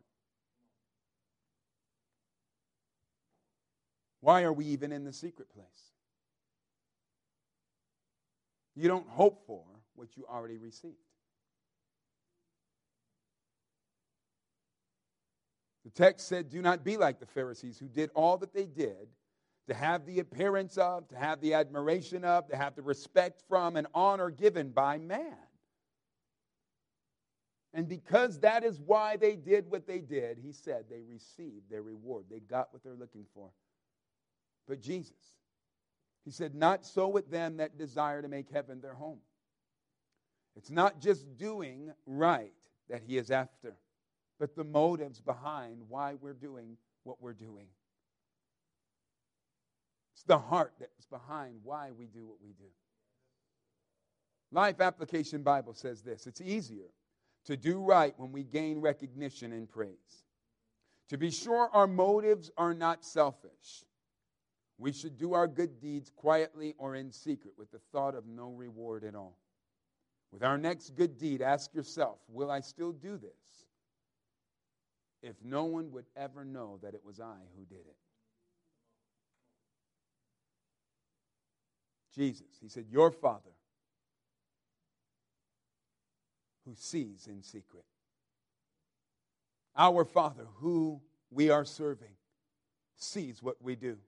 Why 4.20 4.42
are 4.42 4.52
we 4.52 4.66
even 4.66 4.92
in 4.92 5.04
the 5.04 5.12
secret 5.12 5.52
place? 5.52 5.66
You 8.76 8.88
don't 8.88 9.08
hope 9.08 9.46
for 9.46 9.64
what 9.94 10.16
you 10.16 10.26
already 10.30 10.58
received. 10.58 10.94
The 15.84 15.90
text 15.90 16.28
said, 16.28 16.50
Do 16.50 16.62
not 16.62 16.84
be 16.84 16.96
like 16.96 17.18
the 17.20 17.26
Pharisees 17.26 17.78
who 17.78 17.88
did 17.88 18.10
all 18.14 18.36
that 18.38 18.52
they 18.52 18.66
did 18.66 19.08
to 19.68 19.74
have 19.74 20.04
the 20.04 20.20
appearance 20.20 20.76
of, 20.78 21.08
to 21.08 21.16
have 21.16 21.40
the 21.40 21.54
admiration 21.54 22.24
of, 22.24 22.46
to 22.48 22.56
have 22.56 22.74
the 22.74 22.82
respect 22.82 23.42
from, 23.48 23.76
and 23.76 23.86
honor 23.94 24.30
given 24.30 24.70
by 24.70 24.98
man. 24.98 25.36
And 27.72 27.88
because 27.88 28.40
that 28.40 28.64
is 28.64 28.80
why 28.80 29.16
they 29.16 29.36
did 29.36 29.70
what 29.70 29.86
they 29.86 30.00
did, 30.00 30.38
he 30.38 30.52
said 30.52 30.86
they 30.88 31.02
received 31.02 31.70
their 31.70 31.82
reward. 31.82 32.24
They 32.28 32.40
got 32.40 32.72
what 32.72 32.82
they're 32.82 32.94
looking 32.94 33.26
for. 33.32 33.50
But 34.68 34.80
Jesus, 34.80 35.34
he 36.24 36.30
said, 36.30 36.54
Not 36.54 36.84
so 36.84 37.08
with 37.08 37.30
them 37.30 37.56
that 37.58 37.78
desire 37.78 38.22
to 38.22 38.28
make 38.28 38.50
heaven 38.50 38.80
their 38.80 38.94
home. 38.94 39.20
It's 40.56 40.70
not 40.70 41.00
just 41.00 41.36
doing 41.36 41.92
right 42.06 42.52
that 42.88 43.02
he 43.06 43.16
is 43.16 43.30
after, 43.30 43.76
but 44.38 44.54
the 44.54 44.64
motives 44.64 45.20
behind 45.20 45.82
why 45.88 46.14
we're 46.20 46.34
doing 46.34 46.76
what 47.04 47.20
we're 47.20 47.32
doing. 47.32 47.66
It's 50.14 50.24
the 50.24 50.38
heart 50.38 50.74
that's 50.78 51.06
behind 51.06 51.60
why 51.62 51.92
we 51.96 52.06
do 52.06 52.26
what 52.26 52.36
we 52.42 52.52
do. 52.52 52.68
Life 54.52 54.80
Application 54.80 55.42
Bible 55.42 55.74
says 55.74 56.02
this 56.02 56.26
it's 56.26 56.40
easier 56.40 56.90
to 57.46 57.56
do 57.56 57.80
right 57.80 58.12
when 58.18 58.32
we 58.32 58.44
gain 58.44 58.80
recognition 58.80 59.52
and 59.52 59.68
praise. 59.68 60.24
To 61.08 61.16
be 61.16 61.30
sure, 61.30 61.70
our 61.72 61.86
motives 61.86 62.50
are 62.56 62.74
not 62.74 63.04
selfish. 63.04 63.84
We 64.80 64.92
should 64.92 65.18
do 65.18 65.34
our 65.34 65.46
good 65.46 65.78
deeds 65.78 66.10
quietly 66.16 66.74
or 66.78 66.94
in 66.94 67.12
secret 67.12 67.52
with 67.58 67.70
the 67.70 67.80
thought 67.92 68.14
of 68.14 68.26
no 68.26 68.48
reward 68.48 69.04
at 69.04 69.14
all. 69.14 69.36
With 70.32 70.42
our 70.42 70.56
next 70.56 70.96
good 70.96 71.18
deed, 71.18 71.42
ask 71.42 71.74
yourself 71.74 72.18
Will 72.28 72.50
I 72.50 72.60
still 72.60 72.92
do 72.92 73.18
this 73.18 73.66
if 75.22 75.36
no 75.44 75.64
one 75.64 75.92
would 75.92 76.06
ever 76.16 76.46
know 76.46 76.78
that 76.82 76.94
it 76.94 77.04
was 77.04 77.20
I 77.20 77.36
who 77.58 77.66
did 77.66 77.86
it? 77.86 77.96
Jesus, 82.14 82.56
he 82.62 82.68
said, 82.68 82.86
Your 82.90 83.10
Father 83.10 83.50
who 86.64 86.74
sees 86.74 87.26
in 87.26 87.42
secret. 87.42 87.84
Our 89.76 90.06
Father 90.06 90.46
who 90.54 91.02
we 91.30 91.50
are 91.50 91.66
serving 91.66 92.14
sees 92.96 93.42
what 93.42 93.56
we 93.60 93.76
do. 93.76 93.98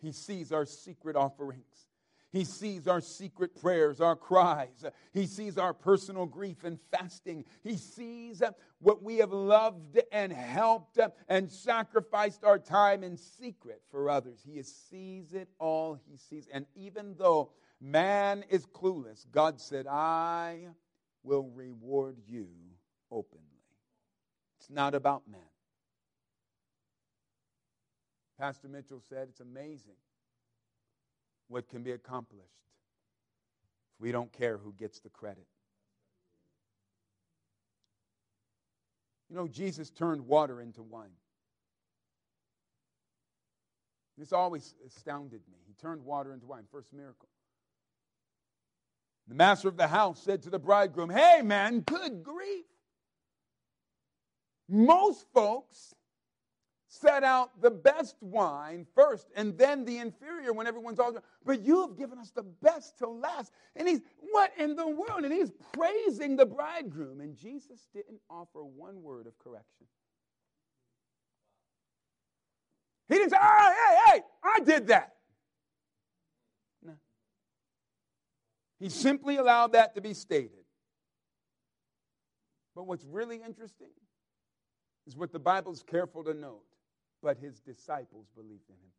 He 0.00 0.12
sees 0.12 0.52
our 0.52 0.64
secret 0.64 1.16
offerings. 1.16 1.88
He 2.30 2.44
sees 2.44 2.86
our 2.86 3.00
secret 3.00 3.58
prayers, 3.58 4.02
our 4.02 4.14
cries. 4.14 4.84
He 5.14 5.26
sees 5.26 5.56
our 5.56 5.72
personal 5.72 6.26
grief 6.26 6.62
and 6.62 6.78
fasting. 6.90 7.46
He 7.62 7.76
sees 7.76 8.42
what 8.80 9.02
we 9.02 9.16
have 9.16 9.32
loved 9.32 9.98
and 10.12 10.30
helped 10.30 10.98
and 11.28 11.50
sacrificed 11.50 12.44
our 12.44 12.58
time 12.58 13.02
in 13.02 13.16
secret 13.16 13.80
for 13.90 14.10
others. 14.10 14.40
He 14.44 14.62
sees 14.62 15.32
it 15.32 15.48
all. 15.58 15.98
He 16.06 16.18
sees. 16.18 16.46
And 16.52 16.66
even 16.76 17.14
though 17.18 17.52
man 17.80 18.44
is 18.50 18.66
clueless, 18.66 19.24
God 19.32 19.58
said, 19.58 19.86
I 19.86 20.66
will 21.22 21.48
reward 21.54 22.18
you 22.26 22.48
openly. 23.10 23.44
It's 24.58 24.68
not 24.68 24.94
about 24.94 25.22
man. 25.30 25.40
Pastor 28.38 28.68
Mitchell 28.68 29.02
said 29.08 29.28
it's 29.30 29.40
amazing 29.40 29.96
what 31.48 31.68
can 31.68 31.82
be 31.82 31.92
accomplished 31.92 32.44
if 33.94 34.00
we 34.00 34.12
don't 34.12 34.32
care 34.32 34.58
who 34.58 34.72
gets 34.72 35.00
the 35.00 35.08
credit. 35.08 35.46
You 39.28 39.36
know, 39.36 39.48
Jesus 39.48 39.90
turned 39.90 40.26
water 40.26 40.60
into 40.60 40.82
wine. 40.82 41.10
This 44.16 44.32
always 44.32 44.74
astounded 44.86 45.42
me. 45.50 45.58
He 45.66 45.74
turned 45.74 46.04
water 46.04 46.32
into 46.32 46.46
wine, 46.46 46.64
first 46.70 46.92
miracle. 46.92 47.28
The 49.28 49.34
master 49.34 49.68
of 49.68 49.76
the 49.76 49.86
house 49.86 50.22
said 50.22 50.42
to 50.42 50.50
the 50.50 50.58
bridegroom, 50.58 51.10
Hey, 51.10 51.42
man, 51.42 51.80
good 51.80 52.22
grief. 52.22 52.64
Most 54.68 55.26
folks 55.34 55.94
set 56.88 57.22
out 57.22 57.60
the 57.60 57.70
best 57.70 58.16
wine 58.22 58.86
first 58.94 59.28
and 59.36 59.56
then 59.58 59.84
the 59.84 59.98
inferior 59.98 60.54
when 60.54 60.66
everyone's 60.66 60.98
all 60.98 61.14
but 61.44 61.60
you 61.60 61.82
have 61.82 61.98
given 61.98 62.18
us 62.18 62.30
the 62.30 62.42
best 62.42 62.98
till 62.98 63.18
last. 63.18 63.52
And 63.76 63.86
he's 63.86 64.00
what 64.32 64.52
in 64.58 64.74
the 64.74 64.88
world? 64.88 65.24
And 65.24 65.32
he's 65.32 65.52
praising 65.74 66.36
the 66.36 66.46
bridegroom. 66.46 67.20
And 67.20 67.36
jesus 67.36 67.86
didn't 67.92 68.20
offer 68.30 68.64
one 68.64 69.02
word 69.02 69.26
of 69.26 69.38
correction. 69.38 69.86
He 73.08 73.16
didn't 73.16 73.30
say 73.30 73.38
oh 73.40 73.74
hey 73.76 74.12
hey 74.12 74.22
i 74.42 74.60
did 74.60 74.86
that. 74.88 75.12
No. 76.82 76.94
He 78.80 78.88
simply 78.88 79.36
allowed 79.36 79.72
that 79.72 79.94
to 79.94 80.00
be 80.00 80.14
stated. 80.14 80.64
But 82.74 82.86
what's 82.86 83.04
really 83.04 83.42
interesting 83.46 83.90
is 85.06 85.16
what 85.16 85.32
the 85.32 85.38
bible's 85.38 85.82
careful 85.82 86.24
to 86.24 86.32
note 86.32 86.62
but 87.22 87.38
his 87.38 87.60
disciples 87.60 88.26
believed 88.34 88.68
in 88.68 88.74
him. 88.74 88.92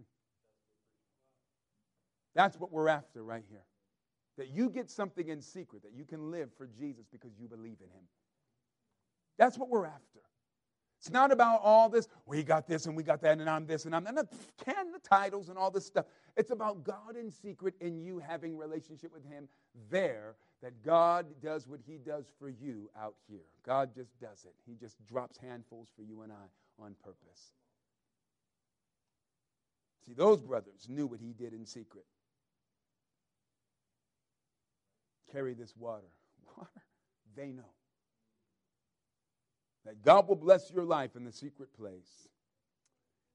That's 2.34 2.58
what 2.58 2.70
we're 2.72 2.88
after 2.88 3.22
right 3.22 3.44
here. 3.48 3.64
That 4.38 4.48
you 4.48 4.70
get 4.70 4.90
something 4.90 5.28
in 5.28 5.42
secret, 5.42 5.82
that 5.82 5.92
you 5.92 6.04
can 6.04 6.30
live 6.30 6.50
for 6.56 6.66
Jesus 6.66 7.06
because 7.10 7.32
you 7.38 7.48
believe 7.48 7.78
in 7.80 7.88
him. 7.88 8.04
That's 9.38 9.58
what 9.58 9.68
we're 9.68 9.86
after. 9.86 10.20
It's 11.00 11.10
not 11.10 11.32
about 11.32 11.62
all 11.64 11.88
this, 11.88 12.08
we 12.26 12.42
got 12.42 12.68
this 12.68 12.84
and 12.84 12.94
we 12.94 13.02
got 13.02 13.22
that, 13.22 13.38
and 13.38 13.48
I'm 13.48 13.66
this 13.66 13.86
and 13.86 13.96
I'm 13.96 14.04
that. 14.04 14.28
Can 14.62 14.92
the 14.92 14.98
titles 14.98 15.48
and 15.48 15.56
all 15.56 15.70
this 15.70 15.86
stuff. 15.86 16.04
It's 16.36 16.50
about 16.50 16.84
God 16.84 17.16
in 17.18 17.30
secret 17.30 17.74
and 17.80 18.04
you 18.04 18.18
having 18.18 18.54
relationship 18.54 19.10
with 19.10 19.24
him 19.24 19.48
there 19.90 20.36
that 20.62 20.82
God 20.84 21.24
does 21.42 21.66
what 21.66 21.80
He 21.86 21.96
does 21.96 22.26
for 22.38 22.50
you 22.50 22.90
out 23.00 23.14
here. 23.26 23.46
God 23.64 23.94
just 23.94 24.18
does 24.20 24.44
it. 24.44 24.54
He 24.66 24.74
just 24.74 24.96
drops 25.06 25.38
handfuls 25.38 25.88
for 25.96 26.02
you 26.02 26.20
and 26.20 26.30
I 26.30 26.84
on 26.84 26.94
purpose. 27.02 27.52
See, 30.04 30.12
those 30.12 30.42
brothers 30.42 30.86
knew 30.86 31.06
what 31.06 31.20
He 31.20 31.32
did 31.32 31.54
in 31.54 31.64
secret. 31.64 32.04
Carry 35.32 35.54
this 35.54 35.74
water. 35.78 36.10
Water? 36.56 36.68
They 37.36 37.52
know. 37.52 37.70
That 39.84 40.02
God 40.02 40.28
will 40.28 40.36
bless 40.36 40.70
your 40.70 40.84
life 40.84 41.16
in 41.16 41.24
the 41.24 41.32
secret 41.32 41.72
place. 41.76 42.28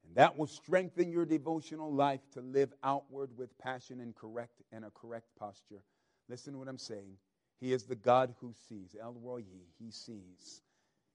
And 0.06 0.14
that 0.14 0.38
will 0.38 0.46
strengthen 0.46 1.10
your 1.10 1.26
devotional 1.26 1.92
life 1.92 2.20
to 2.34 2.40
live 2.40 2.72
outward 2.84 3.30
with 3.36 3.58
passion 3.58 4.00
and 4.00 4.14
correct 4.14 4.62
and 4.70 4.84
a 4.84 4.90
correct 4.90 5.26
posture 5.38 5.82
Listen 6.28 6.54
to 6.54 6.58
what 6.58 6.68
I'm 6.68 6.78
saying. 6.78 7.16
He 7.60 7.72
is 7.72 7.84
the 7.84 7.94
God 7.94 8.34
who 8.40 8.52
sees. 8.68 8.96
El 9.00 9.14
Roi, 9.22 9.42
he 9.78 9.90
sees. 9.90 10.62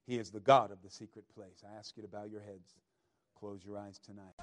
He 0.06 0.18
is 0.18 0.30
the 0.30 0.40
God 0.40 0.72
of 0.72 0.82
the 0.82 0.90
secret 0.90 1.24
place. 1.34 1.62
I 1.64 1.78
ask 1.78 1.96
you 1.96 2.02
to 2.02 2.08
bow 2.08 2.24
your 2.24 2.40
heads, 2.40 2.76
close 3.38 3.60
your 3.64 3.78
eyes 3.78 3.98
tonight. 3.98 4.34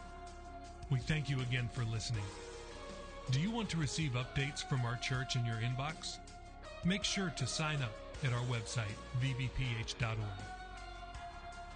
We 0.89 0.99
thank 0.99 1.29
you 1.29 1.41
again 1.41 1.69
for 1.73 1.83
listening. 1.85 2.23
Do 3.31 3.39
you 3.39 3.51
want 3.51 3.69
to 3.69 3.77
receive 3.77 4.11
updates 4.11 4.67
from 4.67 4.85
our 4.85 4.95
church 4.97 5.35
in 5.35 5.45
your 5.45 5.57
inbox? 5.57 6.17
Make 6.85 7.03
sure 7.03 7.33
to 7.35 7.45
sign 7.45 7.81
up 7.81 7.93
at 8.23 8.31
our 8.31 8.43
website, 8.43 8.95
vbph.org. 9.21 10.58